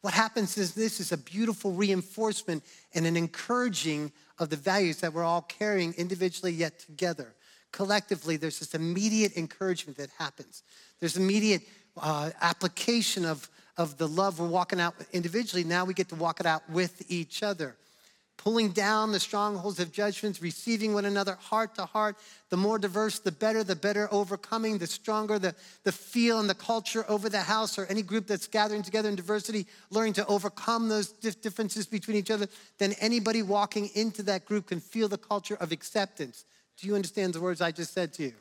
What 0.03 0.15
happens 0.15 0.57
is 0.57 0.75
this 0.75 1.01
is 1.01 1.13
a 1.13 1.19
beautiful 1.19 1.73
reinforcement 1.73 2.65
and 2.95 3.07
an 3.07 3.17
encouraging 3.17 4.13
of 4.39 4.49
the 4.49 4.57
values 4.57 4.99
that 5.01 5.13
we're 5.13 5.25
all 5.25 5.43
carrying 5.43 5.93
individually 5.95 6.53
yet 6.53 6.79
together. 6.79 7.35
Collectively, 7.73 8.37
there's 8.37 8.59
this 8.59 8.75
immediate 8.75 9.37
encouragement 9.37 9.99
that 9.99 10.11
happens. 10.19 10.63
There's 10.99 11.17
immediate 11.17 11.63
uh, 11.97 12.31
application 12.41 13.25
of, 13.25 13.49
of 13.77 13.97
the 13.99 14.09
love 14.09 14.41
we're 14.41 14.49
walking 14.49 14.81
out 14.81 14.95
individually. 15.13 15.65
Now 15.65 15.85
we 15.85 15.95
get 15.95 16.09
to 16.09 16.15
walk 16.15 16.41
it 16.41 16.47
out 16.47 16.69
with 16.71 17.05
each 17.11 17.43
other 17.43 17.77
pulling 18.41 18.71
down 18.71 19.13
the 19.13 19.21
strongholds 19.21 19.79
of 19.81 19.93
judgments, 19.93 20.41
receiving 20.41 20.95
one 20.95 21.05
another 21.05 21.37
heart 21.39 21.75
to 21.75 21.85
heart. 21.85 22.17
The 22.49 22.57
more 22.57 22.79
diverse, 22.79 23.19
the 23.19 23.31
better, 23.31 23.63
the 23.63 23.77
better 23.77 24.09
overcoming, 24.11 24.79
the 24.79 24.87
stronger 24.87 25.39
the, 25.39 25.55
the 25.85 25.93
feel 25.93 26.41
and 26.41 26.49
the 26.49 26.55
culture 26.55 27.05
over 27.07 27.29
the 27.29 27.43
house 27.43 27.79
or 27.79 27.85
any 27.91 28.01
group 28.01 28.27
that's 28.27 28.47
gathering 28.47 28.83
together 28.83 29.11
in 29.11 29.15
diversity, 29.15 29.67
learning 29.91 30.15
to 30.15 30.27
overcome 30.27 30.89
those 30.89 31.09
differences 31.13 31.87
between 31.87 32.17
each 32.17 32.31
other, 32.31 32.49
then 32.79 32.95
anybody 32.99 33.43
walking 33.43 33.91
into 33.95 34.23
that 34.23 34.47
group 34.47 34.69
can 34.69 34.81
feel 34.81 35.07
the 35.07 35.19
culture 35.19 35.59
of 35.61 35.71
acceptance. 35.71 36.47
Do 36.79 36.87
you 36.87 36.95
understand 36.95 37.35
the 37.35 37.43
words 37.43 37.61
I 37.61 37.73
just 37.73 37.93
said 37.93 38.15
to 38.15 38.23
you? 38.23 38.33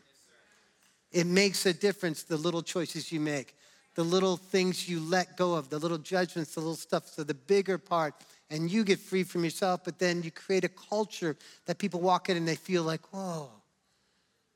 It 1.12 1.28
makes 1.28 1.66
a 1.66 1.74
difference, 1.74 2.24
the 2.24 2.38
little 2.38 2.62
choices 2.62 3.12
you 3.12 3.20
make, 3.20 3.54
the 3.96 4.04
little 4.06 4.38
things 4.38 4.88
you 4.88 5.02
let 5.02 5.36
go 5.36 5.56
of, 5.56 5.70
the 5.70 5.78
little 5.78 5.98
judgments, 5.98 6.54
the 6.54 6.62
little 6.62 6.76
stuff. 6.78 7.06
So 7.08 7.26
the 7.26 7.34
bigger 7.34 7.78
part 7.78 8.14
and 8.50 8.70
you 8.70 8.84
get 8.84 9.00
free 9.00 9.24
from 9.24 9.44
yourself, 9.44 9.84
but 9.84 10.00
then 10.00 10.24
you 10.24 10.32
create 10.32 10.64
a 10.64 10.70
culture 10.70 11.36
that 11.66 11.78
people 11.78 12.02
walk 12.02 12.30
in 12.30 12.38
and 12.38 12.48
they 12.48 12.56
feel 12.56 12.84
like, 12.84 13.02
whoa, 13.14 13.50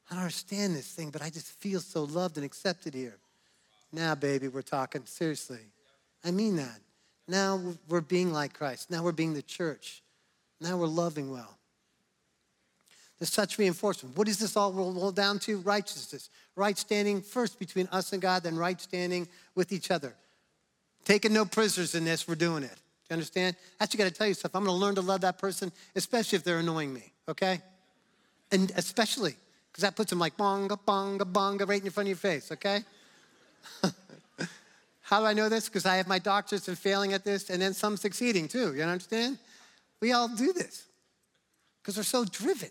I 0.10 0.16
don't 0.16 0.24
understand 0.24 0.76
this 0.76 0.92
thing, 0.92 1.12
but 1.12 1.22
I 1.22 1.30
just 1.30 1.48
feel 1.60 1.80
so 1.80 2.04
loved 2.04 2.38
and 2.38 2.46
accepted 2.46 2.94
here. 2.94 3.18
Now, 3.92 4.16
baby, 4.16 4.48
we're 4.48 4.64
talking 4.64 5.06
seriously. 5.06 5.60
I 6.26 6.32
mean 6.32 6.56
that. 6.56 6.80
Now 7.28 7.62
we're 7.88 8.02
being 8.02 8.34
like 8.34 8.54
Christ. 8.54 8.90
Now 8.90 9.04
we're 9.04 9.12
being 9.12 9.34
the 9.34 9.44
church. 9.44 10.02
Now 10.60 10.78
we're 10.78 10.88
loving 10.88 11.32
well. 11.32 11.58
There's 13.20 13.32
such 13.32 13.58
reinforcement. 13.58 14.18
What 14.18 14.28
does 14.28 14.40
this 14.40 14.58
all 14.58 14.74
roll 14.74 15.12
down 15.12 15.40
to? 15.40 15.60
Righteousness. 15.60 16.30
Right 16.56 16.78
standing 16.78 17.22
first 17.22 17.60
between 17.60 17.88
us 17.92 18.12
and 18.12 18.22
God, 18.22 18.44
then 18.44 18.58
right 18.58 18.82
standing 18.82 19.28
with 19.56 19.72
each 19.72 19.92
other. 19.92 20.16
Taking 21.06 21.34
no 21.34 21.46
prisoners 21.46 21.96
in 21.96 22.06
this, 22.06 22.28
we're 22.28 22.36
doing 22.36 22.64
it 22.64 22.78
you 23.10 23.14
understand? 23.14 23.56
That's 23.80 23.94
you 23.94 23.98
got 23.98 24.06
to 24.06 24.12
tell 24.12 24.28
yourself. 24.28 24.56
I'm 24.56 24.64
going 24.64 24.76
to 24.76 24.80
learn 24.80 24.96
to 24.96 25.02
love 25.02 25.22
that 25.22 25.38
person, 25.38 25.72
especially 25.96 26.38
if 26.38 26.44
they're 26.44 26.60
annoying 26.60 26.94
me, 26.94 27.12
okay? 27.28 27.62
And 28.52 28.72
especially 28.76 29.36
because 29.72 29.82
that 29.82 29.96
puts 29.96 30.10
them 30.10 30.20
like 30.20 30.38
bonga, 30.38 30.78
bonga, 30.78 31.26
bonga 31.26 31.66
right 31.66 31.84
in 31.84 31.90
front 31.90 32.06
of 32.06 32.10
your 32.10 32.18
face, 32.18 32.52
okay? 32.52 32.84
How 35.02 35.20
do 35.20 35.26
I 35.26 35.34
know 35.34 35.50
this? 35.50 35.68
Because 35.68 35.86
I 35.86 35.98
have 35.98 36.08
my 36.08 36.20
doctors 36.20 36.68
and 36.68 36.78
failing 36.78 37.14
at 37.14 37.26
this, 37.26 37.50
and 37.50 37.62
then 37.62 37.74
some 37.74 37.98
succeeding 37.98 38.48
too. 38.48 38.74
You 38.74 38.84
understand? 38.84 39.38
We 40.00 40.12
all 40.12 40.28
do 40.28 40.54
this 40.54 40.86
because 41.82 41.98
we're 41.98 42.04
so 42.04 42.24
driven. 42.26 42.70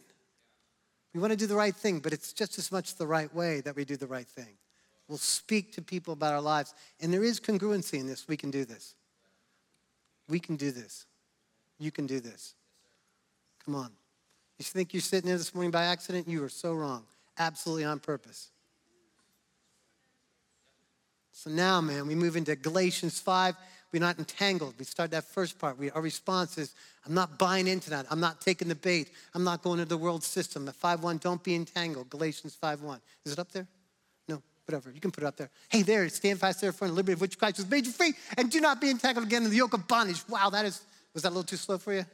We 1.15 1.21
want 1.21 1.33
to 1.33 1.37
do 1.37 1.47
the 1.47 1.57
right 1.57 1.75
thing, 1.75 2.01
but 2.01 2.13
it's 2.13 2.33
just 2.33 2.59
as 2.59 2.73
much 2.73 2.95
the 2.95 3.07
right 3.07 3.33
way 3.35 3.61
that 3.61 3.77
we 3.77 3.85
do 3.85 3.97
the 3.97 4.07
right 4.07 4.27
thing. 4.27 4.57
We'll 5.09 5.19
speak 5.19 5.73
to 5.75 5.83
people 5.83 6.15
about 6.15 6.33
our 6.33 6.41
lives, 6.41 6.75
and 7.01 7.13
there 7.13 7.25
is 7.25 7.39
congruency 7.39 7.99
in 7.99 8.07
this. 8.07 8.27
We 8.29 8.37
can 8.37 8.51
do 8.51 8.65
this. 8.65 8.95
We 10.33 10.41
can 10.41 10.57
do 10.57 10.71
this. 10.71 11.05
You 11.79 11.91
can 11.91 12.07
do 12.07 12.19
this. 12.19 12.55
Come 13.67 13.75
on. 13.75 13.91
You 14.59 14.65
think 14.65 14.95
you're 14.95 15.03
sitting 15.03 15.29
there 15.29 15.37
this 15.37 15.55
morning 15.55 15.71
by 15.71 15.85
accident? 15.85 16.27
You 16.27 16.43
are 16.43 16.49
so 16.49 16.73
wrong. 16.73 17.05
Absolutely 17.39 17.85
on 17.85 18.01
purpose. 18.01 18.49
So 21.33 21.51
now, 21.51 21.83
man, 21.83 22.07
we 22.07 22.15
move 22.15 22.37
into 22.37 22.57
Galatians 22.57 23.21
5. 23.21 23.57
We're 23.93 24.01
not 24.01 24.19
entangled. 24.19 24.73
We 24.79 24.87
start 24.87 25.11
that 25.11 25.25
first 25.25 25.59
part. 25.59 25.79
We, 25.79 25.91
our 25.91 26.01
response 26.01 26.57
is, 26.57 26.75
I'm 27.05 27.13
not 27.13 27.39
buying 27.39 27.67
into 27.67 27.91
that. 27.91 28.07
I'm 28.11 28.21
not 28.21 28.41
taking 28.41 28.69
the 28.69 28.75
bait. 28.75 29.11
I'm 29.35 29.45
not 29.45 29.63
going 29.63 29.81
to 29.81 29.85
the 29.85 29.99
world 29.99 30.25
system. 30.25 30.67
At 30.67 30.81
5.1, 30.81 31.21
don't 31.21 31.45
be 31.45 31.55
entangled. 31.55 32.09
Galatians 32.09 32.57
5.1. 32.63 33.01
Is 33.27 33.33
it 33.33 33.39
up 33.39 33.53
there? 33.53 33.67
Whatever. 34.67 34.91
You 34.91 35.01
can 35.01 35.11
put 35.11 35.25
it 35.25 35.27
up 35.27 35.37
there. 35.37 35.51
Hey, 35.69 35.83
there, 35.83 36.09
stand 36.09 36.41
fast 36.41 36.61
there 36.61 36.73
for 36.73 36.87
the 36.87 36.95
liberty 36.95 37.13
of 37.13 37.21
which 37.21 37.39
Christ 37.39 37.57
has 37.57 37.69
made 37.69 37.87
you 37.87 37.93
free, 37.93 38.15
and 38.37 38.51
do 38.51 38.61
not 38.61 38.81
be 38.81 38.91
entangled 38.91 39.27
again 39.27 39.45
in 39.45 39.51
the 39.51 39.57
yoke 39.57 39.75
of 39.75 39.87
bondage. 39.89 40.23
Wow, 40.29 40.51
that 40.51 40.65
is, 40.65 40.83
was 41.15 41.23
that 41.23 41.29
a 41.29 41.31
little 41.31 41.43
too 41.43 41.57
slow 41.57 41.79
for 41.79 41.93
you? 41.93 42.05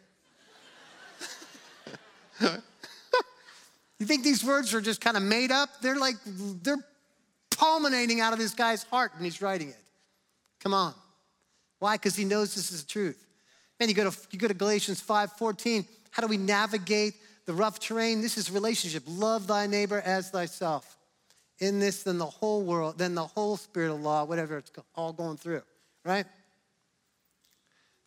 you 3.98 4.06
think 4.06 4.24
these 4.24 4.44
words 4.44 4.72
are 4.74 4.80
just 4.80 5.00
kind 5.00 5.16
of 5.16 5.22
made 5.22 5.50
up? 5.50 5.68
They're 5.80 5.98
like, 5.98 6.16
they're 6.26 6.84
pulminating 7.50 8.20
out 8.20 8.32
of 8.32 8.38
this 8.38 8.54
guy's 8.54 8.84
heart 8.84 9.12
when 9.14 9.24
he's 9.24 9.42
writing 9.42 9.70
it. 9.70 9.78
Come 10.60 10.74
on. 10.74 10.94
Why? 11.80 11.94
Because 11.94 12.16
he 12.16 12.24
knows 12.24 12.54
this 12.54 12.72
is 12.72 12.84
the 12.84 12.88
truth. 12.88 13.24
Man, 13.78 13.88
you 13.88 13.94
go 13.94 14.10
to, 14.10 14.16
you 14.30 14.38
go 14.38 14.48
to 14.48 14.54
Galatians 14.54 15.00
5 15.00 15.32
14. 15.32 15.86
How 16.10 16.22
do 16.22 16.28
we 16.28 16.36
navigate 16.36 17.14
the 17.46 17.52
rough 17.52 17.78
terrain? 17.78 18.20
This 18.20 18.36
is 18.36 18.50
relationship. 18.50 19.04
Love 19.06 19.46
thy 19.46 19.66
neighbor 19.66 20.00
as 20.00 20.30
thyself 20.30 20.97
in 21.58 21.80
this 21.80 22.02
than 22.04 22.18
the 22.18 22.26
whole 22.26 22.62
world, 22.62 22.98
than 22.98 23.14
the 23.14 23.26
whole 23.26 23.56
spirit 23.56 23.92
of 23.92 24.00
law, 24.00 24.24
whatever 24.24 24.58
it's 24.58 24.70
all 24.94 25.12
going 25.12 25.36
through, 25.36 25.62
right? 26.04 26.26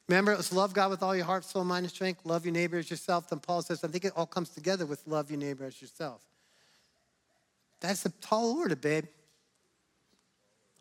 Remember, 0.08 0.32
it 0.34 0.38
was 0.38 0.52
love 0.52 0.74
God 0.74 0.90
with 0.90 1.04
all 1.04 1.16
your 1.16 1.26
heart, 1.26 1.46
soul, 1.46 1.64
mind, 1.64 1.86
and 1.86 1.92
strength. 1.92 2.26
Love 2.26 2.46
your 2.46 2.54
neighbor 2.54 2.78
as 2.78 2.90
yourself. 2.90 3.30
Then 3.30 3.40
Paul 3.40 3.62
says, 3.62 3.84
I 3.84 3.88
think 3.88 4.04
it 4.04 4.14
all 4.16 4.26
comes 4.26 4.50
together 4.50 4.86
with 4.86 5.02
love 5.08 5.32
your 5.32 5.40
neighbor 5.40 5.64
as 5.64 5.82
yourself. 5.82 6.22
That's 7.80 8.06
a 8.06 8.10
tall 8.10 8.58
order, 8.58 8.76
babe. 8.76 9.06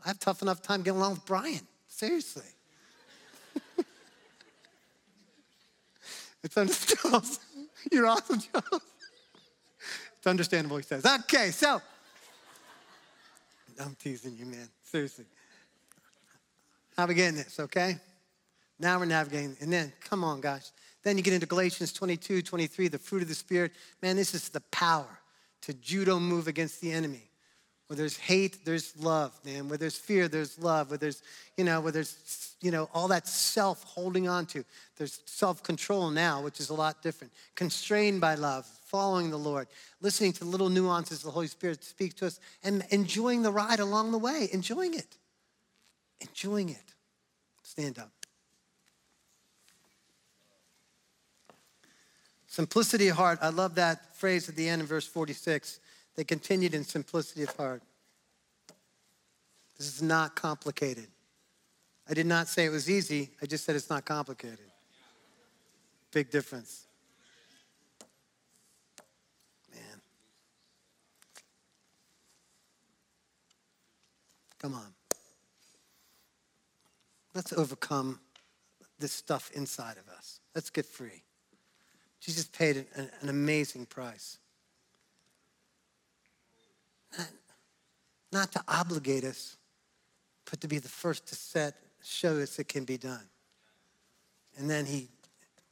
I 0.04 0.09
have 0.09 0.18
tough 0.18 0.42
enough 0.42 0.62
time 0.62 0.83
getting 0.83 0.98
along 0.98 1.12
with 1.12 1.26
Brian. 1.26 1.61
Seriously. 1.87 2.42
it's 6.42 6.56
understandable. 6.56 7.22
You're 7.92 8.06
awesome, 8.06 8.40
Charles. 8.40 8.83
It's 10.18 10.26
understandable, 10.26 10.76
he 10.76 10.83
says. 10.83 11.06
Okay, 11.06 11.50
so 11.50 11.80
I'm 13.85 13.97
teasing 13.97 14.37
you, 14.37 14.47
man. 14.47 14.69
Seriously. 14.83 15.25
How 16.97 17.07
we 17.07 17.14
getting 17.14 17.37
this, 17.37 17.59
okay? 17.61 17.97
Now 18.79 18.99
we're 18.99 19.07
navigating. 19.07 19.57
And 19.61 19.73
then, 19.73 19.93
come 20.01 20.25
on, 20.25 20.40
guys. 20.40 20.73
Then 21.03 21.16
you 21.16 21.23
get 21.23 21.33
into 21.33 21.47
Galatians 21.47 21.93
22, 21.93 22.43
23, 22.43 22.88
the 22.88 22.99
fruit 22.99 23.23
of 23.23 23.29
the 23.29 23.35
Spirit. 23.35 23.73
Man, 24.03 24.16
this 24.16 24.35
is 24.35 24.49
the 24.49 24.61
power 24.71 25.19
to 25.62 25.75
judo 25.75 26.19
move 26.19 26.47
against 26.47 26.81
the 26.81 26.93
enemy. 26.93 27.30
Where 27.90 27.96
there's 27.96 28.16
hate, 28.16 28.64
there's 28.64 28.96
love, 29.03 29.33
man. 29.44 29.68
Where 29.68 29.76
there's 29.76 29.96
fear, 29.96 30.29
there's 30.29 30.57
love. 30.61 30.90
Where 30.90 30.96
there's, 30.96 31.24
you 31.57 31.64
know, 31.64 31.81
where 31.81 31.90
there's, 31.90 32.55
you 32.61 32.70
know, 32.70 32.88
all 32.94 33.09
that 33.09 33.26
self 33.26 33.83
holding 33.83 34.29
on 34.29 34.46
to. 34.46 34.64
There's 34.96 35.20
self 35.26 35.64
control 35.64 36.09
now, 36.09 36.40
which 36.40 36.61
is 36.61 36.70
a 36.70 36.74
lot 36.74 37.03
different. 37.03 37.33
Constrained 37.57 38.20
by 38.20 38.37
love, 38.37 38.64
following 38.85 39.29
the 39.29 39.37
Lord, 39.37 39.66
listening 40.00 40.33
to 40.35 40.44
little 40.44 40.68
nuances 40.68 41.18
of 41.18 41.24
the 41.24 41.31
Holy 41.33 41.48
Spirit 41.48 41.83
speaks 41.83 42.14
to 42.14 42.26
us, 42.26 42.38
and 42.62 42.85
enjoying 42.90 43.42
the 43.42 43.50
ride 43.50 43.81
along 43.81 44.12
the 44.12 44.18
way, 44.18 44.48
enjoying 44.53 44.94
it. 44.94 45.16
Enjoying 46.20 46.68
it. 46.68 46.94
Stand 47.64 47.98
up. 47.98 48.12
Simplicity 52.46 53.08
of 53.08 53.17
heart. 53.17 53.40
I 53.42 53.48
love 53.48 53.75
that 53.75 54.15
phrase 54.15 54.48
at 54.48 54.54
the 54.54 54.69
end 54.69 54.81
of 54.81 54.87
verse 54.87 55.08
46. 55.08 55.81
They 56.17 56.25
continued 56.25 56.75
in 56.75 56.85
simplicity 56.85 57.42
of 57.44 57.56
heart. 57.56 57.83
This 59.79 59.87
is 59.87 60.02
not 60.02 60.37
complicated. 60.37 61.06
I 62.08 62.15
did 62.15 62.27
not 62.27 62.48
say 62.48 62.65
it 62.65 62.71
was 62.71 62.90
easy, 62.90 63.31
I 63.40 63.46
just 63.46 63.65
said 63.65 63.77
it's 63.77 63.88
not 63.88 64.04
complicated. 64.04 64.58
Big 66.13 66.31
difference. 66.31 66.87
Man. 69.73 70.00
Come 74.58 74.75
on. 74.75 74.92
Let's 77.33 77.52
overcome 77.52 78.19
this 78.98 79.13
stuff 79.13 79.50
inside 79.54 79.96
of 79.96 80.08
us. 80.13 80.40
Let's 80.54 80.69
get 80.69 80.85
free. 80.85 81.23
Jesus 82.21 82.46
paid 82.46 82.85
an, 82.96 83.11
an 83.23 83.29
amazing 83.29 83.87
price. 83.87 84.38
Not, 87.17 87.29
not 88.33 88.52
to 88.52 88.63
obligate 88.69 89.25
us, 89.25 89.56
but 90.48 90.61
to 90.61 90.69
be 90.69 90.79
the 90.79 90.88
first 90.88 91.27
to 91.29 91.35
set, 91.35 91.75
show 92.02 92.38
us 92.38 92.58
it 92.58 92.69
can 92.69 92.85
be 92.85 92.96
done. 92.96 93.29
And 94.58 94.69
then 94.69 94.87
he, 94.87 95.08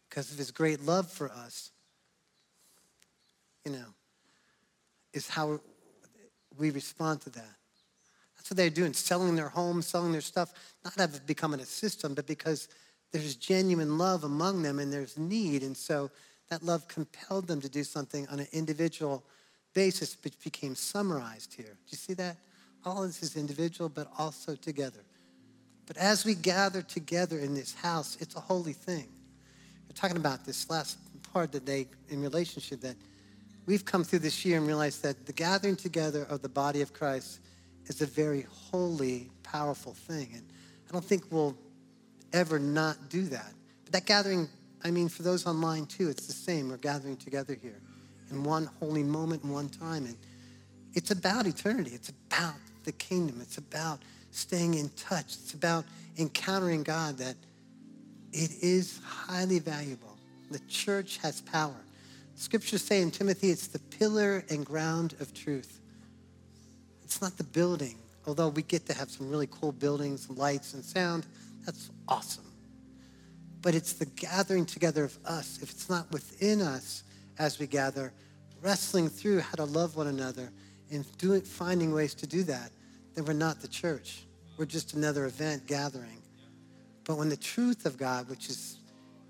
because 0.09 0.30
of 0.30 0.39
his 0.39 0.51
great 0.51 0.80
love 0.80 1.11
for 1.11 1.30
us, 1.30 1.70
you 3.64 3.72
know, 3.72 3.86
is 5.12 5.28
how 5.28 5.61
we 6.59 6.70
respond 6.70 7.20
to 7.22 7.30
that. 7.30 7.57
That's 8.36 8.51
what 8.51 8.57
they're 8.57 8.70
doing, 8.70 8.93
selling 8.93 9.36
their 9.36 9.49
homes, 9.49 9.86
selling 9.86 10.12
their 10.12 10.20
stuff, 10.20 10.53
not 10.84 10.99
out 10.99 11.11
of 11.11 11.26
becoming 11.26 11.61
a 11.61 11.64
system, 11.64 12.14
but 12.14 12.26
because 12.26 12.68
there's 13.12 13.36
genuine 13.36 13.99
love 13.99 14.24
among 14.24 14.62
them 14.62 14.78
and 14.78 14.93
there's 14.93 15.18
need. 15.18 15.62
And 15.62 15.76
so 15.76 16.11
that 16.51 16.62
love 16.62 16.89
compelled 16.89 17.47
them 17.47 17.61
to 17.61 17.68
do 17.68 17.84
something 17.84 18.26
on 18.28 18.41
an 18.41 18.47
individual 18.53 19.24
basis, 19.75 20.14
became 20.14 20.75
summarized 20.75 21.55
here. 21.55 21.66
Do 21.66 21.91
you 21.91 21.99
see 21.99 22.14
that? 22.14 22.37
All 22.85 23.03
this 23.03 23.23
is 23.23 23.37
individual, 23.37 23.89
but 23.89 24.11
also 24.19 24.55
together. 24.55 25.01
But 25.87 25.97
as 25.97 26.25
we 26.25 26.35
gather 26.35 26.83
together 26.83 27.39
in 27.39 27.55
this 27.55 27.75
house, 27.75 28.16
it's 28.21 28.37
a 28.37 28.41
holy 28.41 28.73
thing. 28.73 29.09
We're 29.89 29.95
talking 29.95 30.16
about 30.16 30.45
this 30.45 30.69
last 30.69 30.99
part 31.33 31.53
that 31.53 31.66
they, 31.66 31.87
in 32.09 32.23
relationship, 32.23 32.81
that 32.83 32.97
we've 33.66 33.85
come 33.85 34.05
through 34.05 34.21
this 34.21 34.45
year 34.45 34.59
and 34.59 34.66
realized 34.66 35.03
that 35.03 35.27
the 35.27 35.33
gathering 35.33 35.77
together 35.77 36.27
of 36.29 36.43
the 36.43 36.49
body 36.49 36.83
of 36.83 36.93
Christ 36.93 37.41
is 37.87 38.03
a 38.03 38.07
very 38.07 38.47
holy, 38.51 39.31
powerful 39.43 39.95
thing. 39.95 40.29
And 40.35 40.45
I 40.89 40.93
don't 40.93 41.05
think 41.05 41.25
we'll 41.31 41.57
ever 42.33 42.59
not 42.59 43.09
do 43.09 43.23
that. 43.25 43.53
But 43.85 43.93
that 43.93 44.07
gathering, 44.07 44.49
I 44.85 44.91
mean, 44.91 45.09
for 45.09 45.23
those 45.23 45.47
online 45.47 45.87
too, 45.87 46.09
it's 46.09 46.27
the 46.27 46.33
same. 46.33 46.69
We're 46.69 46.77
gathering 46.77 47.16
together 47.16 47.57
here 47.61 47.81
in 48.31 48.45
one 48.45 48.68
holy 48.79 49.03
moment 49.03 49.45
in 49.45 49.51
one 49.51 49.68
time. 49.68 50.07
And 50.07 50.16
it's 50.95 51.11
about 51.11 51.47
eternity. 51.47 51.93
It's 51.95 52.09
about 52.09 52.55
the 52.85 52.93
kingdom. 52.93 53.41
It's 53.41 53.59
about 53.59 54.01
staying 54.31 54.74
in 54.74 54.89
touch. 54.91 55.26
It's 55.26 55.55
about 55.55 55.85
encountering 56.18 56.83
God 56.83 57.18
that 57.18 57.37
it 58.33 58.51
is 58.62 59.01
highly 59.05 59.59
valuable. 59.59 60.16
The 60.51 60.61
church 60.68 61.18
has 61.18 61.41
power. 61.41 61.76
Scriptures 62.37 62.83
say 62.83 63.03
in 63.03 63.11
Timothy, 63.11 63.51
it's 63.51 63.66
the 63.66 63.79
pillar 63.79 64.45
and 64.49 64.64
ground 64.64 65.14
of 65.20 65.35
truth. 65.35 65.81
It's 67.03 67.20
not 67.20 67.37
the 67.37 67.45
building, 67.45 67.97
although 68.26 68.49
we 68.49 68.62
get 68.62 68.87
to 68.87 68.95
have 68.95 69.11
some 69.11 69.29
really 69.29 69.49
cool 69.51 69.72
buildings, 69.72 70.29
lights, 70.31 70.74
and 70.74 70.85
sound. 70.85 71.26
That's 71.64 71.91
awesome. 72.07 72.45
But 73.61 73.74
it's 73.74 73.95
the 73.95 74.07
gathering 74.07 74.66
together 74.66 75.05
of 75.05 75.18
us. 75.24 75.59
If 75.62 75.70
it's 75.70 75.91
not 75.91 76.11
within 76.12 76.61
us 76.61 77.03
as 77.39 77.59
we 77.59 77.66
gather, 77.66 78.12
wrestling 78.62 79.09
through 79.09 79.41
how 79.41 79.55
to 79.55 79.64
love 79.64 79.97
one 79.97 80.09
another 80.09 80.51
and 80.91 81.05
doing, 81.18 81.41
finding 81.43 81.93
ways 81.93 82.14
to 82.14 82.26
do 82.26 82.43
that, 82.45 82.70
then 83.14 83.24
we're 83.24 83.32
not 83.32 83.61
the 83.61 83.68
church. 83.68 84.24
We're 84.57 84.66
just 84.66 84.95
another 84.95 85.26
event 85.26 85.66
gathering. 85.66 86.22
But 87.05 87.16
when 87.16 87.28
the 87.28 87.36
truth 87.36 87.86
of 87.86 87.97
God, 87.97 88.28
which 88.28 88.49
is 88.49 88.78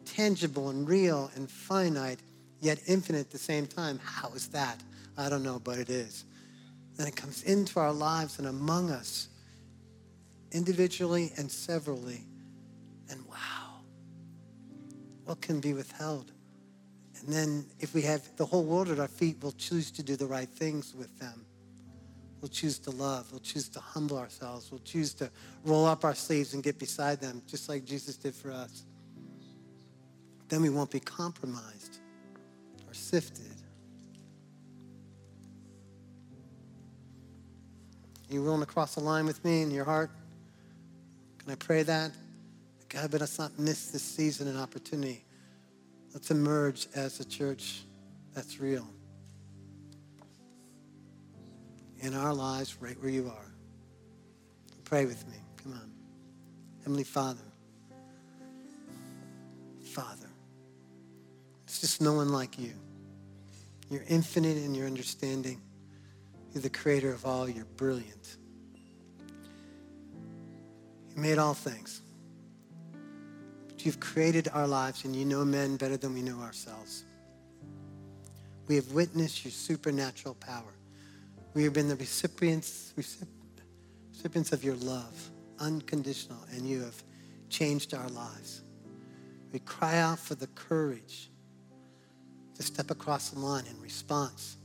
tangible 0.04 0.70
and 0.70 0.88
real 0.88 1.30
and 1.36 1.50
finite, 1.50 2.20
yet 2.60 2.80
infinite 2.86 3.20
at 3.20 3.30
the 3.30 3.38
same 3.38 3.66
time, 3.66 4.00
how 4.02 4.30
is 4.30 4.48
that? 4.48 4.82
I 5.16 5.28
don't 5.28 5.42
know, 5.42 5.60
but 5.62 5.78
it 5.78 5.90
is. 5.90 6.24
Then 6.96 7.06
it 7.06 7.14
comes 7.14 7.42
into 7.44 7.78
our 7.78 7.92
lives 7.92 8.38
and 8.38 8.48
among 8.48 8.90
us, 8.90 9.28
individually 10.52 11.32
and 11.36 11.50
severally. 11.50 12.24
And 13.10 13.24
wow, 13.26 13.82
what 15.24 15.40
can 15.40 15.60
be 15.60 15.74
withheld? 15.74 16.32
And 17.20 17.32
then 17.34 17.66
if 17.80 17.94
we 17.94 18.02
have 18.02 18.36
the 18.36 18.46
whole 18.46 18.64
world 18.64 18.88
at 18.88 18.98
our 18.98 19.08
feet, 19.08 19.36
we'll 19.42 19.52
choose 19.52 19.90
to 19.92 20.02
do 20.02 20.16
the 20.16 20.26
right 20.26 20.48
things 20.48 20.94
with 20.94 21.18
them. 21.18 21.44
We'll 22.40 22.48
choose 22.48 22.78
to 22.80 22.90
love. 22.90 23.30
We'll 23.32 23.40
choose 23.40 23.68
to 23.70 23.80
humble 23.80 24.16
ourselves. 24.16 24.70
We'll 24.70 24.80
choose 24.84 25.12
to 25.14 25.30
roll 25.64 25.86
up 25.86 26.04
our 26.04 26.14
sleeves 26.14 26.54
and 26.54 26.62
get 26.62 26.78
beside 26.78 27.20
them, 27.20 27.42
just 27.48 27.68
like 27.68 27.84
Jesus 27.84 28.16
did 28.16 28.34
for 28.34 28.52
us. 28.52 28.84
Then 30.48 30.62
we 30.62 30.70
won't 30.70 30.90
be 30.90 31.00
compromised 31.00 31.98
or 32.86 32.94
sifted. 32.94 33.44
Are 38.30 38.34
you 38.34 38.42
willing 38.42 38.60
to 38.60 38.66
cross 38.66 38.94
the 38.94 39.00
line 39.00 39.24
with 39.24 39.44
me 39.44 39.62
in 39.62 39.70
your 39.70 39.84
heart? 39.84 40.10
Can 41.38 41.50
I 41.50 41.54
pray 41.56 41.82
that? 41.82 42.12
God, 42.88 43.10
but 43.10 43.20
let's 43.20 43.38
not 43.38 43.58
miss 43.58 43.90
this 43.90 44.02
season 44.02 44.48
and 44.48 44.58
opportunity. 44.58 45.24
Let's 46.18 46.32
emerge 46.32 46.88
as 46.96 47.20
a 47.20 47.24
church 47.24 47.82
that's 48.34 48.58
real 48.58 48.84
in 52.00 52.12
our 52.12 52.34
lives 52.34 52.76
right 52.80 53.00
where 53.00 53.08
you 53.08 53.28
are. 53.28 53.52
Pray 54.82 55.06
with 55.06 55.24
me. 55.28 55.36
Come 55.62 55.74
on. 55.74 55.92
Heavenly 56.80 57.04
Father, 57.04 57.44
Father, 59.92 60.26
it's 61.62 61.80
just 61.82 62.02
no 62.02 62.14
one 62.14 62.32
like 62.32 62.58
you. 62.58 62.72
You're 63.88 64.04
infinite 64.08 64.56
in 64.56 64.74
your 64.74 64.88
understanding. 64.88 65.60
You're 66.52 66.62
the 66.62 66.68
creator 66.68 67.12
of 67.12 67.26
all. 67.26 67.48
You're 67.48 67.64
brilliant. 67.76 68.38
You 71.14 71.22
made 71.22 71.38
all 71.38 71.54
things. 71.54 72.02
You've 73.84 74.00
created 74.00 74.48
our 74.52 74.66
lives 74.66 75.04
and 75.04 75.14
you 75.14 75.24
know 75.24 75.44
men 75.44 75.76
better 75.76 75.96
than 75.96 76.14
we 76.14 76.22
know 76.22 76.40
ourselves. 76.40 77.04
We 78.66 78.74
have 78.74 78.92
witnessed 78.92 79.44
your 79.44 79.52
supernatural 79.52 80.34
power. 80.34 80.74
We 81.54 81.64
have 81.64 81.72
been 81.72 81.88
the 81.88 81.96
recipients, 81.96 82.92
recipients 82.96 84.52
of 84.52 84.64
your 84.64 84.74
love, 84.76 85.30
unconditional, 85.58 86.38
and 86.52 86.68
you 86.68 86.82
have 86.82 87.02
changed 87.48 87.94
our 87.94 88.08
lives. 88.08 88.62
We 89.52 89.60
cry 89.60 89.98
out 89.98 90.18
for 90.18 90.34
the 90.34 90.48
courage 90.48 91.30
to 92.56 92.62
step 92.62 92.90
across 92.90 93.30
the 93.30 93.38
line 93.38 93.64
in 93.70 93.80
response, 93.80 94.56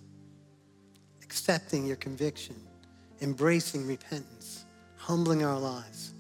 accepting 1.22 1.86
your 1.86 1.96
conviction, 1.96 2.56
embracing 3.22 3.88
repentance, 3.88 4.66
humbling 4.98 5.44
our 5.44 5.60
lives. 5.60 6.14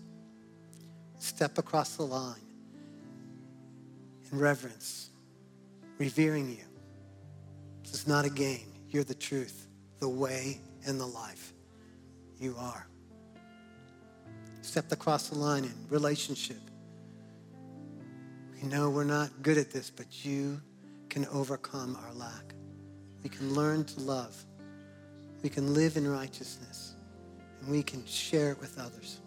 Step 1.19 1.57
across 1.57 1.95
the 1.95 2.03
line 2.03 2.35
in 4.33 4.39
reverence, 4.39 5.11
revering 5.99 6.49
you. 6.49 6.65
This 7.83 7.93
is 7.93 8.07
not 8.07 8.25
a 8.25 8.29
game. 8.29 8.73
You're 8.89 9.03
the 9.03 9.15
truth 9.15 9.67
the 10.03 10.09
way, 10.09 10.59
and 10.85 10.99
the 10.99 11.05
life. 11.05 11.53
You 12.37 12.57
are. 12.59 12.85
Step 14.61 14.91
across 14.91 15.29
the 15.29 15.37
line 15.37 15.63
in 15.63 15.73
relationship. 15.89 16.59
We 18.53 18.67
know 18.67 18.89
we're 18.89 19.05
not 19.05 19.29
good 19.41 19.57
at 19.57 19.71
this, 19.71 19.89
but 19.89 20.25
you 20.25 20.61
can 21.07 21.25
overcome 21.27 21.97
our 22.03 22.13
lack. 22.15 22.53
We 23.23 23.29
can 23.29 23.53
learn 23.53 23.85
to 23.85 24.01
love. 24.01 24.35
We 25.41 25.47
can 25.47 25.73
live 25.73 25.95
in 25.95 26.05
righteousness. 26.05 26.95
And 27.61 27.71
we 27.71 27.81
can 27.81 28.05
share 28.05 28.51
it 28.51 28.59
with 28.59 28.77
others. 28.77 29.21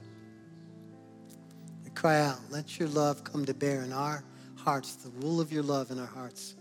We 1.84 1.90
cry 1.92 2.20
out, 2.20 2.38
let 2.50 2.78
your 2.78 2.90
love 2.90 3.24
come 3.24 3.46
to 3.46 3.54
bear 3.54 3.80
in 3.80 3.94
our 3.94 4.22
hearts, 4.66 4.96
the 4.96 5.10
rule 5.24 5.40
of 5.40 5.52
your 5.52 5.62
love 5.62 5.92
in 5.92 5.98
our 6.00 6.06
hearts. 6.06 6.56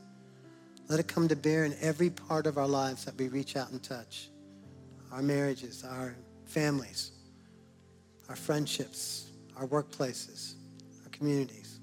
Let 0.88 1.00
it 1.00 1.08
come 1.08 1.28
to 1.28 1.36
bear 1.36 1.66
in 1.66 1.76
every 1.82 2.12
part 2.12 2.46
of 2.46 2.60
our 2.60 2.68
lives 2.68 3.04
that 3.06 3.18
we 3.18 3.30
reach 3.30 3.58
out 3.58 3.72
and 3.72 3.82
touch 3.82 4.30
our 5.12 5.24
marriages, 5.24 5.84
our 5.84 6.16
families, 6.46 7.12
our 8.30 8.36
friendships, 8.36 9.32
our 9.58 9.66
workplaces, 9.66 10.54
our 11.04 11.10
communities. 11.10 11.80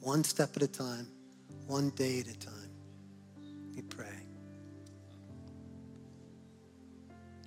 One 0.00 0.24
step 0.24 0.56
at 0.56 0.62
a 0.62 0.68
time, 0.68 1.06
one 1.66 1.90
day 1.90 2.20
at 2.20 2.28
a 2.28 2.38
time, 2.38 2.70
we 3.76 3.82
pray. 3.82 4.06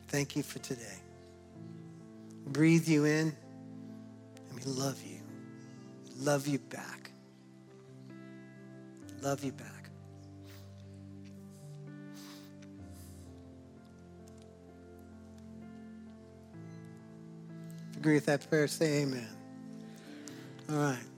Thank 0.10 0.36
you 0.36 0.44
for 0.44 0.60
today. 0.60 1.00
Breathe 2.46 2.88
you 2.88 3.06
in, 3.06 3.36
and 4.50 4.60
we 4.60 4.72
love 4.72 5.02
you. 5.04 5.21
Love 6.22 6.48
you 6.48 6.60
back 6.60 7.02
love 9.22 9.44
you 9.44 9.52
back. 9.52 9.68
Agree 17.98 18.16
with 18.16 18.26
that 18.26 18.50
prayer, 18.50 18.68
say 18.68 19.04
amen. 19.04 19.28
All 20.70 20.76
right. 20.76 21.11